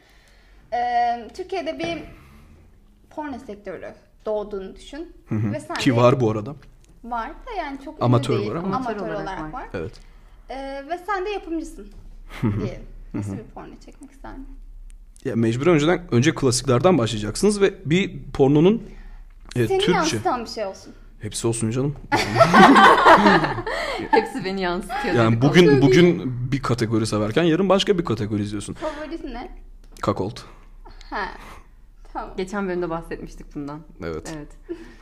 Ee, 0.73 1.29
Türkiye'de 1.35 1.79
bir 1.79 2.03
porno 3.11 3.39
sektörü 3.39 3.95
doğduğunu 4.27 4.77
düşün. 4.77 5.13
Hı 5.29 5.35
hı. 5.35 5.53
Ve 5.53 5.61
sen 5.61 5.77
Ki 5.77 5.91
de- 5.91 5.97
var 5.97 6.21
bu 6.21 6.31
arada. 6.31 6.55
var 7.05 7.29
da 7.31 7.51
yani 7.59 7.79
çok 7.85 7.95
ünlü 7.95 8.05
Amatör 8.05 8.39
değil. 8.39 8.51
var 8.51 8.57
ama. 8.57 8.77
Amatör, 8.77 8.91
Amatör 8.97 9.07
olarak 9.15 9.23
olarak, 9.23 9.43
var. 9.55 9.61
var. 9.61 9.69
Evet. 9.75 9.93
Ee, 10.51 10.85
ve 10.91 10.99
sen 11.07 11.27
de 11.27 11.31
yapımcısın 11.31 11.89
diyelim. 12.43 12.83
Nasıl 13.15 13.33
bir 13.33 13.43
porno 13.55 13.75
çekmek 13.85 14.11
isterdin? 14.11 14.47
Ya 15.25 15.37
mecburen 15.37 15.75
önceden 15.75 16.01
önce 16.11 16.35
klasiklerden 16.35 16.99
başlayacaksınız 16.99 17.61
ve 17.61 17.75
bir 17.85 18.23
pornonun 18.33 18.83
e, 19.57 19.67
Seni 19.67 19.79
Türkçe 19.79 19.93
yansıtan 19.93 20.45
bir 20.45 20.51
şey 20.51 20.67
olsun. 20.67 20.93
hepsi 21.21 21.47
olsun 21.47 21.71
canım. 21.71 21.95
Hepsi 24.11 24.45
beni 24.45 24.61
yansıtıyor. 24.61 25.15
Yani 25.15 25.43
bugün 25.43 25.83
bugün 25.83 26.23
bir 26.53 26.63
kategori 26.63 27.07
severken 27.07 27.43
yarın 27.43 27.69
başka 27.69 27.99
bir 27.99 28.05
kategori 28.05 28.43
izliyorsun. 28.43 28.75
Favorisi 28.75 29.35
ne? 29.35 29.49
Kakolt. 30.03 30.41
Ha. 31.11 31.25
Tamam. 32.13 32.31
Geçen 32.37 32.69
bölümde 32.69 32.91
bahsetmiştik 32.91 33.55
bundan. 33.55 33.81
Evet. 34.05 34.35
Evet. 34.37 34.49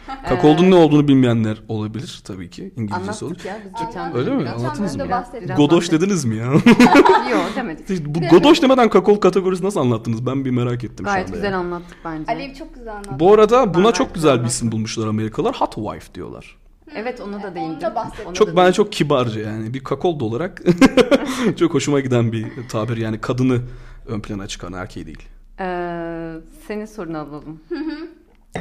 Kakold'un 0.29 0.71
ne 0.71 0.75
olduğunu 0.75 1.09
bilmeyenler 1.09 1.63
olabilir 1.69 2.21
tabii 2.25 2.51
ki. 2.51 2.73
İngilizcesi 2.77 3.25
olur. 3.25 3.33
Anlattık 3.33 3.47
ya 3.47 3.59
biz 3.65 3.87
geçen 3.87 4.01
Anladım. 4.01 4.19
Öyle 4.21 4.31
mi? 4.31 4.37
bölümde. 4.37 4.51
Anlattınız 4.51 4.93
Geçen 4.93 5.07
mı? 5.09 5.23
Biraz 5.43 5.57
Godoş 5.57 5.77
bahsettik. 5.85 6.01
dediniz 6.01 6.25
mi 6.25 6.37
ya? 6.37 6.45
Yok 7.31 7.51
demedik. 7.57 7.91
İşte 7.91 8.15
bu 8.15 8.21
Godoş 8.21 8.63
demeden 8.63 8.91
kakol 8.91 9.17
kategorisi 9.17 9.65
nasıl 9.65 9.81
anlattınız? 9.81 10.27
Ben 10.27 10.45
bir 10.45 10.51
merak 10.51 10.85
ettim 10.85 11.05
Gayet 11.07 11.27
şu 11.27 11.31
anda. 11.31 11.37
güzel 11.37 11.53
ya. 11.53 11.59
anlattık 11.59 11.97
bence. 12.05 12.33
Alev 12.33 12.55
çok 12.55 12.75
güzel 12.75 12.93
anlattı. 12.93 13.21
Bu 13.21 13.33
arada 13.35 13.75
buna 13.75 13.87
Ben 13.87 13.93
çok 13.93 14.15
güzel 14.15 14.41
bir 14.43 14.47
isim 14.47 14.73
bulmuşlar 14.73 15.07
Amerikalılar. 15.07 15.57
Hot 15.61 15.75
wife 15.75 16.15
diyorlar. 16.15 16.57
Evet 16.95 17.21
ona 17.21 17.43
da 17.43 17.47
Onu 17.49 17.55
değindim. 17.55 17.81
da 17.81 17.95
bahsettik. 17.95 18.27
Ona 18.27 18.35
Çok 18.35 18.47
da 18.49 18.51
bence 18.51 18.59
değindim. 18.63 18.73
çok 18.73 18.93
kibarca 18.93 19.41
yani 19.41 19.75
bir 19.75 19.85
kakol 19.85 20.21
da 20.21 20.25
olarak 20.25 20.63
çok 21.59 21.75
hoşuma 21.75 22.01
giden 22.01 22.33
bir 22.33 22.47
tabir 22.69 22.97
yani 22.97 23.21
kadını 23.21 23.61
ön 24.07 24.21
plana 24.21 24.47
çıkan 24.47 24.73
erkeği 24.73 25.07
değil. 25.07 25.29
Ee, 25.61 26.33
senin 26.69 26.85
sorunu 26.85 27.19
alalım. 27.19 27.61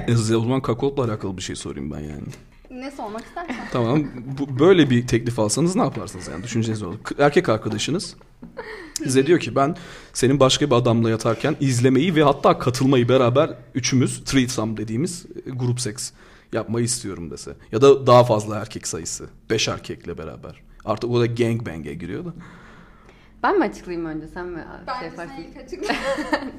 E, 0.07 0.11
size 0.11 0.37
o 0.37 0.41
zaman 0.41 0.61
kakolla 0.61 1.03
alakalı 1.03 1.37
bir 1.37 1.41
şey 1.41 1.55
sorayım 1.55 1.91
ben 1.91 1.99
yani. 1.99 2.27
Ne 2.71 2.91
sormak 2.91 3.25
istersen. 3.25 3.67
Tamam 3.71 4.03
bu, 4.39 4.59
böyle 4.59 4.89
bir 4.89 5.07
teklif 5.07 5.39
alsanız 5.39 5.75
ne 5.75 5.81
yaparsınız 5.81 6.27
yani 6.27 6.43
düşünceniz 6.43 6.83
olur. 6.83 6.95
Erkek 7.19 7.49
arkadaşınız 7.49 8.15
size 9.03 9.27
diyor 9.27 9.39
ki 9.39 9.55
ben 9.55 9.75
senin 10.13 10.39
başka 10.39 10.65
bir 10.65 10.75
adamla 10.75 11.09
yatarken 11.09 11.55
izlemeyi 11.59 12.15
ve 12.15 12.23
hatta 12.23 12.59
katılmayı 12.59 13.09
beraber 13.09 13.57
üçümüz 13.75 14.23
threesome 14.23 14.77
dediğimiz 14.77 15.25
e, 15.45 15.49
grup 15.49 15.81
seks 15.81 16.11
yapmayı 16.53 16.85
istiyorum 16.85 17.31
dese. 17.31 17.55
Ya 17.71 17.81
da 17.81 18.07
daha 18.07 18.23
fazla 18.23 18.57
erkek 18.57 18.87
sayısı. 18.87 19.29
Beş 19.49 19.67
erkekle 19.67 20.17
beraber. 20.17 20.55
Artık 20.85 21.09
o 21.09 21.19
da 21.19 21.25
gangbang'e 21.25 21.93
giriyor 21.93 22.25
da. 22.25 22.33
Ben 23.45 23.57
mi 23.59 23.65
açıklayayım 23.65 24.05
önce 24.09 24.27
sen 24.27 24.45
mi 24.45 24.55
şey 24.55 24.65
Bence 24.87 25.15
sen 25.15 25.21
yaparsın? 25.23 25.43
ilk 25.43 25.57
açıkla. 25.63 25.95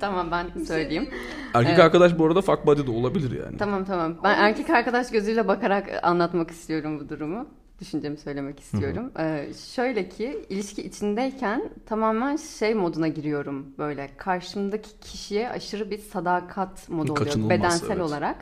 tamam 0.01 0.30
ben 0.30 0.64
söyleyeyim. 0.64 1.09
Erkek 1.55 1.70
Evet. 1.70 1.80
arkadaş 1.80 2.18
bu 2.18 2.26
arada 2.26 2.43
fuck 2.43 2.66
buddy 2.66 2.87
de 2.87 2.91
olabilir 2.91 3.45
yani. 3.45 3.57
Tamam 3.57 3.84
tamam. 3.84 4.16
Ben 4.24 4.39
erkek 4.39 4.70
arkadaş 4.70 5.11
gözüyle 5.11 5.49
bakarak 5.49 5.89
anlatmak 6.03 6.51
istiyorum 6.51 7.01
bu 7.01 7.09
durumu. 7.09 7.47
Düşüncemi 7.80 8.16
söylemek 8.16 8.61
istiyorum. 8.61 9.12
Ee, 9.18 9.49
şöyle 9.74 10.09
ki 10.09 10.47
ilişki 10.49 10.82
içindeyken 10.82 11.70
tamamen 11.87 12.37
şey 12.37 12.74
moduna 12.74 13.09
giriyorum 13.09 13.66
böyle. 13.78 14.11
Karşımdaki 14.16 15.01
kişiye 15.01 15.51
aşırı 15.51 15.91
bir 15.91 15.99
sadakat 15.99 16.89
modu 16.89 17.12
oluyor 17.12 17.51
bedensel 17.51 17.91
evet. 17.91 18.03
olarak. 18.03 18.37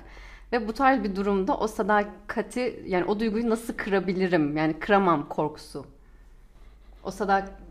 Ve 0.52 0.68
bu 0.68 0.72
tarz 0.72 1.04
bir 1.04 1.16
durumda 1.16 1.56
o 1.56 1.66
sadakati 1.66 2.84
yani 2.86 3.04
o 3.04 3.20
duyguyu 3.20 3.50
nasıl 3.50 3.72
kırabilirim? 3.72 4.56
Yani 4.56 4.78
kıramam 4.78 5.28
korkusu. 5.28 5.86
O 7.04 7.10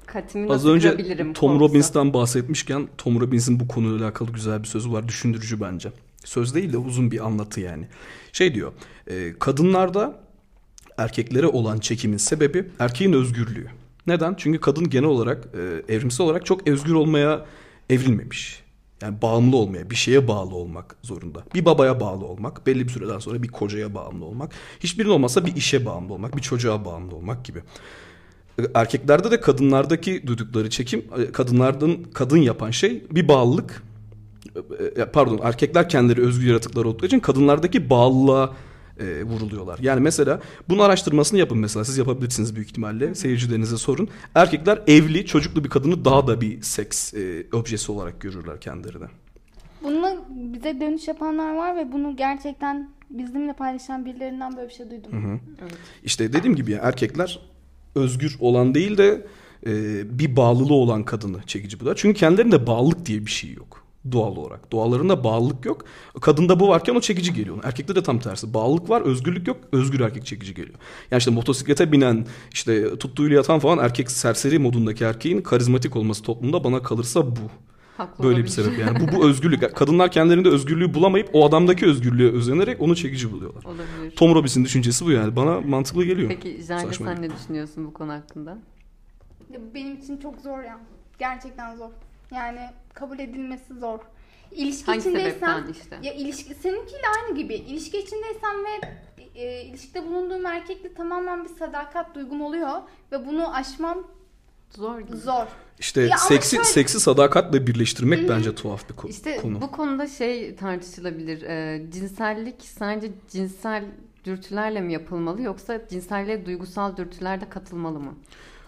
sadakatimi 0.03 0.51
Az 0.51 0.65
önce 0.65 0.97
Tom 1.17 1.33
korkusu. 1.33 1.59
Robbins'ten 1.59 2.13
bahsetmişken 2.13 2.87
Tom 2.97 3.21
Robbins'in 3.21 3.59
bu 3.59 3.67
konuyla 3.67 4.05
alakalı 4.05 4.31
güzel 4.31 4.63
bir 4.63 4.67
sözü 4.67 4.91
var. 4.91 5.07
Düşündürücü 5.07 5.61
bence. 5.61 5.91
Söz 6.25 6.55
değil 6.55 6.73
de 6.73 6.77
uzun 6.77 7.11
bir 7.11 7.25
anlatı 7.25 7.59
yani. 7.59 7.87
Şey 8.33 8.53
diyor. 8.53 8.73
e, 9.07 9.33
kadınlarda 9.39 10.19
erkeklere 10.97 11.47
olan 11.47 11.77
çekimin 11.77 12.17
sebebi 12.17 12.69
erkeğin 12.79 13.13
özgürlüğü. 13.13 13.67
Neden? 14.07 14.35
Çünkü 14.37 14.59
kadın 14.59 14.89
genel 14.89 15.09
olarak 15.09 15.47
e, 15.55 15.93
evrimsel 15.93 16.25
olarak 16.25 16.45
çok 16.45 16.67
özgür 16.67 16.93
olmaya 16.93 17.45
evrilmemiş. 17.89 18.63
Yani 19.01 19.21
bağımlı 19.21 19.57
olmaya, 19.57 19.89
bir 19.89 19.95
şeye 19.95 20.27
bağlı 20.27 20.55
olmak 20.55 20.95
zorunda. 21.01 21.43
Bir 21.55 21.65
babaya 21.65 21.99
bağlı 21.99 22.25
olmak, 22.25 22.67
belli 22.67 22.87
bir 22.87 22.91
süreden 22.91 23.19
sonra 23.19 23.43
bir 23.43 23.47
kocaya 23.47 23.95
bağımlı 23.95 24.25
olmak. 24.25 24.51
Hiçbirinin 24.79 25.13
olmasa 25.13 25.45
bir 25.45 25.55
işe 25.55 25.85
bağımlı 25.85 26.13
olmak, 26.13 26.37
bir 26.37 26.41
çocuğa 26.41 26.85
bağımlı 26.85 27.15
olmak 27.15 27.45
gibi. 27.45 27.59
Erkeklerde 28.73 29.31
de 29.31 29.41
kadınlardaki 29.41 30.27
duydukları 30.27 30.69
çekim 30.69 31.05
e, 31.17 31.31
kadınlardan 31.31 31.97
kadın 32.13 32.37
yapan 32.37 32.71
şey 32.71 33.03
bir 33.11 33.27
bağlılık. 33.27 33.83
E, 34.95 35.05
Pardon 35.05 35.39
erkekler 35.43 35.89
kendileri 35.89 36.21
özgür 36.21 36.47
yaratıklar 36.47 36.85
oldukları 36.85 37.07
için 37.07 37.19
kadınlardaki 37.19 37.89
bağlılığa 37.89 38.53
e, 38.99 39.23
vuruluyorlar. 39.23 39.79
Yani 39.81 40.01
mesela 40.01 40.39
bunun 40.69 40.79
araştırmasını 40.79 41.39
yapın 41.39 41.57
mesela 41.57 41.85
siz 41.85 41.97
yapabilirsiniz 41.97 42.55
büyük 42.55 42.69
ihtimalle 42.69 43.15
seyircilerinize 43.15 43.77
sorun. 43.77 44.09
Erkekler 44.35 44.81
evli 44.87 45.25
çocuklu 45.25 45.63
bir 45.63 45.69
kadını 45.69 46.05
daha 46.05 46.27
da 46.27 46.41
bir 46.41 46.61
seks 46.61 47.13
e, 47.13 47.45
objesi 47.53 47.91
olarak 47.91 48.21
görürler 48.21 48.61
kendilerine. 48.61 49.05
Bununla 49.83 50.17
bize 50.29 50.79
dönüş 50.81 51.07
yapanlar 51.07 51.55
var 51.55 51.77
ve 51.77 51.91
bunu 51.91 52.15
gerçekten 52.15 52.89
bizimle 53.09 53.53
paylaşan 53.53 54.05
birilerinden 54.05 54.57
böyle 54.57 54.67
bir 54.67 54.73
şey 54.73 54.91
duydum. 54.91 55.41
İşte 56.03 56.33
dediğim 56.33 56.55
gibi 56.55 56.71
ya, 56.71 56.79
erkekler 56.83 57.39
özgür 57.95 58.37
olan 58.39 58.75
değil 58.75 58.97
de 58.97 59.27
e, 59.65 59.71
bir 60.19 60.35
bağlılığı 60.35 60.73
olan 60.73 61.03
kadını 61.03 61.37
çekici 61.47 61.79
buluyor. 61.79 61.95
Çünkü 61.95 62.19
kendilerinde 62.19 62.67
bağlılık 62.67 63.05
diye 63.05 63.25
bir 63.25 63.31
şey 63.31 63.53
yok. 63.53 63.83
Doğal 64.11 64.35
olarak. 64.35 64.71
Doğalarında 64.71 65.23
bağlılık 65.23 65.65
yok. 65.65 65.85
Kadında 66.21 66.59
bu 66.59 66.67
varken 66.67 66.95
o 66.95 67.01
çekici 67.01 67.33
geliyor. 67.33 67.57
Erkekte 67.63 67.95
de 67.95 68.03
tam 68.03 68.19
tersi. 68.19 68.53
Bağlılık 68.53 68.89
var, 68.89 69.01
özgürlük 69.01 69.47
yok. 69.47 69.57
Özgür 69.71 69.99
erkek 69.99 70.25
çekici 70.25 70.53
geliyor. 70.53 70.75
Yani 71.11 71.19
işte 71.19 71.31
motosiklete 71.31 71.91
binen, 71.91 72.25
işte 72.51 72.97
tuttuğuyla 72.97 73.35
yatan 73.35 73.59
falan 73.59 73.77
erkek 73.77 74.11
serseri 74.11 74.59
modundaki 74.59 75.03
erkeğin 75.03 75.41
karizmatik 75.41 75.95
olması 75.95 76.23
toplumda 76.23 76.63
bana 76.63 76.83
kalırsa 76.83 77.35
bu. 77.35 77.39
Haklı 77.97 78.23
Böyle 78.23 78.43
bir 78.43 78.47
sebep 78.47 78.79
yani. 78.79 78.99
Bu, 78.99 79.15
bu 79.15 79.25
özgürlük. 79.29 79.75
Kadınlar 79.75 80.11
kendilerinde 80.11 80.49
özgürlüğü 80.49 80.93
bulamayıp 80.93 81.29
o 81.33 81.45
adamdaki 81.45 81.85
özgürlüğe 81.85 82.31
özenerek 82.31 82.81
onu 82.81 82.95
çekici 82.95 83.31
buluyorlar. 83.31 83.63
Olabilir. 83.63 84.15
Tom 84.15 84.35
Robbins'in 84.35 84.65
düşüncesi 84.65 85.05
bu 85.05 85.11
yani. 85.11 85.35
Bana 85.35 85.61
mantıklı 85.61 86.03
geliyor. 86.05 86.29
Peki 86.29 86.63
Saçma 86.63 87.05
sen 87.05 87.21
ne 87.21 87.29
düşünüyorsun 87.29 87.85
bu 87.87 87.93
konu 87.93 88.11
hakkında? 88.11 88.57
Ya 89.53 89.59
Benim 89.73 89.95
için 89.97 90.17
çok 90.17 90.41
zor 90.41 90.63
ya. 90.63 90.79
Gerçekten 91.19 91.75
zor. 91.75 91.89
Yani 92.35 92.59
kabul 92.93 93.19
edilmesi 93.19 93.73
zor. 93.73 93.99
İlişki 94.51 94.85
Hangi 94.85 94.99
içindeysem 94.99 95.71
işte? 95.71 95.99
ya 96.03 96.13
ilişki 96.13 96.53
seninkiyle 96.53 97.07
aynı 97.17 97.37
gibi. 97.37 97.53
İlişki 97.53 97.97
içindeysem 97.97 98.55
ve 98.65 98.87
e, 99.35 99.61
ilişkide 99.65 100.05
bulunduğum 100.05 100.45
erkekle 100.45 100.93
tamamen 100.93 101.43
bir 101.43 101.49
sadakat 101.49 102.15
duygum 102.15 102.41
oluyor 102.41 102.81
ve 103.11 103.25
bunu 103.27 103.55
aşmam 103.55 104.07
Zor 104.78 104.99
gibi. 104.99 105.17
zor. 105.17 105.45
İşte 105.80 106.01
Ya 106.01 106.17
seksi 106.17 106.49
şöyle- 106.55 106.63
seksi 106.63 106.99
sadakatle 106.99 107.67
birleştirmek 107.67 108.30
bence 108.30 108.55
tuhaf 108.55 108.89
bir 108.89 108.93
ko- 108.93 109.09
İşte 109.09 109.38
konu. 109.41 109.61
bu 109.61 109.71
konuda 109.71 110.07
şey 110.07 110.55
tartışılabilir. 110.55 111.41
Ee, 111.41 111.82
cinsellik 111.93 112.55
sadece 112.61 113.11
cinsel 113.32 113.84
dürtülerle 114.26 114.82
mi 114.82 114.93
yapılmalı 114.93 115.41
yoksa 115.41 115.82
cinselliğe 115.89 116.45
duygusal 116.45 116.97
dürtüler 116.97 117.41
de 117.41 117.49
katılmalı 117.49 117.99
mı? 117.99 118.13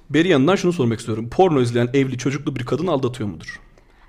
Beri 0.09 0.27
yanından 0.27 0.55
şunu 0.55 0.73
sormak 0.73 0.99
istiyorum. 0.99 1.29
Porno 1.29 1.61
izleyen 1.61 1.89
evli 1.93 2.17
çocuklu 2.17 2.55
bir 2.55 2.65
kadın 2.65 2.87
aldatıyor 2.87 3.29
mudur? 3.29 3.61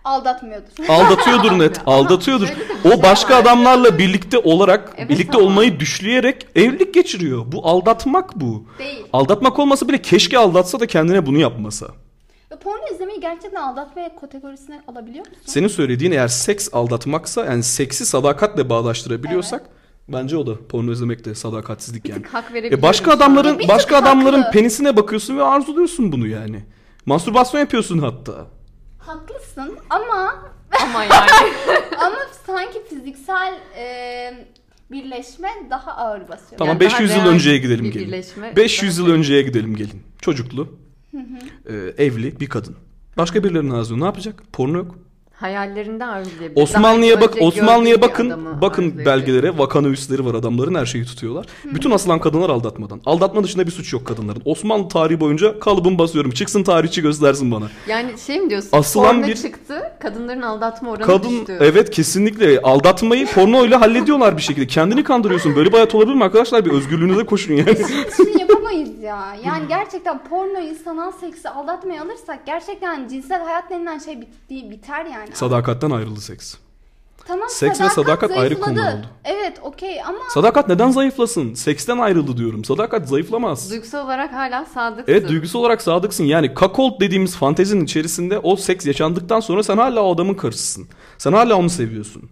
Aldatmıyordur. 0.06 0.68
Aldatıyordur 0.88 1.58
net. 1.58 1.80
Aldatıyordur. 1.86 2.48
O 2.84 2.88
şey 2.90 3.02
başka 3.02 3.36
adamlarla 3.36 3.98
birlikte 3.98 4.38
olarak 4.38 4.94
Evet 4.96 5.10
birlikte 5.10 5.36
ama- 5.38 5.46
olmayı 5.46 5.80
düşleyerek 5.80 6.46
evlilik 6.56 6.94
geçiriyor. 6.94 7.44
Bu 7.52 7.68
aldatmak 7.68 8.40
bu. 8.40 8.66
Değil. 8.78 9.06
Aldatmak 9.12 9.58
olmasa 9.58 9.88
bile 9.88 10.02
keşke 10.02 10.38
aldatsa 10.38 10.80
da 10.80 10.86
kendine 10.86 11.26
bunu 11.26 11.38
yapmasa. 11.38 11.86
Ve 12.52 12.56
porno 12.56 12.94
izlemeyi 12.94 13.20
gerçekten 13.20 13.62
aldatmaya 13.62 14.16
kategorisine 14.20 14.82
alabiliyor 14.88 15.26
musun? 15.26 15.42
Senin 15.46 15.68
söylediğin 15.68 16.12
eğer 16.12 16.28
seks 16.28 16.68
aldatmaksa 16.72 17.44
yani 17.44 17.62
seksi 17.62 18.06
sadakatle 18.06 18.68
bağdaştırabiliyorsak 18.68 19.62
bence 20.08 20.36
o 20.36 20.46
da 20.46 20.52
porno 20.68 20.92
izlemek 20.92 21.24
de 21.24 21.34
sadakatsizlik 21.34 22.08
yani. 22.08 22.22
hak 22.32 22.52
verebilirim. 22.52 22.78
E 22.78 22.82
başka 22.82 23.12
adamların 23.12 23.54
Bir 23.58 23.62
tık 23.62 23.68
başka 23.68 23.96
adamların 23.96 24.38
haklı. 24.42 24.52
penisine 24.52 24.96
bakıyorsun 24.96 25.36
ve 25.38 25.42
arzuluyorsun 25.42 26.12
bunu 26.12 26.26
yani. 26.26 26.64
Mastürbasyon 27.06 27.60
yapıyorsun 27.60 27.98
hatta. 27.98 28.34
Haklısın 29.06 29.78
ama 29.90 30.34
Ama 30.82 31.04
yani. 31.04 31.52
ama 32.00 32.16
sanki 32.46 32.84
fiziksel 32.88 33.54
e, 33.78 34.46
birleşme 34.90 35.48
daha 35.70 35.92
ağır 35.96 36.28
basıyor. 36.28 36.58
Tamam 36.58 36.68
Yani 36.68 36.80
500 36.80 37.10
daha 37.10 37.18
yıl 37.18 37.26
önceye 37.32 37.58
gidelim 37.58 37.90
gelin. 37.90 38.06
birleşme 38.06 38.56
500 38.56 38.98
daha 38.98 39.08
yıl 39.08 39.14
önceye 39.14 39.42
gidelim 39.42 39.76
gelin. 39.76 40.02
Çocuklu, 40.20 40.68
e, 41.68 41.74
evli 42.04 42.40
bir 42.40 42.48
kadın. 42.48 42.76
Başka 43.16 43.44
birilerinin 43.44 43.70
ağzı 43.70 44.00
ne 44.00 44.04
yapacak? 44.04 44.42
Porno 44.52 44.76
yok. 44.78 44.94
Hayallerinde 45.36 46.04
arzulayabilir. 46.04 46.62
Osmanlı'ya 46.62 47.20
bak 47.20 47.34
Osmanlı'ya 47.40 48.02
bakın 48.02 48.32
bakın 48.62 48.98
belgelere 49.06 49.58
vakana 49.58 49.88
üsleri 49.88 50.24
var 50.26 50.34
adamların 50.34 50.74
her 50.74 50.86
şeyi 50.86 51.04
tutuyorlar. 51.04 51.46
Bütün 51.64 51.90
asılan 51.90 52.20
kadınlar 52.20 52.50
aldatmadan. 52.50 53.00
Aldatma 53.06 53.44
dışında 53.44 53.66
bir 53.66 53.70
suç 53.70 53.92
yok 53.92 54.04
kadınların. 54.06 54.42
Osmanlı 54.44 54.88
tarihi 54.88 55.20
boyunca 55.20 55.60
kalıbımı 55.60 55.98
basıyorum. 55.98 56.30
Çıksın 56.30 56.62
tarihçi 56.62 57.02
göstersin 57.02 57.52
bana. 57.52 57.64
Yani 57.88 58.10
şey 58.26 58.40
mi 58.40 58.50
diyorsun? 58.50 58.68
Asılan 58.72 59.16
porno 59.16 59.26
bir- 59.26 59.36
çıktı, 59.36 59.82
kadınların 60.00 60.42
aldatma 60.42 60.90
oranı 60.90 61.06
Kadın 61.06 61.30
düştü. 61.40 61.58
evet 61.60 61.90
kesinlikle 61.90 62.60
aldatmayı 62.62 63.26
pornoyla 63.26 63.80
hallediyorlar 63.80 64.36
bir 64.36 64.42
şekilde. 64.42 64.66
Kendini 64.66 65.04
kandırıyorsun. 65.04 65.56
Böyle 65.56 65.68
bir 65.68 65.74
hayat 65.74 65.94
olabilir 65.94 66.14
mi 66.14 66.24
arkadaşlar? 66.24 66.64
Bir 66.64 66.70
özgürlüğünüze 66.70 67.24
koşun 67.26 67.54
yani. 67.54 67.76
Şunu 68.16 68.28
yapamayız 68.76 69.02
ya. 69.02 69.36
Yani 69.44 69.68
gerçekten 69.68 70.24
pornoyu, 70.24 70.74
sanal 70.74 71.12
seksi 71.12 71.48
aldatmaya 71.48 72.02
alırsak 72.02 72.46
gerçekten 72.46 73.08
cinsel 73.08 73.42
hayat 73.44 73.70
denilen 73.70 73.98
şey 73.98 74.20
bitti, 74.20 74.70
biter 74.70 75.04
yani. 75.04 75.28
Sadakatten 75.34 75.90
ayrıldı 75.90 76.20
seks. 76.20 76.54
tamam, 77.26 77.48
seks 77.48 77.80
ve 77.80 77.88
sadakat 77.88 78.30
ayrı 78.30 78.40
zayıfladı. 78.40 78.64
konular 78.64 78.94
oldu. 78.98 79.06
Evet 79.24 79.60
okey 79.62 80.02
ama 80.02 80.18
Sadakat 80.34 80.68
neden 80.68 80.90
zayıflasın? 80.90 81.54
Seksten 81.54 81.98
ayrıldı 81.98 82.36
diyorum. 82.36 82.64
Sadakat 82.64 83.08
zayıflamaz. 83.08 83.70
Duygusal 83.70 84.04
olarak 84.04 84.32
hala 84.32 84.64
sadıksın. 84.64 85.12
Evet 85.12 85.28
duygusal 85.28 85.60
olarak 85.60 85.82
sadıksın. 85.82 86.24
Yani 86.24 86.48
cuckold 86.54 87.00
dediğimiz 87.00 87.36
fantezinin 87.36 87.84
içerisinde 87.84 88.38
o 88.38 88.56
seks 88.56 88.86
yaşandıktan 88.86 89.40
sonra 89.40 89.62
sen 89.62 89.76
hala 89.78 90.02
o 90.02 90.14
adamın 90.14 90.34
karısısın. 90.34 90.88
Sen 91.18 91.32
hala 91.32 91.54
onu 91.56 91.70
seviyorsun. 91.70 92.30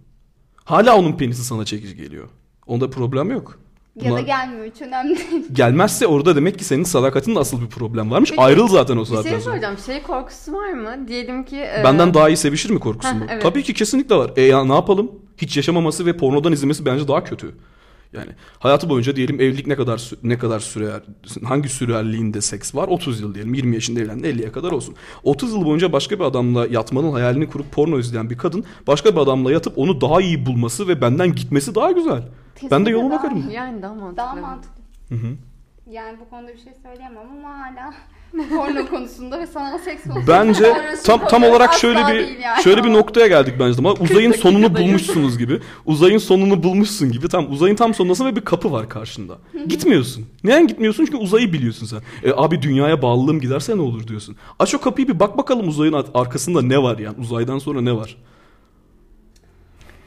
Hala 0.65 0.97
onun 0.99 1.13
penisi 1.13 1.45
sana 1.45 1.65
çekici 1.65 1.97
geliyor. 1.97 2.29
Onda 2.67 2.91
problem 2.91 3.31
yok. 3.31 3.59
Ya 3.97 4.05
da 4.05 4.11
Bunlar- 4.11 4.21
gelmiyor 4.21 4.67
hiç 4.75 4.83
önemli 4.83 5.17
değil. 5.17 5.45
Gelmezse 5.53 6.07
orada 6.07 6.37
demek 6.37 6.59
ki 6.59 6.65
senin 6.65 6.85
sadakatinde 6.85 7.39
asıl 7.39 7.61
bir 7.61 7.67
problem 7.67 8.11
varmış. 8.11 8.31
Peki, 8.31 8.43
Ayrıl 8.43 8.69
zaten 8.69 8.97
o 8.97 9.01
Bir 9.01 9.05
saatten 9.07 9.23
şey 9.23 9.41
sonra. 9.41 9.41
soracağım. 9.55 9.77
Şey 9.87 10.03
korkusu 10.03 10.53
var 10.53 10.73
mı? 10.73 11.09
Diyelim 11.09 11.45
ki... 11.45 11.57
e, 11.57 11.81
Benden 11.85 12.15
daha 12.15 12.29
iyi 12.29 12.37
sevişir 12.37 12.71
mi 12.71 12.81
korkusu 12.81 13.09
Heh, 13.15 13.19
mu? 13.19 13.27
evet. 13.31 13.43
Tabii 13.43 13.63
ki 13.63 13.75
kesinlikle 13.75 14.17
var. 14.17 14.31
E 14.37 14.43
ya 14.43 14.65
ne 14.65 14.75
yapalım? 14.75 15.11
Hiç 15.39 15.57
yaşamaması 15.57 16.07
ve 16.07 16.17
pornodan 16.17 16.53
izlemesi 16.53 16.87
bence 16.87 17.09
daha 17.09 17.25
kötü. 17.25 17.55
Yani 18.13 18.31
hayatı 18.59 18.89
boyunca 18.89 19.17
diyelim 19.17 19.41
evlilik 19.41 19.67
ne 19.67 19.77
kadar 19.77 20.11
ne 20.23 20.39
kadar 20.39 20.61
sürer 20.61 21.03
hangi 21.45 21.69
sürerliğinde 21.69 22.41
seks 22.41 22.75
var 22.75 22.89
30 22.89 23.21
yıl 23.21 23.35
diyelim 23.35 23.55
20 23.55 23.75
yaşında 23.75 24.01
evlendi 24.01 24.27
50'ye 24.27 24.53
kadar 24.53 24.73
olsun. 24.73 24.95
30 25.23 25.53
yıl 25.53 25.65
boyunca 25.65 25.93
başka 25.93 26.19
bir 26.19 26.25
adamla 26.25 26.67
yatmanın 26.67 27.13
hayalini 27.13 27.49
kurup 27.51 27.73
porno 27.73 27.99
izleyen 27.99 28.31
bir 28.31 28.39
kadın 28.39 28.65
başka 28.87 29.13
bir 29.15 29.21
adamla 29.21 29.53
yatıp 29.53 29.79
onu 29.79 30.01
daha 30.01 30.21
iyi 30.21 30.47
bulması 30.47 30.89
ve 30.89 31.01
benden 31.01 31.35
gitmesi 31.35 31.75
daha 31.75 31.93
güzel. 31.93 32.23
Ben 32.57 32.61
de 32.63 32.69
Kesinlikle 32.69 32.91
yoluma 32.91 33.11
daha 33.15 33.19
bakarım. 33.23 33.51
Yani 33.51 33.83
daha 33.83 33.95
mantıklı. 33.95 34.17
Daha 34.17 34.35
mantıklı. 34.35 34.83
Hı 35.09 35.15
hı. 35.15 35.37
Yani 35.91 36.19
bu 36.21 36.31
konuda 36.31 36.53
bir 36.53 36.59
şey 36.59 36.73
söyleyemem 36.83 37.23
ama 37.39 37.59
hala 37.59 37.95
porno 38.57 38.87
konusunda 38.87 39.41
ve 39.41 39.47
sanal 39.47 39.79
seks 39.79 40.03
konusunda 40.03 40.27
Bence 40.33 40.75
tam 41.05 41.29
tam 41.29 41.43
olarak 41.45 41.75
şöyle 41.75 41.99
bir 42.07 42.39
yani. 42.39 42.63
şöyle 42.63 42.85
bir 42.85 42.93
noktaya 42.93 43.27
geldik 43.27 43.55
bence. 43.61 43.79
Ama 43.79 43.93
uzayın 43.93 44.33
sonunu 44.33 44.75
bulmuşsunuz 44.77 45.39
gibi. 45.39 45.61
Uzayın 45.87 46.19
sonunu 46.19 46.63
bulmuşsun 46.63 47.13
gibi. 47.13 47.29
Tam 47.29 47.53
uzayın 47.53 47.77
tam 47.77 47.95
sonundasın 47.95 48.27
ve 48.27 48.37
bir 48.37 48.41
kapı 48.41 48.73
var 48.73 48.89
karşında. 48.89 49.39
Gitmiyorsun. 49.69 50.27
Neden 50.45 50.67
gitmiyorsun? 50.67 51.05
Çünkü 51.05 51.19
uzayı 51.19 51.53
biliyorsun 51.53 51.87
sen. 51.87 52.01
E, 52.31 52.33
abi 52.37 52.63
dünyaya 52.63 53.03
bağlılığım 53.03 53.41
giderse 53.41 53.77
ne 53.77 53.81
olur 53.81 54.09
diyorsun. 54.09 54.37
Aç 54.59 54.75
o 54.75 54.81
kapıyı 54.81 55.09
bir 55.09 55.21
bak 55.21 55.39
bakalım 55.39 55.69
uzayın 55.69 55.93
ar- 55.93 56.07
arkasında 56.15 56.63
ne 56.63 56.83
var 56.83 56.99
yani. 56.99 57.17
Uzaydan 57.21 57.59
sonra 57.59 57.81
ne 57.81 57.97
var? 57.97 58.17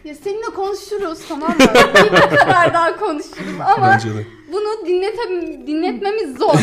Ya 0.07 0.15
seninle 0.15 0.45
konuşuruz 0.55 1.27
tamam 1.27 1.49
mı? 1.49 1.55
Bir 1.59 2.37
kadar 2.39 2.73
daha 2.73 2.97
konuşuruz 2.99 3.59
ama 3.59 3.87
Bence 3.87 4.15
de. 4.15 4.25
bunu 4.51 4.85
dinletem 4.87 5.67
dinletmemiz 5.67 6.37
zor. 6.37 6.59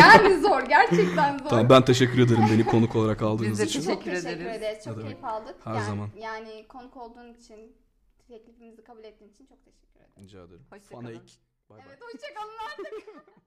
Yani 0.00 0.40
zor 0.40 0.62
gerçekten 0.62 1.38
zor. 1.38 1.48
Tamam 1.48 1.70
ben 1.70 1.84
teşekkür 1.84 2.18
ederim 2.18 2.44
beni 2.52 2.66
konuk 2.66 2.96
olarak 2.96 3.18
Biz 3.20 3.26
aldığınız 3.26 3.58
de 3.58 3.64
için. 3.64 3.80
Çok 3.82 4.04
Teşekkür 4.04 4.22
teşekkür 4.22 4.44
ederiz. 4.46 4.56
ederiz. 4.62 4.84
Çok 4.84 4.96
Ne 4.96 5.02
demek. 5.02 5.12
keyif 5.12 5.24
aldık. 5.24 5.56
Her 5.64 5.74
yani, 5.74 5.86
zaman. 5.86 6.08
Yani 6.16 6.66
konuk 6.68 6.96
olduğun 6.96 7.34
için, 7.34 7.76
teklifimizi 8.28 8.84
kabul 8.84 9.04
ettiğin 9.04 9.30
için 9.30 9.46
çok 9.46 9.64
teşekkür 9.64 9.88
ederim. 9.96 10.12
Rica 10.22 10.42
ederim. 10.44 10.62
Hoşça 10.70 10.88
kalın. 10.88 11.02
Fanaik. 11.02 11.40
Bay 11.70 11.78
bay. 11.78 11.86
Evet 11.88 12.00
hoşçakalın 12.02 12.58
artık. 12.70 13.24